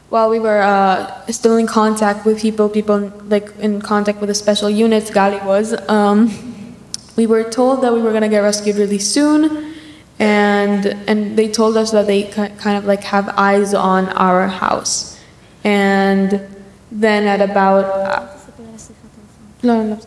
while 0.09 0.29
we 0.29 0.39
were 0.39 0.61
uh, 0.61 1.25
still 1.27 1.57
in 1.57 1.65
contact 1.65 2.25
with 2.25 2.41
people, 2.41 2.67
people 2.67 3.11
like 3.25 3.55
in 3.59 3.81
contact 3.81 4.19
with 4.19 4.27
the 4.29 4.35
special 4.35 4.69
units, 4.69 5.09
Gali 5.09 5.43
was. 5.45 5.73
Um, 5.87 6.52
we 7.15 7.27
were 7.27 7.43
told 7.43 7.81
that 7.83 7.93
we 7.93 8.01
were 8.01 8.11
gonna 8.11 8.29
get 8.29 8.39
rescued 8.39 8.77
really 8.77 8.99
soon, 8.99 9.73
and 10.19 10.85
and 11.07 11.37
they 11.37 11.49
told 11.49 11.77
us 11.77 11.91
that 11.91 12.07
they 12.07 12.23
kind 12.23 12.77
of 12.77 12.85
like 12.85 13.03
have 13.03 13.33
eyes 13.37 13.73
on 13.73 14.09
our 14.09 14.47
house, 14.47 15.19
and 15.63 16.41
then 16.91 17.27
at 17.27 17.41
about 17.41 18.33
no. 19.63 19.99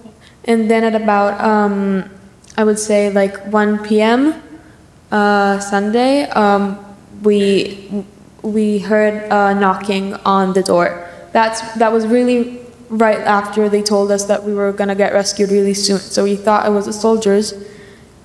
And 0.44 0.70
then 0.70 0.84
at 0.84 0.94
about, 0.94 1.40
um, 1.40 2.08
I 2.56 2.62
would 2.62 2.78
say 2.78 3.10
like 3.10 3.36
1 3.46 3.82
p.m. 3.84 4.40
Uh, 5.10 5.58
Sunday, 5.58 6.22
um, 6.30 6.78
we 7.22 8.04
we 8.42 8.78
heard 8.78 9.28
uh, 9.30 9.54
knocking 9.54 10.14
on 10.24 10.52
the 10.52 10.62
door. 10.62 11.08
That's 11.32 11.60
that 11.74 11.92
was 11.92 12.06
really 12.06 12.60
right 12.88 13.18
after 13.18 13.68
they 13.68 13.82
told 13.82 14.10
us 14.10 14.24
that 14.24 14.44
we 14.44 14.54
were 14.54 14.72
gonna 14.72 14.94
get 14.94 15.12
rescued 15.12 15.50
really 15.50 15.74
soon. 15.74 15.98
So 15.98 16.24
we 16.24 16.36
thought 16.36 16.66
it 16.66 16.70
was 16.70 16.86
the 16.86 16.92
soldiers, 16.92 17.54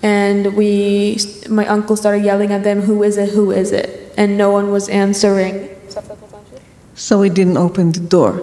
and 0.04 0.56
we 0.56 1.20
my 1.50 1.68
uncle 1.68 1.96
started 1.96 2.24
yelling 2.24 2.52
at 2.52 2.64
them, 2.64 2.82
"Who 2.82 3.04
is 3.04 3.18
it? 3.18 3.30
Who 3.30 3.52
is 3.52 3.72
it?" 3.72 4.14
And 4.18 4.38
no 4.38 4.52
one 4.52 4.72
was 4.72 4.90
answering. 4.90 5.70
so 6.96 7.20
we 7.20 7.30
didn't 7.30 7.58
open 7.58 7.92
the 7.92 8.00
door. 8.00 8.34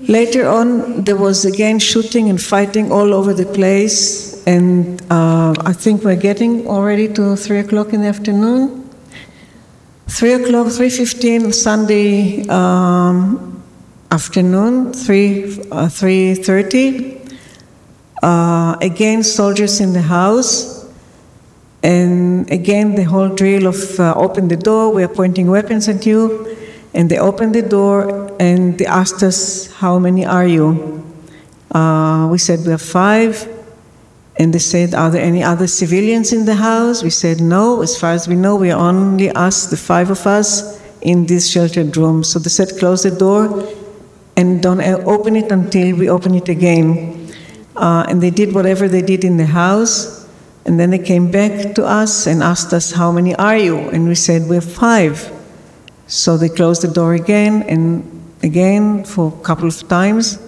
Later 0.00 0.46
on, 0.48 1.02
there 1.04 1.16
was 1.16 1.44
again 1.44 1.80
shooting 1.80 2.30
and 2.30 2.40
fighting 2.40 2.92
all 2.92 3.12
over 3.12 3.34
the 3.34 3.46
place, 3.46 4.40
and 4.46 5.02
uh, 5.10 5.54
I 5.66 5.72
think 5.72 6.04
we're 6.04 6.14
getting 6.14 6.68
already 6.68 7.08
to 7.14 7.34
three 7.34 7.58
o'clock 7.58 7.92
in 7.92 8.02
the 8.02 8.08
afternoon. 8.08 8.88
Three 10.06 10.34
o'clock, 10.34 10.68
three 10.72 10.90
fifteen 10.90 11.52
Sunday 11.52 12.46
um, 12.48 13.57
afternoon, 14.10 14.92
three 14.92 15.60
uh, 15.70 15.88
three 15.88 16.34
thirty. 16.34 17.20
Uh, 18.22 18.76
again, 18.80 19.22
soldiers 19.22 19.80
in 19.80 19.92
the 19.92 20.02
house. 20.02 20.86
And 21.82 22.50
again, 22.50 22.96
the 22.96 23.04
whole 23.04 23.28
drill 23.28 23.68
of 23.68 24.00
uh, 24.00 24.14
open 24.16 24.48
the 24.48 24.56
door, 24.56 24.92
we 24.92 25.04
are 25.04 25.08
pointing 25.08 25.48
weapons 25.48 25.88
at 25.88 26.04
you. 26.04 26.56
And 26.94 27.08
they 27.08 27.18
opened 27.18 27.54
the 27.54 27.62
door 27.62 28.34
and 28.40 28.76
they 28.76 28.86
asked 28.86 29.22
us, 29.22 29.72
How 29.74 29.98
many 30.00 30.26
are 30.26 30.46
you? 30.46 31.04
Uh, 31.70 32.28
we 32.30 32.38
said, 32.38 32.66
We 32.66 32.72
are 32.72 32.78
five. 32.78 33.48
And 34.40 34.52
they 34.52 34.58
said, 34.58 34.94
Are 34.94 35.10
there 35.10 35.22
any 35.22 35.44
other 35.44 35.68
civilians 35.68 36.32
in 36.32 36.44
the 36.44 36.56
house? 36.56 37.04
We 37.04 37.10
said, 37.10 37.40
No. 37.40 37.82
As 37.82 37.96
far 37.96 38.12
as 38.12 38.26
we 38.26 38.34
know, 38.34 38.56
we 38.56 38.72
are 38.72 38.80
only 38.80 39.30
us, 39.30 39.66
the 39.66 39.76
five 39.76 40.10
of 40.10 40.26
us, 40.26 40.82
in 41.02 41.26
this 41.26 41.48
sheltered 41.48 41.96
room. 41.96 42.24
So 42.24 42.40
they 42.40 42.50
said, 42.50 42.76
Close 42.80 43.04
the 43.04 43.12
door 43.12 43.68
and 44.38 44.62
don't 44.62 44.80
open 45.04 45.34
it 45.34 45.50
until 45.50 45.96
we 45.96 46.08
open 46.08 46.32
it 46.36 46.48
again. 46.48 47.28
Uh, 47.74 48.06
and 48.08 48.22
they 48.22 48.30
did 48.30 48.54
whatever 48.54 48.86
they 48.86 49.02
did 49.02 49.24
in 49.24 49.36
the 49.36 49.46
house. 49.46 50.28
And 50.64 50.78
then 50.78 50.90
they 50.90 50.98
came 51.00 51.30
back 51.30 51.74
to 51.74 51.84
us 51.84 52.26
and 52.28 52.40
asked 52.40 52.72
us, 52.72 52.92
How 52.92 53.10
many 53.10 53.34
are 53.34 53.56
you? 53.58 53.76
And 53.90 54.06
we 54.06 54.14
said, 54.14 54.48
We're 54.48 54.60
five. 54.60 55.32
So 56.06 56.36
they 56.36 56.48
closed 56.48 56.82
the 56.82 56.88
door 56.88 57.14
again 57.14 57.64
and 57.64 58.04
again 58.42 59.04
for 59.04 59.34
a 59.36 59.42
couple 59.42 59.66
of 59.66 59.88
times. 59.88 60.38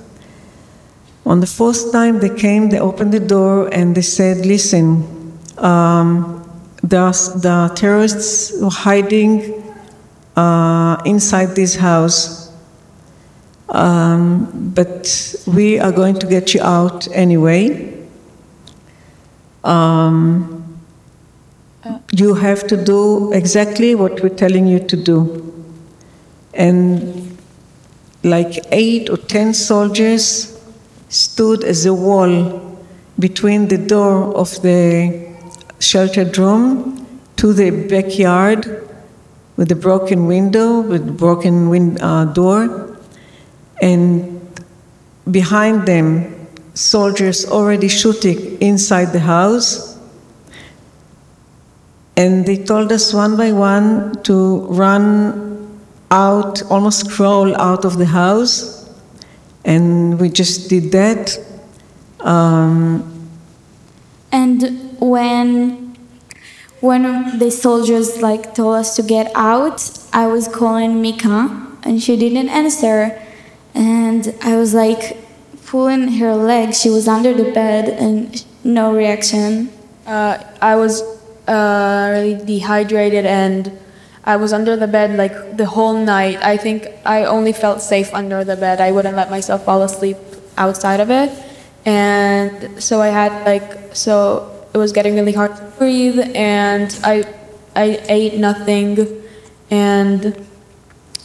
On 1.27 1.41
the 1.41 1.47
fourth 1.47 1.91
time 1.91 2.21
they 2.21 2.35
came, 2.35 2.71
they 2.71 2.79
opened 2.79 3.13
the 3.13 3.21
door 3.21 3.69
and 3.75 3.97
they 3.97 4.03
said, 4.03 4.47
Listen, 4.47 5.37
um, 5.59 6.41
the, 6.83 7.11
the 7.43 7.73
terrorists 7.75 8.53
were 8.61 8.71
hiding 8.71 9.65
uh, 10.37 10.97
inside 11.05 11.57
this 11.57 11.75
house, 11.75 12.50
um, 13.71 14.73
but 14.75 15.35
we 15.47 15.79
are 15.79 15.93
going 15.93 16.19
to 16.19 16.27
get 16.27 16.55
you 16.55 16.63
out 16.63 17.07
anyway. 17.13 17.97
Um, 19.63 20.81
you 22.13 22.35
have 22.35 22.67
to 22.67 22.83
do 22.83 23.33
exactly 23.33 23.95
what 23.95 24.21
we're 24.23 24.35
telling 24.35 24.67
you 24.67 24.81
to 24.81 24.97
do. 24.97 25.65
And 26.55 27.39
like 28.23 28.59
eight 28.71 29.09
or 29.09 29.17
ten 29.17 29.55
soldiers 29.55 30.61
stood 31.09 31.65
as 31.65 31.87
a 31.87 31.95
wall 31.95 32.77
between 33.19 33.69
the 33.69 33.79
door 33.79 34.35
of 34.37 34.51
the 34.63 35.29
sheltered 35.79 36.37
room 36.37 37.07
to 37.37 37.53
the 37.53 37.71
backyard 37.71 38.89
with 39.57 39.71
a 39.73 39.77
broken 39.77 40.27
window, 40.27 40.81
with 40.81 41.17
broken 41.17 41.69
win- 41.69 42.01
uh, 42.01 42.25
door. 42.27 42.90
And 43.81 44.41
behind 45.31 45.87
them, 45.87 46.47
soldiers 46.75 47.47
already 47.47 47.89
shooting 47.89 48.61
inside 48.61 49.13
the 49.13 49.21
house. 49.21 49.99
And 52.17 52.45
they 52.45 52.63
told 52.63 52.93
us 52.93 53.15
one 53.15 53.37
by 53.37 53.53
one 53.53 54.23
to 54.25 54.67
run 54.67 55.81
out, 56.11 56.63
almost 56.71 57.11
crawl 57.11 57.57
out 57.57 57.85
of 57.85 57.97
the 57.97 58.07
house. 58.07 58.91
And 59.65 60.21
we 60.21 60.29
just 60.29 60.69
did 60.69 60.93
that. 60.93 61.39
Um, 62.21 63.07
And 64.33 64.95
when 65.01 65.97
when 66.81 67.39
the 67.39 67.51
soldiers 67.51 68.23
like 68.23 68.55
told 68.55 68.77
us 68.77 68.97
to 68.97 69.03
get 69.03 69.31
out, 69.35 69.83
I 70.13 70.27
was 70.29 70.49
calling 70.49 71.03
Mika 71.03 71.51
and 71.83 72.03
she 72.03 72.17
didn't 72.17 72.49
answer. 72.49 73.21
And 73.75 74.35
I 74.43 74.57
was 74.57 74.75
like 74.75 75.17
pulling 75.67 76.09
her 76.15 76.35
leg. 76.35 76.75
She 76.75 76.91
was 76.91 77.07
under 77.09 77.33
the 77.33 77.53
bed 77.53 77.89
and 77.89 78.45
no 78.65 78.95
reaction. 78.95 79.71
Uh, 80.07 80.43
I 80.61 80.77
was 80.77 81.03
uh, 81.47 82.11
really 82.13 82.45
dehydrated 82.45 83.27
and 83.27 83.79
I 84.25 84.37
was 84.37 84.53
under 84.53 84.77
the 84.77 84.87
bed 84.87 85.17
like 85.17 85.57
the 85.57 85.67
whole 85.67 85.95
night. 85.95 86.39
I 86.43 86.57
think 86.57 86.87
I 87.07 87.25
only 87.25 87.53
felt 87.53 87.81
safe 87.81 88.13
under 88.13 88.45
the 88.45 88.57
bed. 88.57 88.81
I 88.81 88.93
wouldn't 88.93 89.17
let 89.17 89.31
myself 89.31 89.65
fall 89.65 89.83
asleep 89.83 90.17
outside 90.59 91.01
of 91.01 91.11
it. 91.11 91.31
And 91.87 92.83
so 92.83 93.01
I 93.01 93.09
had 93.09 93.33
like, 93.47 93.97
so 93.97 94.69
it 94.75 94.79
was 94.79 94.93
getting 94.93 95.15
really 95.15 95.33
hard 95.33 95.57
to 95.57 95.63
breathe, 95.79 96.19
and 96.35 96.97
I 97.03 97.25
I 97.75 98.03
ate 98.09 98.35
nothing, 98.35 99.23
and 99.71 100.47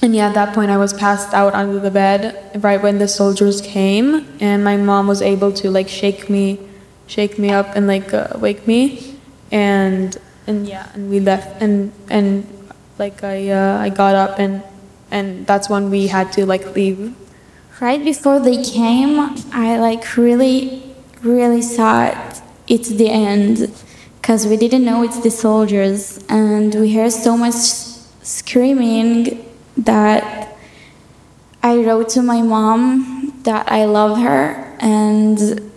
and 0.06 0.16
yeah, 0.16 0.28
at 0.28 0.36
that 0.36 0.54
point 0.54 0.70
I 0.70 0.78
was 0.78 0.94
passed 0.94 1.34
out 1.34 1.56
under 1.56 1.80
the 1.80 1.90
bed 1.90 2.62
right 2.64 2.82
when 2.82 3.00
the 3.00 3.08
soldiers 3.08 3.60
came, 3.60 4.26
and 4.40 4.64
my 4.64 4.78
mom 4.78 5.08
was 5.08 5.22
able 5.22 5.52
to 5.54 5.72
like 5.72 5.90
shake 5.90 6.30
me, 6.30 6.60
shake 7.08 7.40
me 7.40 7.50
up 7.50 7.76
and 7.76 7.88
like 7.88 8.14
uh, 8.14 8.28
wake 8.38 8.68
me, 8.68 9.18
and 9.52 10.16
and 10.46 10.68
yeah, 10.68 10.92
and 10.94 11.10
we 11.10 11.20
left, 11.20 11.60
and 11.60 11.92
and 12.10 12.46
like 13.00 13.24
I 13.24 13.50
uh, 13.50 13.80
I 13.80 13.90
got 13.90 14.14
up 14.14 14.38
and 14.38 14.62
and 15.10 15.48
that's 15.48 15.70
when 15.70 15.90
we 15.90 16.06
had 16.08 16.32
to 16.34 16.46
like 16.46 16.76
leave. 16.76 17.16
Right 17.82 18.04
before 18.04 18.40
they 18.40 18.64
came, 18.64 19.20
I 19.52 19.78
like 19.80 20.18
really, 20.18 20.84
really 21.22 21.64
thought 21.64 22.42
it's 22.68 22.90
the 22.90 23.10
end. 23.10 23.74
Because 24.22 24.48
we 24.48 24.56
didn't 24.58 24.86
know 24.86 25.04
it's 25.04 25.20
the 25.20 25.30
soldiers. 25.30 26.24
And 26.30 26.74
we 26.74 26.94
heard 26.94 27.12
so 27.12 27.38
much 27.38 27.56
screaming 28.24 29.46
that 29.78 30.58
I 31.64 31.78
wrote 31.84 32.10
to 32.10 32.22
my 32.22 32.42
mom 32.42 33.42
that 33.44 33.72
I 33.72 33.86
love 33.86 34.18
her 34.20 34.76
and 34.80 35.72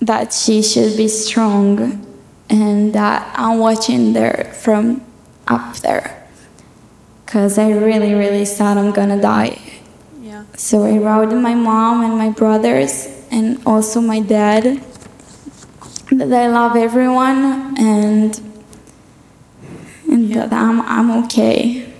that 0.00 0.32
she 0.32 0.62
should 0.62 0.96
be 0.96 1.08
strong 1.08 2.06
and 2.48 2.92
that 2.92 3.32
I'm 3.36 3.58
watching 3.58 4.12
there 4.12 4.52
from 4.54 5.02
up 5.46 5.76
there 5.78 6.26
because 7.24 7.58
I 7.58 7.70
really, 7.70 8.14
really 8.14 8.44
thought 8.44 8.76
I'm 8.76 8.92
gonna 8.92 9.20
die. 9.20 9.58
Yeah. 10.20 10.44
So 10.56 10.84
I 10.84 10.98
wrote 10.98 11.30
to 11.30 11.36
my 11.36 11.54
mom 11.54 12.04
and 12.04 12.18
my 12.18 12.30
brothers 12.30 13.08
and 13.30 13.60
also 13.64 14.00
my 14.00 14.20
dad 14.20 14.84
that 16.10 16.32
I 16.32 16.46
love 16.48 16.76
everyone 16.76 17.74
and 17.78 18.38
and 20.10 20.32
that 20.34 20.52
I'm 20.52 20.82
I'm 20.82 21.24
okay. 21.24 21.91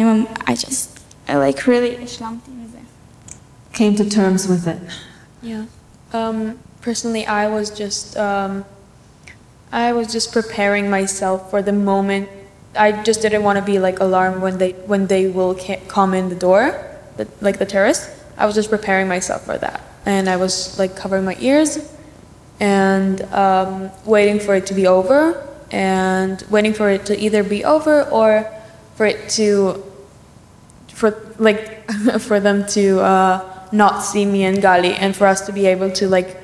I 0.00 0.36
I 0.46 0.54
just 0.54 1.00
I 1.28 1.36
like 1.36 1.66
really 1.66 1.96
Came 3.72 3.94
to 3.96 4.08
terms 4.08 4.48
with 4.48 4.66
it. 4.66 4.80
Yeah. 5.42 5.66
Um, 6.12 6.58
personally, 6.80 7.26
I 7.26 7.48
was 7.48 7.70
just 7.70 8.16
um, 8.16 8.64
I 9.72 9.92
was 9.92 10.12
just 10.12 10.32
preparing 10.32 10.88
myself 10.88 11.50
for 11.50 11.62
the 11.62 11.72
moment. 11.72 12.28
I 12.74 13.02
just 13.02 13.22
didn't 13.22 13.42
want 13.42 13.58
to 13.58 13.64
be 13.64 13.78
like 13.78 14.00
alarmed 14.00 14.42
when 14.42 14.58
they 14.58 14.72
when 14.72 15.06
they 15.08 15.28
will 15.28 15.54
come 15.88 16.14
in 16.14 16.28
the 16.28 16.34
door, 16.34 16.98
the, 17.16 17.28
like 17.40 17.58
the 17.58 17.66
terrorists. 17.66 18.08
I 18.38 18.46
was 18.46 18.54
just 18.54 18.70
preparing 18.70 19.08
myself 19.08 19.44
for 19.46 19.58
that, 19.58 19.80
and 20.04 20.28
I 20.28 20.36
was 20.36 20.78
like 20.78 20.96
covering 20.96 21.24
my 21.24 21.36
ears 21.40 21.92
and 22.60 23.22
um, 23.32 23.90
waiting 24.04 24.40
for 24.40 24.54
it 24.54 24.66
to 24.66 24.74
be 24.74 24.86
over, 24.86 25.46
and 25.70 26.42
waiting 26.48 26.72
for 26.72 26.88
it 26.88 27.04
to 27.06 27.18
either 27.18 27.42
be 27.42 27.64
over 27.64 28.04
or 28.04 28.50
for 28.96 29.06
it 29.06 29.28
to 29.30 29.82
for 30.88 31.14
like 31.38 31.88
for 32.20 32.40
them 32.40 32.66
to 32.66 33.00
uh, 33.00 33.68
not 33.72 34.00
see 34.02 34.24
me 34.24 34.44
and 34.44 34.58
Gali, 34.58 34.96
and 34.98 35.14
for 35.14 35.26
us 35.26 35.46
to 35.46 35.52
be 35.52 35.66
able 35.66 35.90
to 35.92 36.08
like 36.08 36.36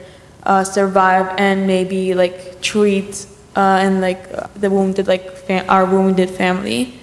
uh, 0.44 0.62
survive 0.62 1.34
and 1.38 1.66
maybe 1.66 2.14
like 2.14 2.60
treat 2.60 3.26
uh, 3.56 3.80
and 3.82 4.00
like 4.00 4.22
uh, 4.34 4.46
the 4.56 4.70
wounded 4.70 5.08
like 5.08 5.26
our 5.68 5.86
wounded 5.86 6.30
family, 6.30 6.94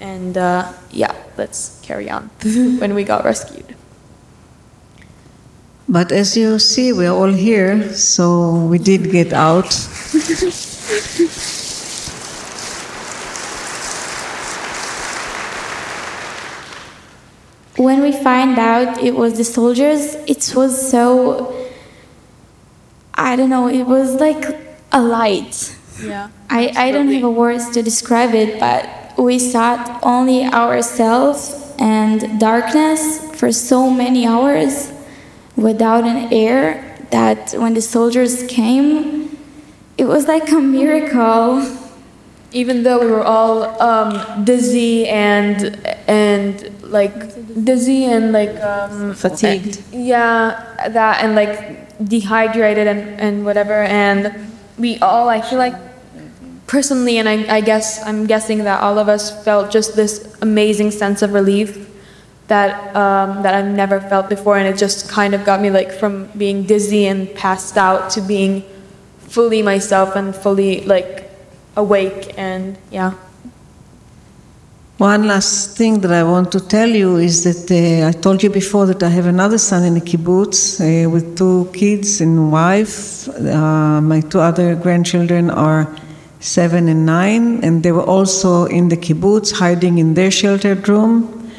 and 0.00 0.36
uh, 0.36 0.72
yeah, 0.90 1.14
let's 1.38 1.80
carry 1.82 2.10
on 2.10 2.24
when 2.78 2.94
we 2.94 3.04
got 3.04 3.24
rescued. 3.24 3.76
But 5.88 6.12
as 6.12 6.36
you 6.36 6.60
see, 6.60 6.92
we're 6.92 7.10
all 7.10 7.32
here, 7.32 7.92
so 7.94 8.64
we 8.66 8.78
did 8.78 9.10
get 9.10 9.32
out. 9.32 9.70
when 17.80 18.02
we 18.02 18.12
find 18.12 18.58
out 18.58 19.02
it 19.02 19.14
was 19.14 19.38
the 19.38 19.44
soldiers, 19.44 20.14
it 20.26 20.52
was 20.54 20.90
so 20.90 21.56
I 23.14 23.36
don't 23.36 23.50
know, 23.50 23.68
it 23.68 23.84
was 23.84 24.14
like 24.14 24.44
a 24.92 25.00
light. 25.00 25.76
Yeah. 26.02 26.30
I, 26.48 26.72
I 26.76 26.90
don't 26.90 27.08
have 27.08 27.32
words 27.32 27.70
to 27.70 27.82
describe 27.82 28.34
it, 28.34 28.58
but 28.58 29.18
we 29.18 29.38
thought 29.38 30.00
only 30.02 30.44
ourselves 30.44 31.74
and 31.78 32.40
darkness 32.40 33.30
for 33.38 33.52
so 33.52 33.90
many 33.90 34.26
hours 34.26 34.92
without 35.56 36.04
an 36.04 36.32
air 36.32 36.96
that 37.10 37.52
when 37.52 37.74
the 37.74 37.82
soldiers 37.82 38.46
came, 38.46 39.36
it 39.98 40.04
was 40.04 40.26
like 40.26 40.50
a 40.50 40.60
miracle. 40.60 41.60
Even 42.52 42.82
though 42.82 42.98
we 42.98 43.06
were 43.06 43.22
all 43.22 43.80
um, 43.80 44.44
dizzy 44.44 45.08
and 45.08 45.76
and 46.08 46.82
like 46.82 47.14
dizzy 47.64 48.06
and 48.06 48.32
like 48.32 48.58
um, 48.60 49.14
Fatigued. 49.14 49.82
yeah, 49.92 50.88
that 50.88 51.22
and 51.22 51.34
like 51.34 51.80
dehydrated 52.04 52.86
and, 52.86 53.20
and 53.20 53.44
whatever. 53.44 53.82
And 53.84 54.50
we 54.78 54.98
all, 54.98 55.28
I 55.28 55.40
feel 55.40 55.58
like, 55.58 55.74
personally, 56.66 57.18
and 57.18 57.28
I, 57.28 57.56
I 57.56 57.60
guess 57.60 58.02
I'm 58.04 58.26
guessing 58.26 58.64
that 58.64 58.80
all 58.80 58.98
of 58.98 59.08
us 59.08 59.44
felt 59.44 59.70
just 59.70 59.96
this 59.96 60.36
amazing 60.40 60.90
sense 60.90 61.22
of 61.22 61.32
relief 61.32 61.88
that 62.48 62.96
um, 62.96 63.42
that 63.44 63.54
I've 63.54 63.72
never 63.72 64.00
felt 64.00 64.28
before, 64.28 64.58
and 64.58 64.66
it 64.66 64.76
just 64.76 65.08
kind 65.08 65.34
of 65.34 65.44
got 65.44 65.60
me 65.60 65.70
like 65.70 65.92
from 65.92 66.26
being 66.36 66.64
dizzy 66.64 67.06
and 67.06 67.32
passed 67.34 67.76
out 67.76 68.10
to 68.10 68.20
being 68.20 68.64
fully 69.18 69.62
myself 69.62 70.16
and 70.16 70.34
fully 70.34 70.80
like 70.80 71.29
awake 71.76 72.34
and 72.36 72.76
yeah. 72.90 73.14
One 74.98 75.26
last 75.26 75.78
thing 75.78 76.00
that 76.02 76.12
I 76.12 76.22
want 76.24 76.52
to 76.52 76.60
tell 76.60 76.88
you 76.88 77.16
is 77.16 77.44
that 77.44 77.70
uh, 77.70 78.08
I 78.08 78.12
told 78.12 78.42
you 78.42 78.50
before 78.50 78.84
that 78.84 79.02
I 79.02 79.08
have 79.08 79.24
another 79.24 79.56
son 79.56 79.82
in 79.84 79.94
the 79.94 80.00
kibbutz 80.02 80.78
uh, 80.78 81.08
with 81.08 81.38
two 81.38 81.70
kids 81.72 82.20
and 82.20 82.52
wife. 82.52 83.26
Uh, 83.28 84.02
my 84.02 84.20
two 84.20 84.40
other 84.40 84.74
grandchildren 84.74 85.48
are 85.48 85.88
seven 86.40 86.86
and 86.88 87.06
nine, 87.06 87.64
and 87.64 87.82
they 87.82 87.92
were 87.92 88.02
also 88.02 88.66
in 88.66 88.90
the 88.90 88.96
kibbutz, 88.96 89.52
hiding 89.52 89.96
in 89.96 90.12
their 90.12 90.30
sheltered 90.30 90.86
room. 90.86 91.50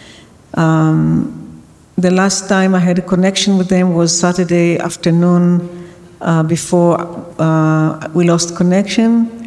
Um, 0.53 1.63
the 1.97 2.11
last 2.11 2.47
time 2.47 2.75
I 2.75 2.79
had 2.79 2.99
a 2.99 3.01
connection 3.01 3.57
with 3.57 3.69
them 3.69 3.95
was 3.95 4.17
Saturday 4.17 4.77
afternoon 4.77 5.87
uh, 6.21 6.43
before 6.43 7.01
uh, 7.39 8.07
we 8.13 8.29
lost 8.29 8.55
connection. 8.55 9.40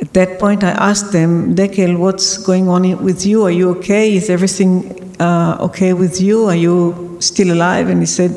At 0.00 0.14
that 0.14 0.38
point, 0.38 0.62
I 0.62 0.70
asked 0.70 1.12
them, 1.12 1.56
Dekel, 1.56 1.98
what's 1.98 2.38
going 2.38 2.68
on 2.68 3.02
with 3.02 3.26
you? 3.26 3.44
Are 3.44 3.50
you 3.50 3.70
okay? 3.78 4.14
Is 4.14 4.30
everything 4.30 5.16
uh, 5.20 5.56
okay 5.60 5.92
with 5.92 6.20
you? 6.20 6.46
Are 6.46 6.54
you 6.54 7.16
still 7.20 7.52
alive? 7.52 7.88
And 7.88 8.00
he 8.00 8.06
said, 8.06 8.32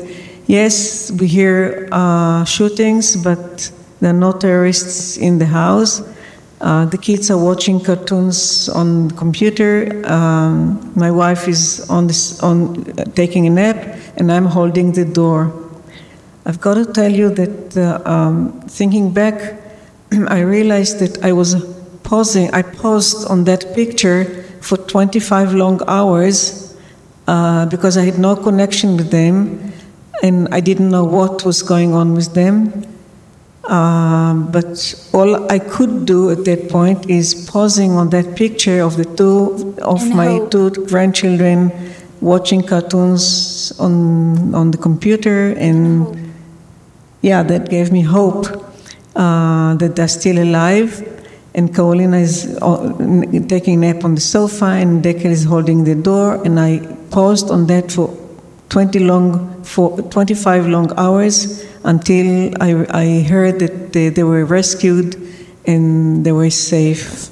Yes, 0.46 1.12
we 1.12 1.28
hear 1.28 1.88
uh, 1.92 2.44
shootings, 2.44 3.16
but 3.16 3.70
there 4.00 4.10
are 4.10 4.12
no 4.12 4.32
terrorists 4.32 5.16
in 5.16 5.38
the 5.38 5.46
house. 5.46 6.02
Uh, 6.60 6.84
the 6.86 6.98
kids 6.98 7.30
are 7.30 7.38
watching 7.38 7.80
cartoons 7.80 8.68
on 8.68 9.08
the 9.08 9.14
computer. 9.14 10.02
Um, 10.06 10.92
my 10.96 11.12
wife 11.12 11.46
is 11.46 11.88
on, 11.88 12.08
this, 12.08 12.42
on 12.42 12.84
taking 13.14 13.46
a 13.46 13.50
nap, 13.50 13.76
and 14.16 14.32
I'm 14.32 14.46
holding 14.46 14.92
the 14.92 15.04
door. 15.04 15.52
I've 16.44 16.60
got 16.60 16.74
to 16.74 16.86
tell 16.86 17.10
you 17.10 17.30
that 17.30 17.76
uh, 17.76 18.02
um, 18.08 18.60
thinking 18.62 19.12
back, 19.12 19.61
I 20.28 20.40
realized 20.40 20.98
that 20.98 21.24
I 21.24 21.32
was 21.32 21.54
pausing. 22.02 22.50
I 22.52 22.62
paused 22.62 23.26
on 23.28 23.44
that 23.44 23.74
picture 23.74 24.24
for 24.60 24.76
25 24.76 25.54
long 25.54 25.80
hours 25.88 26.76
uh, 27.26 27.66
because 27.66 27.96
I 27.96 28.04
had 28.04 28.18
no 28.18 28.36
connection 28.36 28.96
with 28.96 29.10
them, 29.10 29.72
and 30.22 30.48
I 30.52 30.60
didn't 30.60 30.90
know 30.90 31.04
what 31.04 31.44
was 31.44 31.62
going 31.62 31.94
on 31.94 32.14
with 32.14 32.34
them. 32.34 32.84
Um, 33.64 34.50
but 34.50 34.94
all 35.12 35.50
I 35.50 35.60
could 35.60 36.04
do 36.04 36.30
at 36.30 36.44
that 36.44 36.68
point 36.68 37.08
is 37.08 37.48
pausing 37.48 37.92
on 37.92 38.10
that 38.10 38.36
picture 38.36 38.82
of 38.82 38.96
the 38.96 39.04
two 39.04 39.76
of 39.82 40.02
And 40.02 40.16
my 40.16 40.26
hope. 40.26 40.50
two 40.50 40.70
grandchildren 40.86 41.70
watching 42.20 42.62
cartoons 42.62 43.72
on 43.78 44.54
on 44.54 44.72
the 44.72 44.78
computer, 44.78 45.54
and 45.56 46.34
yeah, 47.22 47.44
that 47.44 47.70
gave 47.70 47.92
me 47.92 48.02
hope 48.02 48.46
uh, 49.14 49.74
that 49.76 49.96
they're 49.96 50.08
still 50.08 50.42
alive. 50.42 51.08
And 51.54 51.74
Carolina 51.74 52.18
is 52.18 52.58
uh, 52.62 52.94
taking 53.48 53.84
a 53.84 53.92
nap 53.92 54.04
on 54.04 54.14
the 54.14 54.20
sofa, 54.20 54.66
and 54.66 55.04
Dekel 55.04 55.26
is 55.26 55.44
holding 55.44 55.84
the 55.84 55.94
door. 55.94 56.42
And 56.44 56.58
I 56.58 56.78
paused 57.10 57.50
on 57.50 57.66
that 57.66 57.92
for 57.92 58.16
20 58.70 59.00
long, 59.00 59.62
for 59.64 60.00
25 60.00 60.66
long 60.66 60.90
hours 60.96 61.62
until 61.84 62.54
I, 62.62 62.86
I 62.90 63.22
heard 63.22 63.58
that 63.58 63.92
they, 63.92 64.08
they 64.08 64.22
were 64.22 64.44
rescued 64.46 65.16
and 65.66 66.24
they 66.24 66.32
were 66.32 66.48
safe. 66.50 67.31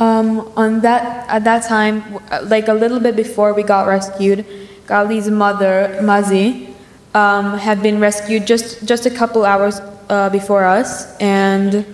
Um, 0.00 0.50
on 0.56 0.80
that 0.80 1.28
at 1.28 1.44
that 1.44 1.68
time, 1.68 2.02
like 2.44 2.68
a 2.68 2.72
little 2.72 3.00
bit 3.00 3.16
before 3.16 3.52
we 3.52 3.62
got 3.62 3.86
rescued, 3.86 4.46
Gali's 4.86 5.28
mother 5.28 5.98
Mazi 6.00 6.74
um, 7.14 7.58
had 7.58 7.82
been 7.82 8.00
rescued 8.00 8.46
just 8.46 8.86
just 8.86 9.04
a 9.04 9.10
couple 9.10 9.44
hours 9.44 9.78
uh, 10.08 10.30
before 10.30 10.64
us, 10.64 11.14
and 11.18 11.84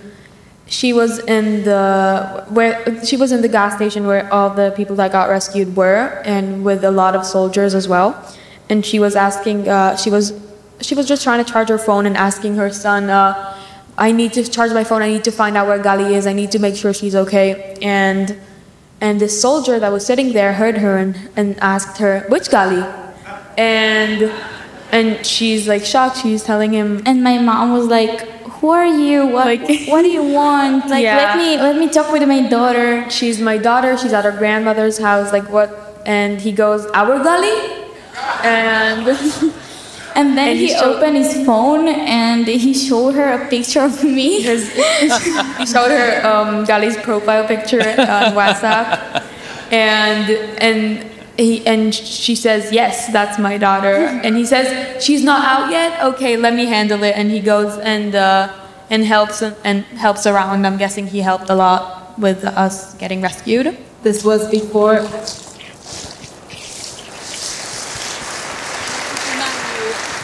she 0.67 0.93
was 0.93 1.19
in 1.27 1.65
the 1.65 2.45
where 2.49 3.05
she 3.05 3.17
was 3.17 3.33
in 3.33 3.43
the 3.43 3.49
gas 3.49 3.75
station 3.75 4.07
where 4.07 4.33
all 4.33 4.51
the 4.51 4.73
people 4.77 4.95
that 4.97 5.11
got 5.11 5.29
rescued 5.29 5.75
were, 5.75 6.23
and 6.25 6.65
with 6.65 6.85
a 6.85 6.91
lot 6.93 7.17
of 7.17 7.27
soldiers 7.27 7.75
as 7.75 7.89
well. 7.89 8.15
And 8.69 8.87
she 8.87 8.99
was 9.01 9.17
asking, 9.17 9.69
uh, 9.69 9.97
she 9.97 10.11
was 10.11 10.33
she 10.81 10.95
was 10.95 11.09
just 11.09 11.25
trying 11.25 11.45
to 11.45 11.53
charge 11.53 11.69
her 11.71 11.79
phone 11.79 12.07
and 12.07 12.17
asking 12.17 12.55
her 12.55 12.71
son. 12.71 13.11
Uh, 13.11 13.56
I 13.99 14.13
need 14.13 14.33
to 14.35 14.43
charge 14.45 14.73
my 14.73 14.85
phone. 14.85 15.03
I 15.03 15.09
need 15.09 15.25
to 15.25 15.31
find 15.33 15.57
out 15.57 15.67
where 15.67 15.79
Gali 15.79 16.13
is. 16.13 16.27
I 16.27 16.33
need 16.35 16.51
to 16.53 16.59
make 16.59 16.77
sure 16.77 16.93
she's 16.93 17.15
okay. 17.15 17.77
And 17.83 18.39
and 19.01 19.21
this 19.21 19.41
soldier 19.41 19.79
that 19.79 19.91
was 19.93 20.05
sitting 20.07 20.33
there 20.33 20.53
heard 20.55 20.79
her 20.79 20.97
and, 20.99 21.17
and 21.37 21.59
asked 21.61 21.99
her, 21.99 22.25
"Which 22.29 22.49
Gali?" 22.49 22.83
And 23.59 24.33
and 24.93 25.25
she's 25.27 25.67
like 25.69 25.85
shocked. 25.85 26.19
She's 26.23 26.43
telling 26.45 26.73
him, 26.73 27.03
And 27.07 27.23
my 27.25 27.39
mom 27.39 27.73
was 27.73 27.87
like, 27.87 28.21
"Who 28.61 28.69
are 28.71 28.87
you? 28.87 29.27
What 29.27 29.47
Like- 29.47 29.89
What 29.93 30.03
do 30.03 30.09
you 30.09 30.25
want? 30.25 30.89
Like, 30.89 31.03
Yeah. 31.03 31.17
let 31.17 31.37
me 31.39 31.57
let 31.57 31.77
me 31.77 31.89
talk 31.89 32.13
with 32.13 32.27
my 32.29 32.43
daughter." 32.49 33.09
"She's 33.11 33.41
my 33.41 33.57
daughter. 33.59 33.97
She's 33.97 34.13
at 34.13 34.25
her 34.25 34.33
grandmother's 34.33 34.99
house. 34.99 35.33
Like 35.33 35.49
what?" 35.51 36.03
And 36.07 36.41
he 36.41 36.53
goes, 36.53 36.87
"Our 36.93 37.19
Gali?" 37.25 37.57
And 38.45 39.07
And 40.17 40.37
then 40.37 40.49
And 40.49 40.59
he 40.59 40.67
he 40.69 40.73
showed- 40.73 40.97
opened 40.97 41.17
his 41.23 41.33
phone 41.47 41.89
and 41.89 42.47
he 42.47 42.73
showed 42.73 43.15
her 43.21 43.29
a 43.39 43.47
picture 43.49 43.83
of 43.83 44.03
me. 44.03 44.41
his, 44.51 44.63
he 44.73 45.67
showed 45.67 45.91
her 45.93 46.09
um, 46.27 46.65
Gali's 46.65 46.97
profile 47.09 47.45
picture 47.47 47.81
on 47.83 48.33
WhatsApp, 48.41 48.89
and 49.71 50.25
and 50.69 51.05
he 51.37 51.67
and 51.67 51.95
she 51.95 52.35
says, 52.35 52.73
"Yes, 52.73 53.13
that's 53.13 53.39
my 53.39 53.59
daughter." 53.59 53.97
And 54.25 54.37
he 54.41 54.47
says, 54.47 54.67
"She's 55.05 55.23
not 55.23 55.45
out 55.45 55.71
yet. 55.71 55.91
Okay, 56.15 56.37
let 56.39 56.55
me 56.55 56.65
handle 56.65 57.03
it." 57.05 57.15
And 57.15 57.31
he 57.31 57.41
goes 57.41 57.77
and 57.79 58.15
uh, 58.15 58.49
and 58.89 59.05
helps 59.05 59.43
and, 59.43 59.55
and 59.65 59.85
helps 60.01 60.27
around. 60.27 60.65
I'm 60.67 60.79
guessing 60.79 61.07
he 61.07 61.21
helped 61.21 61.51
a 61.51 61.55
lot 61.55 62.19
with 62.19 62.41
us 62.45 62.95
getting 62.95 63.21
rescued. 63.21 63.77
This 64.03 64.25
was 64.25 64.49
before 64.51 65.05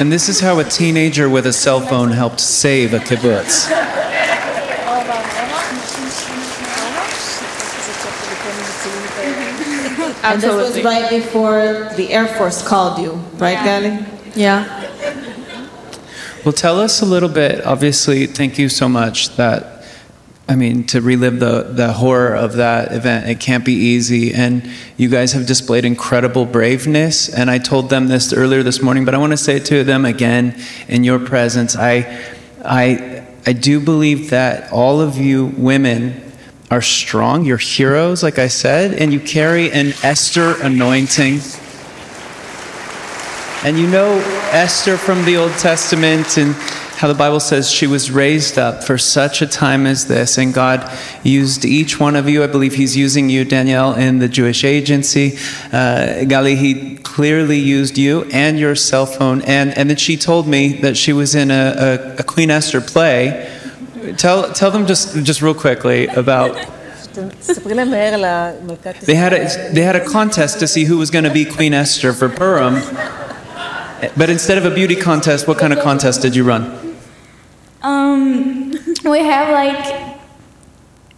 And 0.02 0.10
this 0.10 0.28
is 0.28 0.40
how 0.40 0.58
a 0.58 0.64
teenager 0.64 1.30
with 1.30 1.46
a 1.46 1.52
cell 1.52 1.80
phone 1.80 2.10
helped 2.10 2.40
save 2.40 2.92
a 2.92 2.98
kibbutz. 2.98 3.70
and 10.24 10.42
this 10.42 10.52
was 10.52 10.82
right 10.82 11.08
before 11.08 11.88
the 11.96 12.12
Air 12.12 12.26
Force 12.26 12.66
called 12.66 12.98
you, 12.98 13.12
right, 13.38 13.58
Gali? 13.58 14.04
Yeah. 14.34 14.66
Well, 16.44 16.52
tell 16.52 16.80
us 16.80 17.00
a 17.00 17.06
little 17.06 17.28
bit. 17.28 17.64
Obviously, 17.64 18.26
thank 18.26 18.58
you 18.58 18.68
so 18.68 18.88
much. 18.88 19.36
That 19.36 19.81
I 20.48 20.56
mean, 20.56 20.84
to 20.88 21.00
relive 21.00 21.38
the 21.38 21.62
the 21.62 21.92
horror 21.92 22.34
of 22.34 22.54
that 22.54 22.92
event, 22.92 23.28
it 23.28 23.38
can't 23.40 23.64
be 23.64 23.74
easy. 23.74 24.34
And 24.34 24.68
you 24.96 25.08
guys 25.08 25.32
have 25.32 25.46
displayed 25.46 25.84
incredible 25.84 26.44
braveness. 26.44 27.28
And 27.28 27.50
I 27.50 27.58
told 27.58 27.90
them 27.90 28.08
this 28.08 28.32
earlier 28.32 28.62
this 28.62 28.82
morning, 28.82 29.04
but 29.04 29.14
I 29.14 29.18
want 29.18 29.32
to 29.32 29.36
say 29.36 29.56
it 29.56 29.64
to 29.66 29.84
them 29.84 30.04
again 30.04 30.60
in 30.88 31.04
your 31.04 31.20
presence. 31.20 31.76
I, 31.76 32.22
I, 32.64 33.24
I 33.46 33.52
do 33.52 33.80
believe 33.80 34.30
that 34.30 34.72
all 34.72 35.00
of 35.00 35.16
you 35.16 35.46
women 35.46 36.32
are 36.72 36.82
strong. 36.82 37.44
You're 37.44 37.58
heroes, 37.58 38.22
like 38.22 38.38
I 38.38 38.48
said, 38.48 38.94
and 38.94 39.12
you 39.12 39.20
carry 39.20 39.70
an 39.70 39.88
Esther 40.02 40.60
anointing. 40.62 41.40
And 43.64 43.78
you 43.78 43.86
know 43.86 44.18
Esther 44.50 44.96
from 44.96 45.24
the 45.24 45.36
Old 45.36 45.52
Testament 45.52 46.36
and 46.36 46.56
how 47.02 47.08
the 47.08 47.14
Bible 47.14 47.40
says 47.40 47.68
she 47.68 47.88
was 47.88 48.12
raised 48.12 48.56
up 48.56 48.84
for 48.84 48.96
such 48.96 49.42
a 49.42 49.46
time 49.48 49.86
as 49.86 50.06
this, 50.06 50.38
and 50.38 50.54
God 50.54 50.88
used 51.24 51.64
each 51.64 51.98
one 51.98 52.14
of 52.14 52.28
you. 52.28 52.44
I 52.44 52.46
believe 52.46 52.76
He's 52.76 52.96
using 52.96 53.28
you, 53.28 53.44
Danielle, 53.44 53.94
in 53.94 54.20
the 54.20 54.28
Jewish 54.28 54.62
Agency. 54.62 55.32
Uh, 55.72 56.22
Gali, 56.30 56.56
He 56.56 56.98
clearly 56.98 57.58
used 57.58 57.98
you 57.98 58.22
and 58.32 58.56
your 58.56 58.76
cell 58.76 59.06
phone. 59.06 59.42
And, 59.42 59.76
and 59.76 59.90
then 59.90 59.96
she 59.96 60.16
told 60.16 60.46
me 60.46 60.74
that 60.74 60.96
she 60.96 61.12
was 61.12 61.34
in 61.34 61.50
a, 61.50 61.74
a, 61.76 62.16
a 62.20 62.22
Queen 62.22 62.52
Esther 62.52 62.80
play. 62.80 63.52
Tell, 64.16 64.52
tell 64.52 64.70
them 64.70 64.86
just, 64.86 65.24
just 65.24 65.42
real 65.42 65.54
quickly 65.54 66.06
about. 66.06 66.54
they 69.06 69.16
had 69.16 69.32
a, 69.32 69.72
they 69.72 69.82
had 69.82 69.96
a 69.96 70.08
contest 70.08 70.60
to 70.60 70.68
see 70.68 70.84
who 70.84 70.98
was 70.98 71.10
going 71.10 71.24
to 71.24 71.32
be 71.32 71.44
Queen 71.46 71.74
Esther 71.74 72.12
for 72.12 72.28
Purim. 72.28 72.74
But 74.16 74.30
instead 74.30 74.56
of 74.56 74.64
a 74.64 74.72
beauty 74.72 74.94
contest, 74.94 75.48
what 75.48 75.58
kind 75.58 75.72
of 75.72 75.80
contest 75.80 76.22
did 76.22 76.36
you 76.36 76.44
run? 76.44 76.81
Um, 77.82 78.70
we 79.04 79.18
have 79.20 79.50
like 79.52 80.18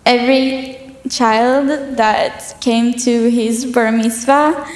every 0.07 0.97
child 1.11 1.97
that 1.97 2.57
came 2.61 2.95
to 2.95 3.31
his 3.31 3.67
bar 3.67 3.93
mitzvah. 3.93 4.67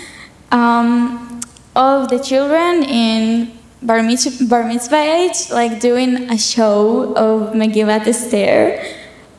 Um, 0.52 1.40
all 1.74 2.02
of 2.02 2.10
the 2.10 2.18
children 2.18 2.82
in 2.84 3.52
bar 3.82 4.02
mitzvah, 4.02 4.44
bar 4.44 4.64
mitzvah 4.64 4.96
age, 4.96 5.50
like 5.50 5.80
doing 5.80 6.30
a 6.30 6.36
show 6.36 7.14
of 7.14 7.54
Megillat 7.54 8.06
Esther, 8.06 8.82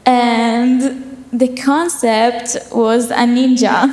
and 0.05 1.27
the 1.31 1.49
concept 1.55 2.57
was 2.71 3.11
a 3.11 3.25
ninja. 3.29 3.83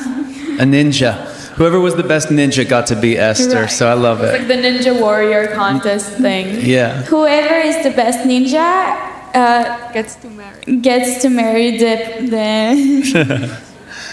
A 0.58 0.64
ninja. 0.64 1.35
Whoever 1.56 1.80
was 1.80 1.94
the 1.94 2.02
best 2.02 2.28
ninja 2.28 2.68
got 2.68 2.86
to 2.88 2.96
be 2.96 3.16
Esther, 3.18 3.62
Right. 3.62 3.70
so 3.70 3.88
I 3.88 3.94
love 3.94 4.20
it. 4.22 4.26
It's 4.34 4.38
like 4.40 4.48
the 4.48 4.54
Ninja 4.68 5.00
Warrior 5.00 5.48
contest 5.54 6.12
thing. 6.18 6.60
Yeah. 6.66 7.02
Whoever 7.04 7.54
is 7.54 7.82
the 7.82 7.90
best 7.92 8.20
ninja 8.28 9.14
uh, 9.34 9.92
Gets 9.92 10.16
to 10.16 10.28
marry. 10.28 10.76
gets 10.80 11.22
to 11.22 11.28
marry 11.30 11.78
the 11.78 11.94
the. 12.32 13.60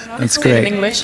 That's 0.20 0.38
In 0.38 0.42
great. 0.44 0.66
English. 0.74 1.04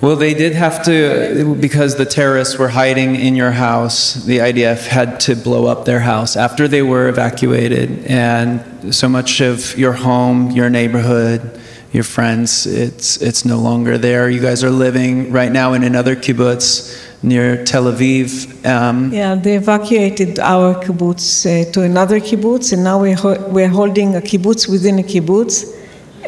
Well, 0.00 0.16
they 0.16 0.32
did 0.32 0.54
have 0.54 0.82
to, 0.84 1.54
because 1.60 1.96
the 1.96 2.06
terrorists 2.06 2.56
were 2.56 2.68
hiding 2.70 3.16
in 3.16 3.36
your 3.36 3.50
house, 3.50 4.14
the 4.14 4.38
IDF 4.38 4.86
had 4.86 5.20
to 5.20 5.34
blow 5.36 5.66
up 5.66 5.84
their 5.84 6.00
house 6.00 6.36
after 6.36 6.66
they 6.66 6.80
were 6.80 7.06
evacuated. 7.08 8.06
And 8.06 8.94
so 8.94 9.10
much 9.10 9.42
of 9.42 9.76
your 9.76 9.92
home, 9.92 10.52
your 10.52 10.70
neighborhood, 10.70 11.59
your 11.92 12.04
friends, 12.04 12.66
it's, 12.66 13.16
it's 13.20 13.44
no 13.44 13.58
longer 13.58 13.98
there. 13.98 14.30
You 14.30 14.40
guys 14.40 14.62
are 14.62 14.70
living 14.70 15.32
right 15.32 15.50
now 15.50 15.72
in 15.72 15.82
another 15.82 16.14
kibbutz 16.14 16.96
near 17.22 17.64
Tel 17.64 17.84
Aviv. 17.84 18.64
Um, 18.64 19.12
Yeah, 19.12 19.34
they 19.34 19.56
evacuated 19.56 20.38
our 20.38 20.74
kibbutz 20.76 21.44
uh, 21.46 21.70
to 21.72 21.82
another 21.82 22.20
kibbutz, 22.20 22.72
and 22.72 22.84
now 22.84 23.00
we're, 23.00 23.16
ho- 23.16 23.44
we're 23.48 23.68
holding 23.68 24.14
a 24.16 24.20
kibbutz 24.20 24.68
within 24.70 24.98
a 25.00 25.02
kibbutz, 25.02 25.64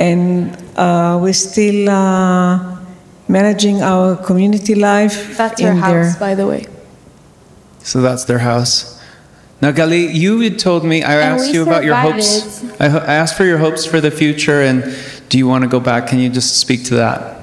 and 0.00 0.50
uh, 0.76 1.18
we're 1.22 1.32
still 1.32 1.88
uh, 1.88 2.76
managing 3.28 3.82
our 3.82 4.16
community 4.16 4.74
life 4.74 5.36
That's 5.36 5.60
your 5.60 5.72
in 5.72 5.78
house, 5.78 6.12
there. 6.16 6.20
by 6.20 6.34
the 6.34 6.46
way. 6.46 6.66
So 7.78 8.00
that's 8.02 8.24
their 8.24 8.38
house. 8.40 9.00
Now, 9.60 9.70
Gali, 9.70 10.12
you 10.12 10.40
had 10.40 10.58
told 10.58 10.84
me, 10.84 11.04
I 11.04 11.14
And 11.20 11.40
asked 11.40 11.54
you 11.54 11.62
about 11.62 11.84
your 11.84 11.94
hopes. 11.94 12.64
I, 12.80 12.88
ho- 12.88 12.98
I 12.98 13.14
asked 13.14 13.36
for 13.36 13.44
your 13.44 13.58
hopes 13.58 13.86
for 13.86 14.00
the 14.00 14.10
future, 14.10 14.60
and 14.60 14.82
do 15.32 15.38
you 15.38 15.46
want 15.46 15.64
to 15.64 15.68
go 15.68 15.80
back? 15.80 16.08
Can 16.08 16.18
you 16.18 16.28
just 16.28 16.58
speak 16.58 16.84
to 16.84 16.96
that? 16.96 17.40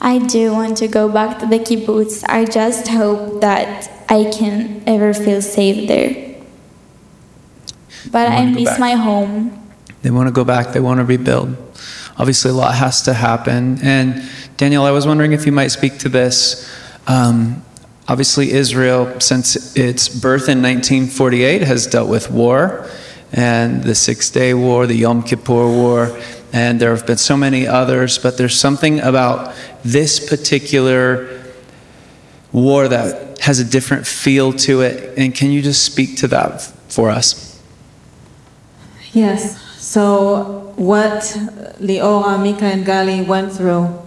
I 0.00 0.20
do 0.20 0.52
want 0.52 0.78
to 0.78 0.88
go 0.88 1.06
back 1.06 1.38
to 1.40 1.46
the 1.46 1.58
kibbutz. 1.58 2.24
I 2.26 2.46
just 2.46 2.88
hope 2.88 3.42
that 3.42 3.90
I 4.08 4.24
can 4.32 4.82
ever 4.86 5.12
feel 5.12 5.42
safe 5.42 5.86
there. 5.86 6.40
But 8.10 8.28
I 8.28 8.46
miss 8.46 8.78
my 8.78 8.92
home. 8.92 9.52
They 10.00 10.10
want 10.10 10.28
to 10.28 10.32
go 10.32 10.44
back, 10.44 10.72
they 10.72 10.80
want 10.80 10.96
to 11.00 11.04
rebuild. 11.04 11.58
Obviously, 12.16 12.50
a 12.50 12.54
lot 12.54 12.74
has 12.74 13.02
to 13.02 13.12
happen. 13.12 13.78
And 13.82 14.26
Danielle, 14.56 14.86
I 14.86 14.92
was 14.92 15.06
wondering 15.06 15.32
if 15.32 15.44
you 15.44 15.52
might 15.52 15.72
speak 15.72 15.98
to 15.98 16.08
this. 16.08 16.66
Um, 17.06 17.62
obviously, 18.08 18.52
Israel, 18.52 19.20
since 19.20 19.76
its 19.76 20.08
birth 20.08 20.48
in 20.48 20.62
1948, 20.62 21.64
has 21.64 21.86
dealt 21.86 22.08
with 22.08 22.30
war 22.30 22.88
and 23.30 23.82
the 23.82 23.94
Six 23.94 24.30
Day 24.30 24.54
War, 24.54 24.86
the 24.86 24.94
Yom 24.94 25.22
Kippur 25.22 25.66
War, 25.66 26.18
and 26.52 26.78
there 26.78 26.94
have 26.94 27.06
been 27.06 27.16
so 27.16 27.36
many 27.36 27.66
others, 27.66 28.18
but 28.18 28.36
there's 28.36 28.58
something 28.58 29.00
about 29.00 29.54
this 29.82 30.20
particular 30.28 31.42
war 32.52 32.88
that 32.88 33.38
has 33.40 33.58
a 33.58 33.64
different 33.64 34.06
feel 34.06 34.52
to 34.52 34.82
it. 34.82 35.18
And 35.18 35.34
can 35.34 35.50
you 35.50 35.62
just 35.62 35.84
speak 35.84 36.16
to 36.18 36.28
that 36.28 36.62
for 36.88 37.10
us? 37.10 37.60
Yes. 39.12 39.60
So 39.78 40.72
what 40.76 41.22
Leora, 41.80 42.40
Mika, 42.42 42.66
and 42.66 42.86
Gali 42.86 43.26
went 43.26 43.52
through 43.52 43.98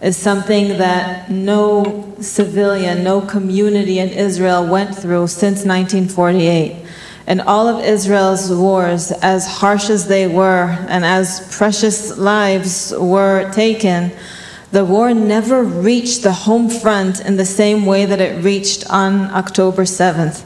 is 0.00 0.16
something 0.16 0.76
that 0.78 1.30
no 1.30 2.14
civilian, 2.20 3.02
no 3.02 3.20
community 3.20 3.98
in 3.98 4.10
Israel 4.10 4.66
went 4.66 4.94
through 4.94 5.28
since 5.28 5.64
1948. 5.64 6.84
And 7.26 7.40
all 7.40 7.68
of 7.68 7.84
Israel's 7.84 8.52
wars, 8.52 9.10
as 9.10 9.46
harsh 9.46 9.88
as 9.88 10.08
they 10.08 10.26
were 10.26 10.76
and 10.88 11.04
as 11.04 11.56
precious 11.56 12.18
lives 12.18 12.92
were 12.98 13.50
taken, 13.52 14.12
the 14.72 14.84
war 14.84 15.14
never 15.14 15.62
reached 15.62 16.22
the 16.22 16.32
home 16.32 16.68
front 16.68 17.24
in 17.24 17.36
the 17.36 17.46
same 17.46 17.86
way 17.86 18.04
that 18.06 18.20
it 18.20 18.42
reached 18.42 18.90
on 18.90 19.30
October 19.30 19.84
7th. 19.84 20.44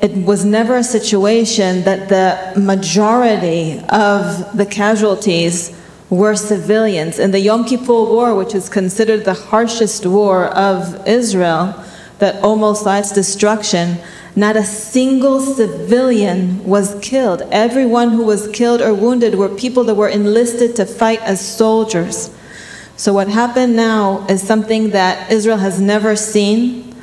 It 0.00 0.26
was 0.26 0.44
never 0.44 0.76
a 0.76 0.82
situation 0.82 1.84
that 1.84 2.08
the 2.08 2.60
majority 2.60 3.78
of 3.88 4.56
the 4.56 4.66
casualties 4.66 5.74
were 6.10 6.34
civilians. 6.34 7.18
In 7.18 7.30
the 7.30 7.38
Yom 7.38 7.64
Kippur 7.64 8.04
War, 8.04 8.34
which 8.34 8.54
is 8.54 8.68
considered 8.68 9.24
the 9.24 9.32
harshest 9.32 10.04
war 10.04 10.46
of 10.48 11.06
Israel, 11.06 11.72
that 12.18 12.42
almost 12.42 12.82
saw 12.82 12.98
its 12.98 13.12
destruction, 13.12 13.96
not 14.34 14.56
a 14.56 14.64
single 14.64 15.40
civilian 15.40 16.64
was 16.64 16.98
killed. 17.02 17.42
Everyone 17.50 18.10
who 18.10 18.24
was 18.24 18.48
killed 18.48 18.80
or 18.80 18.94
wounded 18.94 19.34
were 19.34 19.48
people 19.48 19.84
that 19.84 19.94
were 19.94 20.08
enlisted 20.08 20.74
to 20.76 20.86
fight 20.86 21.20
as 21.20 21.40
soldiers. 21.40 22.30
So, 22.96 23.12
what 23.12 23.28
happened 23.28 23.76
now 23.76 24.26
is 24.28 24.42
something 24.42 24.90
that 24.90 25.30
Israel 25.30 25.58
has 25.58 25.80
never 25.80 26.16
seen. 26.16 26.94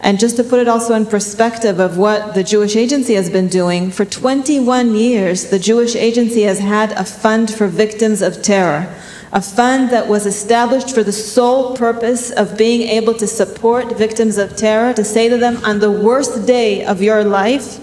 And 0.00 0.18
just 0.18 0.36
to 0.36 0.44
put 0.44 0.60
it 0.60 0.68
also 0.68 0.94
in 0.94 1.06
perspective 1.06 1.78
of 1.78 1.96
what 1.96 2.34
the 2.34 2.44
Jewish 2.44 2.76
Agency 2.76 3.14
has 3.14 3.30
been 3.30 3.48
doing, 3.48 3.90
for 3.90 4.04
21 4.04 4.94
years, 4.94 5.50
the 5.50 5.58
Jewish 5.58 5.96
Agency 5.96 6.42
has 6.42 6.58
had 6.58 6.92
a 6.92 7.04
fund 7.04 7.52
for 7.52 7.68
victims 7.68 8.20
of 8.20 8.42
terror, 8.42 8.94
a 9.34 9.42
fund 9.42 9.90
that 9.90 10.06
was 10.06 10.26
established 10.26 10.94
for 10.94 11.02
the 11.02 11.12
sole 11.12 11.76
purpose 11.76 12.30
of 12.30 12.56
being 12.56 12.82
able 12.82 13.12
to 13.14 13.26
support 13.26 13.98
victims 13.98 14.38
of 14.38 14.56
terror, 14.56 14.94
to 14.94 15.04
say 15.04 15.28
to 15.28 15.36
them, 15.36 15.56
on 15.64 15.80
the 15.80 15.90
worst 15.90 16.46
day 16.46 16.84
of 16.84 17.02
your 17.02 17.24
life, 17.24 17.80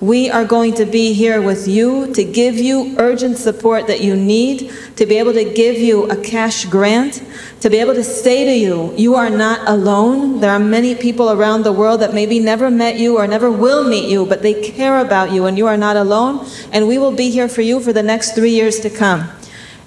we 0.00 0.30
are 0.30 0.44
going 0.44 0.72
to 0.74 0.86
be 0.86 1.12
here 1.12 1.40
with 1.40 1.68
you 1.68 2.12
to 2.14 2.24
give 2.24 2.54
you 2.54 2.94
urgent 2.98 3.36
support 3.36 3.86
that 3.88 4.00
you 4.00 4.16
need, 4.16 4.72
to 4.96 5.04
be 5.04 5.16
able 5.16 5.34
to 5.34 5.44
give 5.44 5.76
you 5.76 6.04
a 6.10 6.16
cash 6.16 6.64
grant, 6.64 7.22
to 7.60 7.68
be 7.68 7.76
able 7.76 7.94
to 7.94 8.04
say 8.04 8.44
to 8.46 8.54
you, 8.54 8.94
you 8.96 9.14
are 9.14 9.30
not 9.30 9.60
alone. 9.68 10.40
There 10.40 10.50
are 10.50 10.58
many 10.58 10.94
people 10.94 11.30
around 11.30 11.64
the 11.64 11.72
world 11.72 12.00
that 12.00 12.14
maybe 12.14 12.40
never 12.40 12.70
met 12.70 12.98
you 12.98 13.18
or 13.18 13.26
never 13.26 13.50
will 13.50 13.86
meet 13.86 14.08
you, 14.08 14.24
but 14.24 14.40
they 14.40 14.70
care 14.70 14.98
about 14.98 15.30
you 15.30 15.44
and 15.44 15.58
you 15.58 15.66
are 15.66 15.78
not 15.78 15.96
alone. 15.96 16.46
And 16.72 16.88
we 16.88 16.96
will 16.96 17.12
be 17.12 17.30
here 17.30 17.48
for 17.48 17.62
you 17.62 17.80
for 17.80 17.92
the 17.92 18.02
next 18.02 18.32
three 18.34 18.52
years 18.52 18.80
to 18.80 18.90
come. 18.90 19.30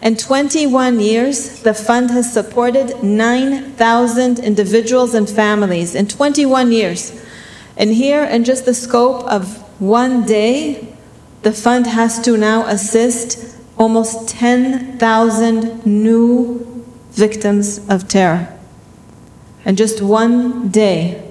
In 0.01 0.15
21 0.15 1.01
years, 1.01 1.61
the 1.61 1.73
fund 1.73 2.09
has 2.11 2.31
supported 2.31 3.03
9,000 3.03 4.39
individuals 4.39 5.13
and 5.13 5.29
families. 5.29 5.93
In 5.93 6.07
21 6.07 6.71
years. 6.71 7.21
And 7.75 7.91
here, 7.91 8.23
in 8.23 8.45
just 8.45 8.65
the 8.65 8.73
scope 8.73 9.25
of 9.25 9.57
one 9.81 10.25
day, 10.25 10.95
the 11.41 11.51
fund 11.51 11.87
has 11.87 12.21
to 12.21 12.37
now 12.37 12.65
assist 12.67 13.57
almost 13.77 14.29
10,000 14.29 15.85
new 15.85 16.85
victims 17.11 17.79
of 17.89 18.07
terror. 18.07 18.57
In 19.65 19.75
just 19.75 20.01
one 20.01 20.69
day. 20.69 21.25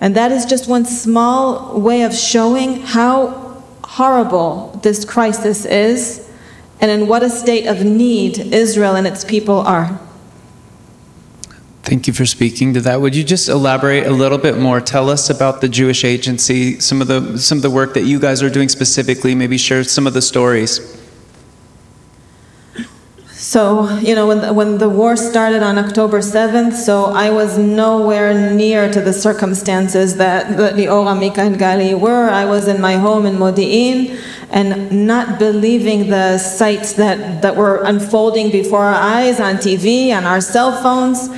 And 0.00 0.14
that 0.14 0.30
is 0.30 0.44
just 0.44 0.68
one 0.68 0.84
small 0.84 1.80
way 1.80 2.02
of 2.02 2.14
showing 2.14 2.82
how 2.82 3.62
horrible 3.82 4.78
this 4.82 5.06
crisis 5.06 5.64
is 5.64 6.23
and 6.84 6.90
in 6.90 7.08
what 7.08 7.22
a 7.22 7.30
state 7.30 7.66
of 7.66 7.82
need 7.82 8.36
Israel 8.38 8.94
and 8.94 9.06
its 9.06 9.24
people 9.24 9.60
are. 9.60 9.98
Thank 11.82 12.06
you 12.06 12.12
for 12.12 12.26
speaking 12.26 12.74
to 12.74 12.82
that. 12.82 13.00
Would 13.00 13.16
you 13.16 13.24
just 13.24 13.48
elaborate 13.48 14.06
a 14.06 14.10
little 14.10 14.36
bit 14.36 14.58
more? 14.58 14.82
Tell 14.82 15.08
us 15.08 15.30
about 15.30 15.62
the 15.62 15.68
Jewish 15.68 16.04
Agency, 16.04 16.78
some 16.80 17.00
of 17.00 17.08
the 17.08 17.38
some 17.38 17.56
of 17.56 17.62
the 17.62 17.70
work 17.70 17.94
that 17.94 18.02
you 18.02 18.20
guys 18.20 18.42
are 18.42 18.50
doing 18.50 18.68
specifically. 18.68 19.34
Maybe 19.34 19.56
share 19.56 19.82
some 19.82 20.06
of 20.06 20.12
the 20.12 20.20
stories. 20.20 20.78
So, 23.44 23.98
you 23.98 24.14
know, 24.14 24.26
when 24.26 24.40
the, 24.40 24.54
when 24.54 24.78
the 24.78 24.88
war 24.88 25.16
started 25.16 25.62
on 25.62 25.76
October 25.76 26.20
7th, 26.20 26.72
so 26.72 27.04
I 27.04 27.28
was 27.28 27.58
nowhere 27.58 28.32
near 28.54 28.90
to 28.90 29.02
the 29.02 29.12
circumstances 29.12 30.16
that, 30.16 30.56
that 30.56 30.76
Liora, 30.76 31.16
Mika, 31.20 31.42
and 31.42 31.56
Gali 31.56 31.92
were. 31.92 32.30
I 32.30 32.46
was 32.46 32.68
in 32.68 32.80
my 32.80 32.94
home 32.94 33.26
in 33.26 33.34
Modi'in 33.34 34.18
and 34.48 35.06
not 35.06 35.38
believing 35.38 36.08
the 36.08 36.38
sights 36.38 36.94
that, 36.94 37.42
that 37.42 37.54
were 37.54 37.82
unfolding 37.82 38.50
before 38.50 38.82
our 38.82 38.94
eyes 38.94 39.38
on 39.40 39.56
TV, 39.56 40.10
on 40.16 40.24
our 40.24 40.40
cell 40.40 40.82
phones. 40.82 41.28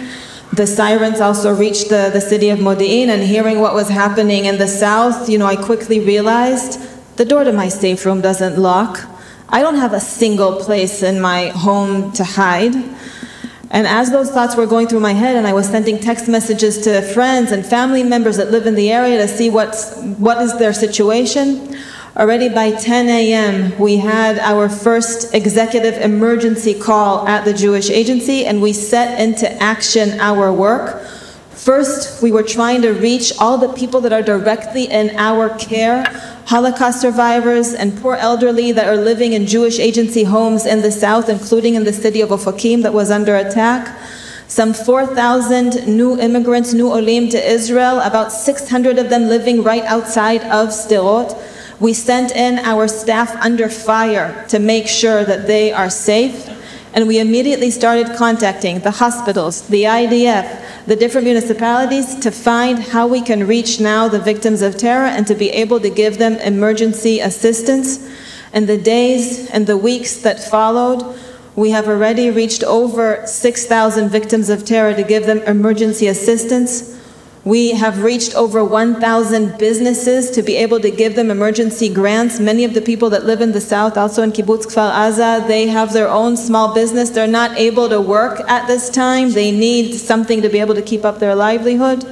The 0.52 0.68
sirens 0.68 1.20
also 1.20 1.52
reached 1.52 1.88
the, 1.88 2.10
the 2.12 2.20
city 2.20 2.50
of 2.50 2.60
Modi'in, 2.60 3.08
and 3.08 3.20
hearing 3.20 3.58
what 3.58 3.74
was 3.74 3.88
happening 3.88 4.44
in 4.44 4.58
the 4.58 4.68
south, 4.68 5.28
you 5.28 5.38
know, 5.38 5.46
I 5.46 5.56
quickly 5.56 5.98
realized 5.98 6.78
the 7.16 7.24
door 7.24 7.42
to 7.42 7.52
my 7.52 7.68
safe 7.68 8.06
room 8.06 8.20
doesn't 8.20 8.56
lock. 8.56 9.15
I 9.48 9.62
don't 9.62 9.76
have 9.76 9.92
a 9.92 10.00
single 10.00 10.56
place 10.56 11.02
in 11.02 11.20
my 11.20 11.48
home 11.48 12.12
to 12.12 12.24
hide. 12.24 12.74
And 13.70 13.86
as 13.86 14.10
those 14.10 14.30
thoughts 14.30 14.56
were 14.56 14.66
going 14.66 14.88
through 14.88 15.00
my 15.00 15.12
head, 15.12 15.36
and 15.36 15.46
I 15.46 15.52
was 15.52 15.68
sending 15.68 15.98
text 15.98 16.28
messages 16.28 16.78
to 16.82 17.02
friends 17.02 17.52
and 17.52 17.64
family 17.64 18.02
members 18.02 18.36
that 18.38 18.50
live 18.50 18.66
in 18.66 18.74
the 18.74 18.90
area 18.90 19.18
to 19.18 19.28
see 19.28 19.50
what's, 19.50 19.96
what 20.18 20.40
is 20.42 20.56
their 20.58 20.72
situation, 20.72 21.76
already 22.16 22.48
by 22.48 22.72
10 22.72 23.08
a.m., 23.08 23.78
we 23.78 23.98
had 23.98 24.38
our 24.38 24.68
first 24.68 25.34
executive 25.34 25.94
emergency 25.94 26.74
call 26.74 27.26
at 27.28 27.44
the 27.44 27.52
Jewish 27.52 27.90
Agency, 27.90 28.46
and 28.46 28.60
we 28.60 28.72
set 28.72 29.20
into 29.20 29.50
action 29.62 30.18
our 30.20 30.52
work. 30.52 31.05
First, 31.66 32.22
we 32.22 32.30
were 32.30 32.44
trying 32.44 32.82
to 32.82 32.92
reach 32.92 33.32
all 33.40 33.58
the 33.58 33.72
people 33.72 34.00
that 34.02 34.12
are 34.12 34.22
directly 34.22 34.84
in 34.84 35.10
our 35.16 35.48
care 35.58 36.04
Holocaust 36.46 37.00
survivors 37.00 37.74
and 37.74 38.00
poor 38.00 38.14
elderly 38.14 38.70
that 38.70 38.86
are 38.86 38.96
living 38.96 39.32
in 39.32 39.48
Jewish 39.48 39.80
agency 39.80 40.22
homes 40.22 40.64
in 40.64 40.82
the 40.82 40.92
south, 40.92 41.28
including 41.28 41.74
in 41.74 41.82
the 41.82 41.92
city 41.92 42.20
of 42.20 42.28
Ofakim 42.28 42.84
that 42.84 42.92
was 42.94 43.10
under 43.10 43.34
attack. 43.34 43.98
Some 44.46 44.72
4,000 44.74 45.88
new 45.88 46.16
immigrants, 46.20 46.72
new 46.72 46.86
olim 46.86 47.28
to 47.30 47.50
Israel, 47.52 47.98
about 47.98 48.30
600 48.30 48.96
of 49.00 49.10
them 49.10 49.24
living 49.26 49.64
right 49.64 49.82
outside 49.86 50.42
of 50.42 50.68
Sderot. 50.68 51.36
We 51.80 51.94
sent 51.94 52.30
in 52.30 52.60
our 52.60 52.86
staff 52.86 53.34
under 53.44 53.68
fire 53.68 54.46
to 54.50 54.60
make 54.60 54.86
sure 54.86 55.24
that 55.24 55.48
they 55.48 55.72
are 55.72 55.90
safe. 55.90 56.48
And 56.96 57.06
we 57.06 57.20
immediately 57.20 57.70
started 57.70 58.16
contacting 58.16 58.78
the 58.80 58.90
hospitals, 58.90 59.68
the 59.68 59.82
IDF, 59.82 60.86
the 60.86 60.96
different 60.96 61.26
municipalities 61.26 62.14
to 62.20 62.30
find 62.30 62.78
how 62.78 63.06
we 63.06 63.20
can 63.20 63.46
reach 63.46 63.78
now 63.78 64.08
the 64.08 64.18
victims 64.18 64.62
of 64.62 64.78
terror 64.78 65.04
and 65.04 65.26
to 65.26 65.34
be 65.34 65.50
able 65.50 65.78
to 65.80 65.90
give 65.90 66.16
them 66.16 66.36
emergency 66.36 67.20
assistance. 67.20 68.08
In 68.54 68.64
the 68.64 68.78
days 68.78 69.50
and 69.50 69.66
the 69.66 69.76
weeks 69.76 70.16
that 70.22 70.42
followed, 70.42 71.14
we 71.54 71.70
have 71.72 71.86
already 71.86 72.30
reached 72.30 72.64
over 72.64 73.22
6,000 73.26 74.08
victims 74.08 74.48
of 74.48 74.64
terror 74.64 74.94
to 74.94 75.02
give 75.02 75.26
them 75.26 75.40
emergency 75.40 76.06
assistance. 76.06 76.95
We 77.46 77.70
have 77.74 78.02
reached 78.02 78.34
over 78.34 78.64
1,000 78.64 79.56
businesses 79.56 80.32
to 80.32 80.42
be 80.42 80.56
able 80.56 80.80
to 80.80 80.90
give 80.90 81.14
them 81.14 81.30
emergency 81.30 81.88
grants. 81.88 82.40
Many 82.40 82.64
of 82.64 82.74
the 82.74 82.80
people 82.80 83.08
that 83.10 83.24
live 83.24 83.40
in 83.40 83.52
the 83.52 83.60
south, 83.60 83.96
also 83.96 84.24
in 84.24 84.32
Kibbutz 84.32 84.66
Kfar 84.66 84.90
Aza, 84.90 85.46
they 85.46 85.68
have 85.68 85.92
their 85.92 86.08
own 86.08 86.36
small 86.36 86.74
business. 86.74 87.10
They're 87.10 87.28
not 87.28 87.56
able 87.56 87.88
to 87.88 88.00
work 88.00 88.40
at 88.48 88.66
this 88.66 88.90
time. 88.90 89.30
They 89.30 89.52
need 89.52 89.94
something 89.94 90.42
to 90.42 90.48
be 90.48 90.58
able 90.58 90.74
to 90.74 90.82
keep 90.82 91.04
up 91.04 91.20
their 91.20 91.36
livelihood. 91.36 92.04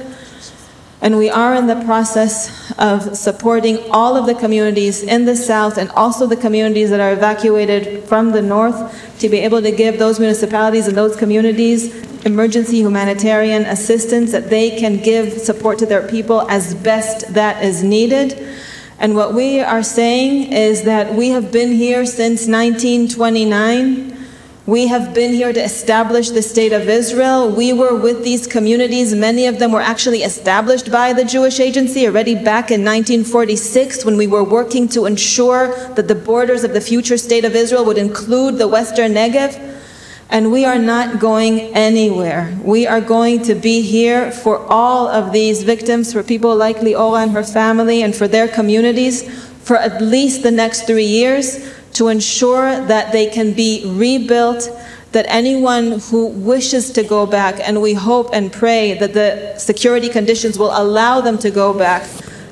And 1.05 1.19
we 1.19 1.29
are 1.29 1.53
in 1.53 1.67
the 1.67 1.79
process 1.85 2.73
of 2.79 3.15
supporting 3.15 3.77
all 3.91 4.17
of 4.17 4.25
the 4.25 4.33
communities 4.33 5.03
in 5.03 5.25
the 5.25 5.35
south 5.35 5.77
and 5.77 5.91
also 5.91 6.25
the 6.25 6.35
communities 6.35 6.89
that 6.89 6.99
are 6.99 7.13
evacuated 7.13 8.03
from 8.05 8.31
the 8.31 8.41
north 8.41 9.19
to 9.19 9.29
be 9.29 9.37
able 9.37 9.61
to 9.61 9.69
give 9.69 9.99
those 9.99 10.19
municipalities 10.19 10.87
and 10.87 10.97
those 10.97 11.15
communities 11.15 11.93
emergency 12.25 12.77
humanitarian 12.77 13.65
assistance 13.65 14.31
that 14.31 14.49
they 14.49 14.79
can 14.79 14.97
give 14.97 15.33
support 15.33 15.77
to 15.77 15.85
their 15.85 16.07
people 16.07 16.49
as 16.49 16.73
best 16.73 17.31
that 17.35 17.63
is 17.63 17.83
needed. 17.83 18.43
And 18.97 19.15
what 19.15 19.35
we 19.35 19.59
are 19.59 19.83
saying 19.83 20.53
is 20.53 20.85
that 20.85 21.13
we 21.13 21.29
have 21.29 21.51
been 21.51 21.71
here 21.71 22.07
since 22.07 22.47
1929. 22.47 24.14
We 24.67 24.87
have 24.87 25.13
been 25.13 25.31
here 25.31 25.53
to 25.53 25.63
establish 25.63 26.31
the 26.31 26.41
state 26.41 26.73
of 26.73 26.89
Israel. 26.89 27.51
We 27.51 27.71
were 27.71 27.95
with 27.95 28.23
these 28.23 28.47
communities. 28.47 29.13
Many 29.13 29.45
of 29.45 29.59
them 29.59 29.71
were 29.71 29.81
actually 29.81 30.23
established 30.23 30.91
by 30.91 31.13
the 31.13 31.23
Jewish 31.23 31.59
Agency 31.59 32.07
already 32.07 32.33
back 32.33 32.71
in 32.71 32.83
1946 32.83 34.03
when 34.05 34.17
we 34.17 34.25
were 34.25 34.43
working 34.43 34.87
to 34.89 35.05
ensure 35.05 35.67
that 35.93 36.07
the 36.07 36.15
borders 36.15 36.63
of 36.63 36.73
the 36.73 36.81
future 36.81 37.15
state 37.15 37.45
of 37.45 37.55
Israel 37.55 37.85
would 37.85 37.99
include 37.99 38.57
the 38.57 38.67
Western 38.67 39.13
Negev. 39.13 39.53
And 40.31 40.51
we 40.51 40.65
are 40.65 40.79
not 40.79 41.19
going 41.19 41.59
anywhere. 41.75 42.57
We 42.63 42.87
are 42.87 43.01
going 43.01 43.43
to 43.43 43.53
be 43.53 43.81
here 43.83 44.31
for 44.31 44.65
all 44.65 45.07
of 45.07 45.31
these 45.31 45.61
victims, 45.61 46.11
for 46.11 46.23
people 46.23 46.55
like 46.55 46.77
Liora 46.77 47.21
and 47.21 47.31
her 47.33 47.43
family, 47.43 48.01
and 48.01 48.15
for 48.15 48.27
their 48.27 48.47
communities 48.47 49.29
for 49.65 49.77
at 49.77 49.99
least 49.99 50.43
the 50.43 50.51
next 50.51 50.85
three 50.85 51.05
years 51.05 51.74
to 51.95 52.09
ensure 52.09 52.85
that 52.87 53.13
they 53.13 53.25
can 53.25 53.53
be 53.53 53.83
rebuilt, 53.85 54.69
that 55.13 55.25
anyone 55.29 55.99
who 56.11 56.27
wishes 56.27 56.91
to 56.91 57.03
go 57.03 57.25
back, 57.25 57.55
and 57.65 57.81
we 57.81 57.93
hope 57.93 58.29
and 58.33 58.51
pray 58.51 58.93
that 58.99 59.13
the 59.13 59.57
security 59.57 60.09
conditions 60.09 60.59
will 60.59 60.71
allow 60.77 61.21
them 61.21 61.37
to 61.37 61.49
go 61.49 61.73
back, 61.73 62.03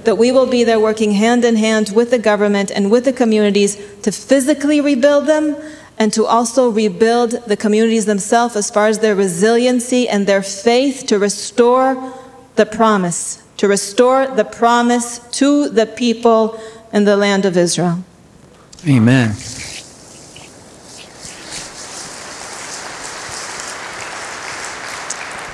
that 0.06 0.18
we 0.18 0.32
will 0.32 0.46
be 0.48 0.64
there 0.64 0.80
working 0.80 1.12
hand 1.12 1.44
in 1.44 1.58
hand 1.58 1.92
with 1.94 2.10
the 2.10 2.18
government 2.18 2.72
and 2.72 2.90
with 2.90 3.04
the 3.04 3.12
communities 3.12 3.76
to 4.02 4.14
physically 4.14 4.80
rebuild 4.80 5.28
them 5.28 5.58
and 5.98 6.14
to 6.14 6.26
also 6.26 6.70
rebuild 6.70 7.32
the 7.46 7.58
communities 7.58 8.06
themselves 8.06 8.56
as 8.56 8.72
far 8.72 8.88
as 8.88 9.00
their 9.00 9.16
resiliency 9.16 10.08
and 10.08 10.26
their 10.26 10.42
faith 10.42 11.06
to 11.06 11.20
restore 11.20 12.14
the 12.56 12.66
promise, 12.66 13.44
to 13.58 13.68
restore 13.68 14.26
the 14.26 14.46
promise 14.46 15.20
to 15.32 15.68
the 15.68 15.86
people 15.86 16.58
in 16.94 17.04
the 17.04 17.18
land 17.18 17.46
of 17.46 17.58
Israel. 17.58 18.04
Amen. 18.88 19.34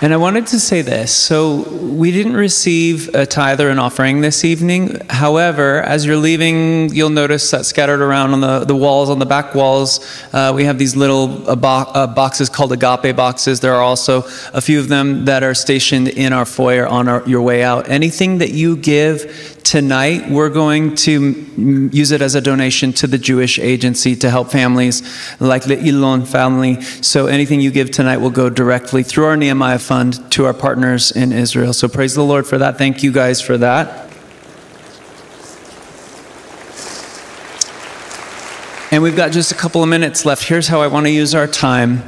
And 0.02 0.14
I 0.14 0.18
wanted 0.18 0.48
to 0.48 0.60
say 0.62 0.82
this. 0.82 1.14
So, 1.14 1.70
we 1.70 2.12
didn't 2.12 2.36
receive 2.36 3.14
a 3.14 3.26
tithe 3.26 3.60
or 3.60 3.70
an 3.70 3.80
offering 3.80 4.22
this 4.22 4.46
evening. 4.46 4.98
However, 5.10 5.82
as 5.82 6.06
you're 6.06 6.16
leaving, 6.16 6.88
you'll 6.94 7.10
notice 7.10 7.52
that 7.52 7.66
scattered 7.66 8.02
around 8.02 8.32
on 8.32 8.40
the, 8.40 8.64
the 8.64 8.78
walls, 8.78 9.10
on 9.10 9.20
the 9.20 9.26
back 9.26 9.54
walls, 9.54 10.00
uh, 10.32 10.54
we 10.56 10.64
have 10.64 10.80
these 10.80 10.96
little 10.96 11.50
uh, 11.50 11.56
bo- 11.56 11.68
uh, 11.68 12.08
boxes 12.08 12.48
called 12.48 12.72
agape 12.72 13.14
boxes. 13.14 13.60
There 13.60 13.76
are 13.76 13.82
also 13.82 14.24
a 14.54 14.62
few 14.62 14.80
of 14.80 14.88
them 14.88 15.26
that 15.26 15.44
are 15.44 15.54
stationed 15.54 16.08
in 16.08 16.32
our 16.32 16.46
foyer 16.46 16.88
on 16.88 17.10
our, 17.10 17.28
your 17.28 17.42
way 17.42 17.62
out. 17.62 17.90
Anything 17.90 18.38
that 18.38 18.52
you 18.52 18.78
give 18.78 19.59
tonight, 19.70 20.28
we're 20.32 20.50
going 20.50 20.96
to 20.96 21.32
use 21.92 22.10
it 22.10 22.24
as 22.24 22.34
a 22.34 22.42
donation 22.42 22.92
to 22.92 23.06
the 23.06 23.20
Jewish 23.20 23.60
Agency 23.60 24.16
to 24.16 24.28
help 24.32 24.50
families 24.50 25.04
like 25.40 25.64
the 25.64 25.78
Ilon 25.78 26.26
family. 26.26 26.82
So 26.82 27.28
anything 27.28 27.62
you 27.62 27.70
give 27.70 27.92
tonight 27.92 28.18
will 28.18 28.32
go 28.32 28.50
directly 28.50 29.04
through 29.04 29.26
our 29.26 29.38
Nehemiah 29.38 29.78
Fund 29.78 30.32
to 30.32 30.46
our 30.46 30.56
partners 30.56 31.12
in 31.12 31.32
Israel. 31.32 31.72
So 31.74 31.88
praise 31.88 32.16
the 32.16 32.24
Lord 32.24 32.48
for 32.48 32.58
that. 32.58 32.80
Thank 32.80 33.04
you 33.04 33.12
guys 33.12 33.42
for 33.42 33.60
that. 33.60 34.12
And 38.92 39.04
we've 39.04 39.16
got 39.16 39.32
just 39.32 39.52
a 39.52 39.56
couple 39.56 39.84
of 39.84 39.90
minutes 39.90 40.26
left. 40.26 40.46
Here's 40.46 40.68
how 40.68 40.82
I 40.82 40.88
want 40.88 41.06
to 41.06 41.12
use 41.12 41.36
our 41.36 41.46
time. 41.46 42.02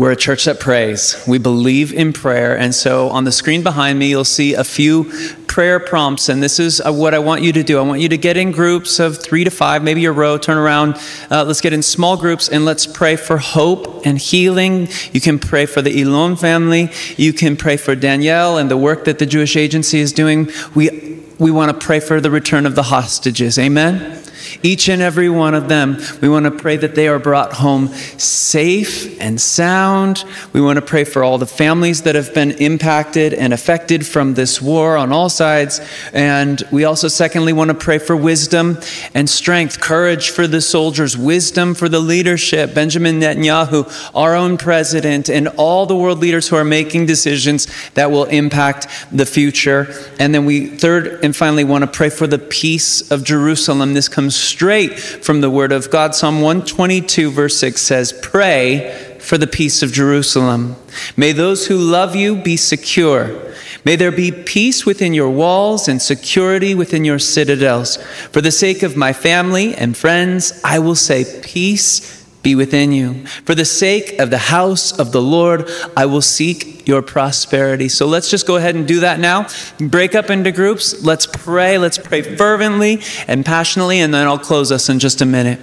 We're 0.00 0.12
a 0.12 0.16
church 0.16 0.46
that 0.46 0.60
prays. 0.60 1.22
We 1.28 1.36
believe 1.36 1.92
in 1.92 2.14
prayer. 2.14 2.56
And 2.56 2.74
so 2.74 3.10
on 3.10 3.24
the 3.24 3.32
screen 3.32 3.62
behind 3.62 3.98
me, 3.98 4.08
you'll 4.08 4.24
see 4.24 4.54
a 4.54 4.64
few 4.64 5.12
prayer 5.46 5.78
prompts. 5.78 6.30
And 6.30 6.42
this 6.42 6.58
is 6.58 6.80
uh, 6.80 6.90
what 6.90 7.12
I 7.12 7.18
want 7.18 7.42
you 7.42 7.52
to 7.52 7.62
do. 7.62 7.78
I 7.78 7.82
want 7.82 8.00
you 8.00 8.08
to 8.08 8.16
get 8.16 8.38
in 8.38 8.50
groups 8.50 8.98
of 8.98 9.22
three 9.22 9.44
to 9.44 9.50
five, 9.50 9.84
maybe 9.84 10.06
a 10.06 10.12
row, 10.12 10.38
turn 10.38 10.56
around. 10.56 10.96
Uh, 11.30 11.44
let's 11.44 11.60
get 11.60 11.74
in 11.74 11.82
small 11.82 12.16
groups 12.16 12.48
and 12.48 12.64
let's 12.64 12.86
pray 12.86 13.14
for 13.16 13.36
hope 13.36 14.06
and 14.06 14.16
healing. 14.16 14.88
You 15.12 15.20
can 15.20 15.38
pray 15.38 15.66
for 15.66 15.82
the 15.82 16.00
Elon 16.00 16.36
family. 16.36 16.90
You 17.18 17.34
can 17.34 17.58
pray 17.58 17.76
for 17.76 17.94
Danielle 17.94 18.56
and 18.56 18.70
the 18.70 18.78
work 18.78 19.04
that 19.04 19.18
the 19.18 19.26
Jewish 19.26 19.54
Agency 19.54 19.98
is 19.98 20.14
doing. 20.14 20.48
We, 20.74 21.20
we 21.38 21.50
want 21.50 21.78
to 21.78 21.86
pray 21.86 22.00
for 22.00 22.22
the 22.22 22.30
return 22.30 22.64
of 22.64 22.74
the 22.74 22.84
hostages. 22.84 23.58
Amen. 23.58 24.19
Each 24.62 24.88
and 24.88 25.02
every 25.02 25.28
one 25.28 25.54
of 25.54 25.68
them, 25.68 25.98
we 26.20 26.28
want 26.28 26.44
to 26.44 26.50
pray 26.50 26.76
that 26.76 26.94
they 26.94 27.08
are 27.08 27.18
brought 27.18 27.54
home 27.54 27.88
safe 27.88 29.20
and 29.20 29.40
sound. 29.40 30.24
We 30.52 30.60
want 30.60 30.76
to 30.76 30.84
pray 30.84 31.04
for 31.04 31.22
all 31.22 31.38
the 31.38 31.46
families 31.46 32.02
that 32.02 32.14
have 32.14 32.34
been 32.34 32.52
impacted 32.52 33.34
and 33.34 33.52
affected 33.52 34.06
from 34.06 34.34
this 34.34 34.60
war 34.60 34.96
on 34.96 35.12
all 35.12 35.28
sides. 35.28 35.80
And 36.12 36.62
we 36.70 36.84
also, 36.84 37.08
secondly, 37.08 37.52
want 37.52 37.68
to 37.68 37.74
pray 37.74 37.98
for 37.98 38.16
wisdom 38.16 38.78
and 39.14 39.28
strength, 39.28 39.80
courage 39.80 40.30
for 40.30 40.46
the 40.46 40.60
soldiers, 40.60 41.16
wisdom 41.16 41.74
for 41.74 41.88
the 41.88 42.00
leadership, 42.00 42.74
Benjamin 42.74 43.20
Netanyahu, 43.20 44.10
our 44.14 44.34
own 44.34 44.56
president, 44.56 45.28
and 45.28 45.48
all 45.56 45.86
the 45.86 45.96
world 45.96 46.18
leaders 46.18 46.48
who 46.48 46.56
are 46.56 46.64
making 46.64 47.06
decisions 47.06 47.66
that 47.90 48.10
will 48.10 48.24
impact 48.24 48.86
the 49.12 49.26
future. 49.26 49.92
And 50.18 50.34
then 50.34 50.44
we, 50.44 50.66
third 50.66 51.24
and 51.24 51.34
finally, 51.34 51.64
want 51.64 51.82
to 51.82 51.90
pray 51.90 52.10
for 52.10 52.26
the 52.26 52.38
peace 52.38 53.10
of 53.10 53.24
Jerusalem. 53.24 53.94
This 53.94 54.08
comes 54.08 54.39
straight 54.40 54.98
from 54.98 55.40
the 55.40 55.50
Word 55.50 55.72
of 55.72 55.90
God. 55.90 56.14
Psalm 56.14 56.40
122, 56.40 57.30
verse 57.30 57.56
6 57.58 57.80
says, 57.80 58.12
Pray 58.12 59.18
for 59.20 59.38
the 59.38 59.46
peace 59.46 59.82
of 59.82 59.92
Jerusalem. 59.92 60.76
May 61.16 61.32
those 61.32 61.66
who 61.66 61.76
love 61.76 62.16
you 62.16 62.36
be 62.36 62.56
secure. 62.56 63.50
May 63.84 63.96
there 63.96 64.12
be 64.12 64.32
peace 64.32 64.84
within 64.84 65.14
your 65.14 65.30
walls 65.30 65.88
and 65.88 66.00
security 66.02 66.74
within 66.74 67.04
your 67.04 67.18
citadels. 67.18 67.96
For 68.30 68.40
the 68.40 68.50
sake 68.50 68.82
of 68.82 68.96
my 68.96 69.12
family 69.12 69.74
and 69.74 69.96
friends, 69.96 70.60
I 70.64 70.78
will 70.78 70.94
say, 70.94 71.40
Peace 71.42 72.19
be 72.42 72.54
within 72.54 72.92
you. 72.92 73.26
For 73.44 73.54
the 73.54 73.64
sake 73.64 74.18
of 74.18 74.30
the 74.30 74.38
house 74.38 74.98
of 74.98 75.12
the 75.12 75.20
Lord, 75.20 75.68
I 75.96 76.06
will 76.06 76.22
seek 76.22 76.88
your 76.88 77.02
prosperity. 77.02 77.88
So 77.88 78.06
let's 78.06 78.30
just 78.30 78.46
go 78.46 78.56
ahead 78.56 78.74
and 78.74 78.88
do 78.88 79.00
that 79.00 79.20
now. 79.20 79.46
Break 79.78 80.14
up 80.14 80.30
into 80.30 80.50
groups. 80.50 81.04
Let's 81.04 81.26
pray. 81.26 81.78
Let's 81.78 81.98
pray 81.98 82.22
fervently 82.22 83.02
and 83.28 83.44
passionately, 83.44 84.00
and 84.00 84.12
then 84.14 84.26
I'll 84.26 84.38
close 84.38 84.72
us 84.72 84.88
in 84.88 84.98
just 84.98 85.20
a 85.20 85.26
minute. 85.26 85.60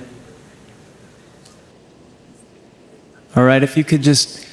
All 3.36 3.43
right, 3.43 3.61
if 3.61 3.78
you 3.78 3.84
could 3.84 4.01
just 4.01 4.47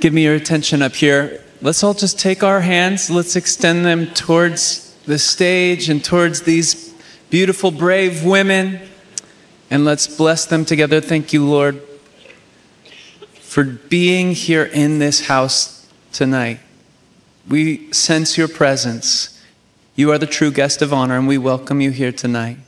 give 0.00 0.12
me 0.12 0.24
your 0.24 0.34
attention 0.34 0.82
up 0.82 0.94
here. 0.94 1.42
Let's 1.62 1.82
all 1.82 1.94
just 1.94 2.18
take 2.18 2.42
our 2.42 2.60
hands, 2.60 3.10
let's 3.10 3.34
extend 3.34 3.84
them 3.84 4.06
towards 4.06 4.94
the 5.04 5.18
stage 5.18 5.88
and 5.88 6.04
towards 6.04 6.42
these 6.42 6.94
beautiful, 7.30 7.70
brave 7.70 8.24
women, 8.24 8.80
and 9.70 9.84
let's 9.84 10.06
bless 10.06 10.44
them 10.44 10.64
together. 10.64 11.00
Thank 11.00 11.32
you, 11.32 11.44
Lord, 11.44 11.82
for 13.40 13.64
being 13.64 14.32
here 14.32 14.64
in 14.64 14.98
this 14.98 15.26
house 15.26 15.88
tonight. 16.12 16.60
We 17.48 17.92
sense 17.92 18.36
your 18.36 18.48
presence. 18.48 19.42
You 19.94 20.10
are 20.12 20.18
the 20.18 20.26
true 20.26 20.50
guest 20.50 20.82
of 20.82 20.92
honor, 20.92 21.16
and 21.16 21.26
we 21.26 21.38
welcome 21.38 21.80
you 21.80 21.90
here 21.90 22.12
tonight. 22.12 22.58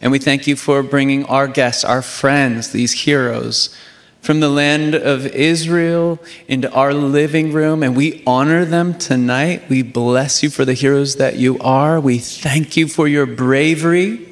And 0.00 0.12
we 0.12 0.18
thank 0.18 0.46
you 0.46 0.54
for 0.54 0.82
bringing 0.82 1.24
our 1.24 1.48
guests, 1.48 1.84
our 1.84 2.02
friends, 2.02 2.70
these 2.70 2.92
heroes 2.92 3.74
from 4.20 4.40
the 4.40 4.48
land 4.48 4.94
of 4.94 5.26
Israel 5.26 6.18
into 6.48 6.70
our 6.72 6.92
living 6.92 7.52
room, 7.52 7.82
and 7.82 7.96
we 7.96 8.22
honor 8.26 8.64
them 8.64 8.92
tonight. 8.98 9.68
We 9.68 9.82
bless 9.82 10.42
you 10.42 10.50
for 10.50 10.64
the 10.64 10.74
heroes 10.74 11.16
that 11.16 11.36
you 11.36 11.58
are. 11.60 11.98
We 11.98 12.18
thank 12.18 12.76
you 12.76 12.88
for 12.88 13.08
your 13.08 13.26
bravery. 13.26 14.27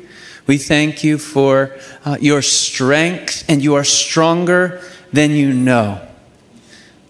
We 0.47 0.59
thank 0.59 1.03
you 1.03 1.19
for 1.19 1.77
uh, 2.05 2.19
your 2.21 2.43
strength, 2.43 3.45
and 3.49 3.63
you 3.63 3.75
are 3.75 3.85
stronger 3.85 4.81
than 5.13 5.33
you 5.33 5.53
know. 5.53 6.07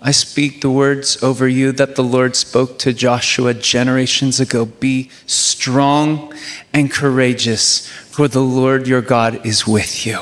I 0.01 0.13
speak 0.13 0.61
the 0.61 0.71
words 0.71 1.23
over 1.23 1.49
you 1.49 1.73
that 1.73 1.97
the 1.97 2.05
Lord 2.05 2.37
spoke 2.37 2.79
to 2.81 2.93
Joshua 2.93 3.55
generations 3.55 4.39
ago 4.39 4.65
Be 4.65 5.11
strong 5.27 6.33
and 6.73 6.91
courageous, 6.91 7.89
for 7.89 8.29
the 8.29 8.43
Lord 8.43 8.87
your 8.87 9.03
God 9.03 9.45
is 9.45 9.67
with 9.67 10.07
you. 10.07 10.21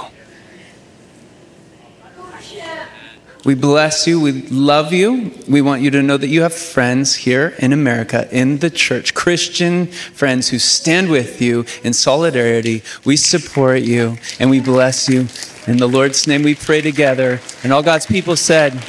We 3.44 3.54
bless 3.54 4.06
you. 4.06 4.20
We 4.20 4.32
love 4.48 4.94
you. 4.94 5.30
We 5.46 5.60
want 5.60 5.82
you 5.82 5.90
to 5.90 6.02
know 6.02 6.16
that 6.16 6.28
you 6.28 6.40
have 6.42 6.54
friends 6.54 7.14
here 7.14 7.54
in 7.58 7.74
America, 7.74 8.26
in 8.32 8.58
the 8.58 8.70
church, 8.70 9.12
Christian 9.12 9.86
friends 9.86 10.48
who 10.48 10.58
stand 10.58 11.10
with 11.10 11.42
you 11.42 11.66
in 11.82 11.92
solidarity. 11.92 12.82
We 13.04 13.16
support 13.18 13.82
you 13.82 14.16
and 14.40 14.48
we 14.48 14.60
bless 14.60 15.10
you. 15.10 15.28
In 15.66 15.76
the 15.76 15.86
Lord's 15.86 16.26
name 16.26 16.42
we 16.42 16.54
pray 16.54 16.80
together. 16.80 17.40
And 17.62 17.70
all 17.70 17.82
God's 17.82 18.06
people 18.06 18.34
said, 18.34 18.82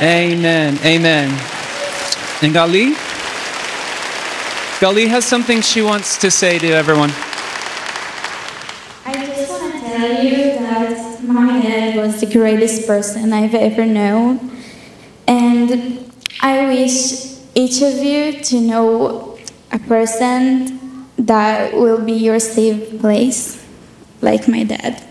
Amen. 0.00 0.78
Amen. 0.84 1.30
And 2.42 2.52
Gali? 2.52 2.92
Gali 4.80 5.08
has 5.08 5.24
something 5.24 5.60
she 5.60 5.80
wants 5.80 6.18
to 6.18 6.30
say 6.30 6.58
to 6.58 6.66
everyone. 6.66 7.10
I 9.04 9.26
just 9.26 9.48
want 9.48 9.72
to 9.74 9.80
tell 9.80 10.24
you 10.24 10.58
that 10.58 11.22
my 11.22 11.60
was 12.06 12.20
the 12.20 12.26
greatest 12.26 12.86
person 12.86 13.32
I've 13.32 13.54
ever 13.54 13.84
known. 13.84 14.52
And 15.26 16.12
I 16.40 16.66
wish 16.66 17.36
each 17.54 17.82
of 17.82 17.94
you 18.02 18.40
to 18.44 18.60
know 18.60 19.38
a 19.72 19.78
person 19.78 21.08
that 21.18 21.74
will 21.74 22.04
be 22.04 22.12
your 22.12 22.38
safe 22.38 23.00
place, 23.00 23.64
like 24.20 24.46
my 24.46 24.62
dad. 24.62 25.02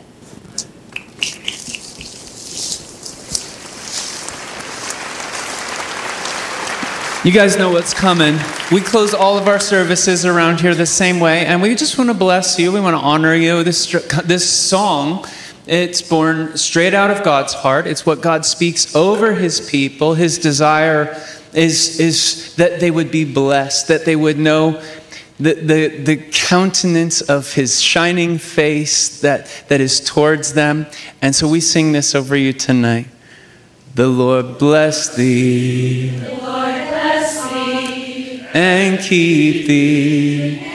You 7.26 7.32
guys 7.32 7.58
know 7.58 7.72
what's 7.72 7.94
coming. 7.94 8.38
We 8.72 8.82
close 8.82 9.16
all 9.16 9.38
of 9.38 9.48
our 9.48 9.60
services 9.60 10.26
around 10.26 10.62
here 10.62 10.76
the 10.76 10.86
same 10.86 11.20
way, 11.20 11.44
and 11.46 11.60
we 11.60 11.74
just 11.74 11.98
want 11.98 12.12
to 12.12 12.14
bless 12.14 12.60
you. 12.60 12.72
We 12.72 12.80
want 12.80 12.94
to 12.96 13.02
honor 13.02 13.34
you. 13.34 13.64
This, 13.64 13.92
this 14.26 14.48
song, 14.48 15.26
it's 15.68 16.02
born 16.02 16.58
straight 16.58 16.94
out 16.94 17.12
of 17.12 17.24
God's 17.24 17.54
heart. 17.54 17.88
It's 17.88 18.06
what 18.06 18.22
God 18.22 18.46
speaks 18.46 18.96
over 18.96 19.34
his 19.34 19.68
people. 19.70 20.14
His 20.14 20.38
desire 20.38 21.20
is, 21.54 22.00
is 22.00 22.56
that 22.56 22.80
they 22.80 22.92
would 22.92 23.12
be 23.12 23.26
blessed, 23.26 23.88
that 23.88 24.06
they 24.06 24.16
would 24.16 24.38
know 24.38 24.82
the, 25.40 25.54
the, 25.54 25.88
the 25.88 26.18
countenance 26.32 27.22
of 27.22 27.54
his 27.54 27.82
shining 27.82 28.38
face 28.38 29.22
that, 29.22 29.66
that 29.68 29.82
is 29.82 30.00
towards 30.00 30.54
them. 30.54 30.86
And 31.22 31.36
so 31.36 31.48
we 31.48 31.60
sing 31.60 31.92
this 31.92 32.16
over 32.16 32.36
you 32.36 32.54
tonight. 32.54 33.08
The 33.96 34.08
Lord 34.08 34.58
bless 34.58 35.16
thee 35.16 36.10
and 38.54 39.00
keep 39.00 39.68
thee. 39.68 40.75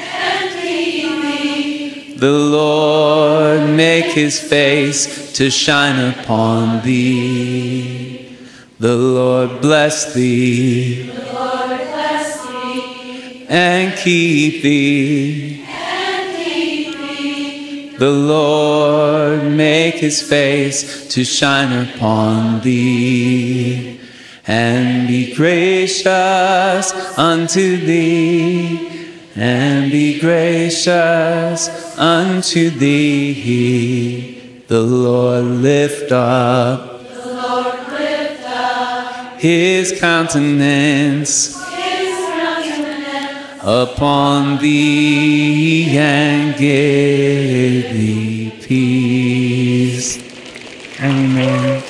The 2.20 2.30
Lord 2.30 3.70
make 3.70 4.12
his 4.12 4.38
face 4.38 5.32
to 5.32 5.48
shine 5.48 6.12
upon 6.12 6.82
thee. 6.82 8.36
The 8.78 8.94
Lord 8.94 9.62
bless 9.62 10.12
thee. 10.12 11.04
The 11.04 11.32
Lord 11.32 11.78
bless 11.78 12.46
thee. 12.46 13.46
And 13.48 13.96
keep 13.96 14.62
thee. 14.62 15.64
The 17.98 18.10
Lord 18.10 19.44
make 19.44 19.94
his 19.94 20.20
face 20.20 21.08
to 21.08 21.24
shine 21.24 21.86
upon 21.88 22.60
thee 22.60 23.98
and 24.46 25.08
be 25.08 25.34
gracious 25.34 26.92
unto 27.18 27.76
thee 27.76 28.90
and 29.36 29.90
be 29.90 30.18
gracious 30.18 31.89
unto 32.00 32.70
thee. 32.70 34.62
The 34.68 34.80
Lord 34.80 35.44
lift 35.44 36.10
up, 36.10 37.02
his 39.38 39.98
countenance 40.00 41.56
upon 43.62 44.58
thee 44.58 45.96
and 45.98 46.56
give 46.56 47.92
thee 47.92 48.52
peace. 48.62 50.18
Amen. 51.00 51.82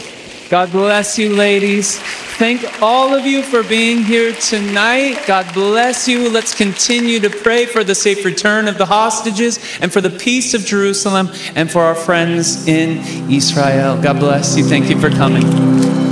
God 0.48 0.72
bless 0.72 1.18
you, 1.18 1.34
ladies. 1.34 2.00
Thank 2.40 2.80
all 2.80 3.12
of 3.12 3.26
you 3.26 3.42
for 3.42 3.62
being 3.62 4.02
here 4.02 4.32
tonight. 4.32 5.24
God 5.26 5.52
bless 5.52 6.08
you. 6.08 6.30
Let's 6.30 6.54
continue 6.54 7.20
to 7.20 7.28
pray 7.28 7.66
for 7.66 7.84
the 7.84 7.94
safe 7.94 8.24
return 8.24 8.66
of 8.66 8.78
the 8.78 8.86
hostages 8.86 9.58
and 9.82 9.92
for 9.92 10.00
the 10.00 10.08
peace 10.08 10.54
of 10.54 10.62
Jerusalem 10.62 11.28
and 11.54 11.70
for 11.70 11.82
our 11.82 11.94
friends 11.94 12.66
in 12.66 13.30
Israel. 13.30 14.00
God 14.00 14.20
bless 14.20 14.56
you. 14.56 14.64
Thank 14.64 14.88
you 14.88 14.98
for 14.98 15.10
coming. 15.10 16.09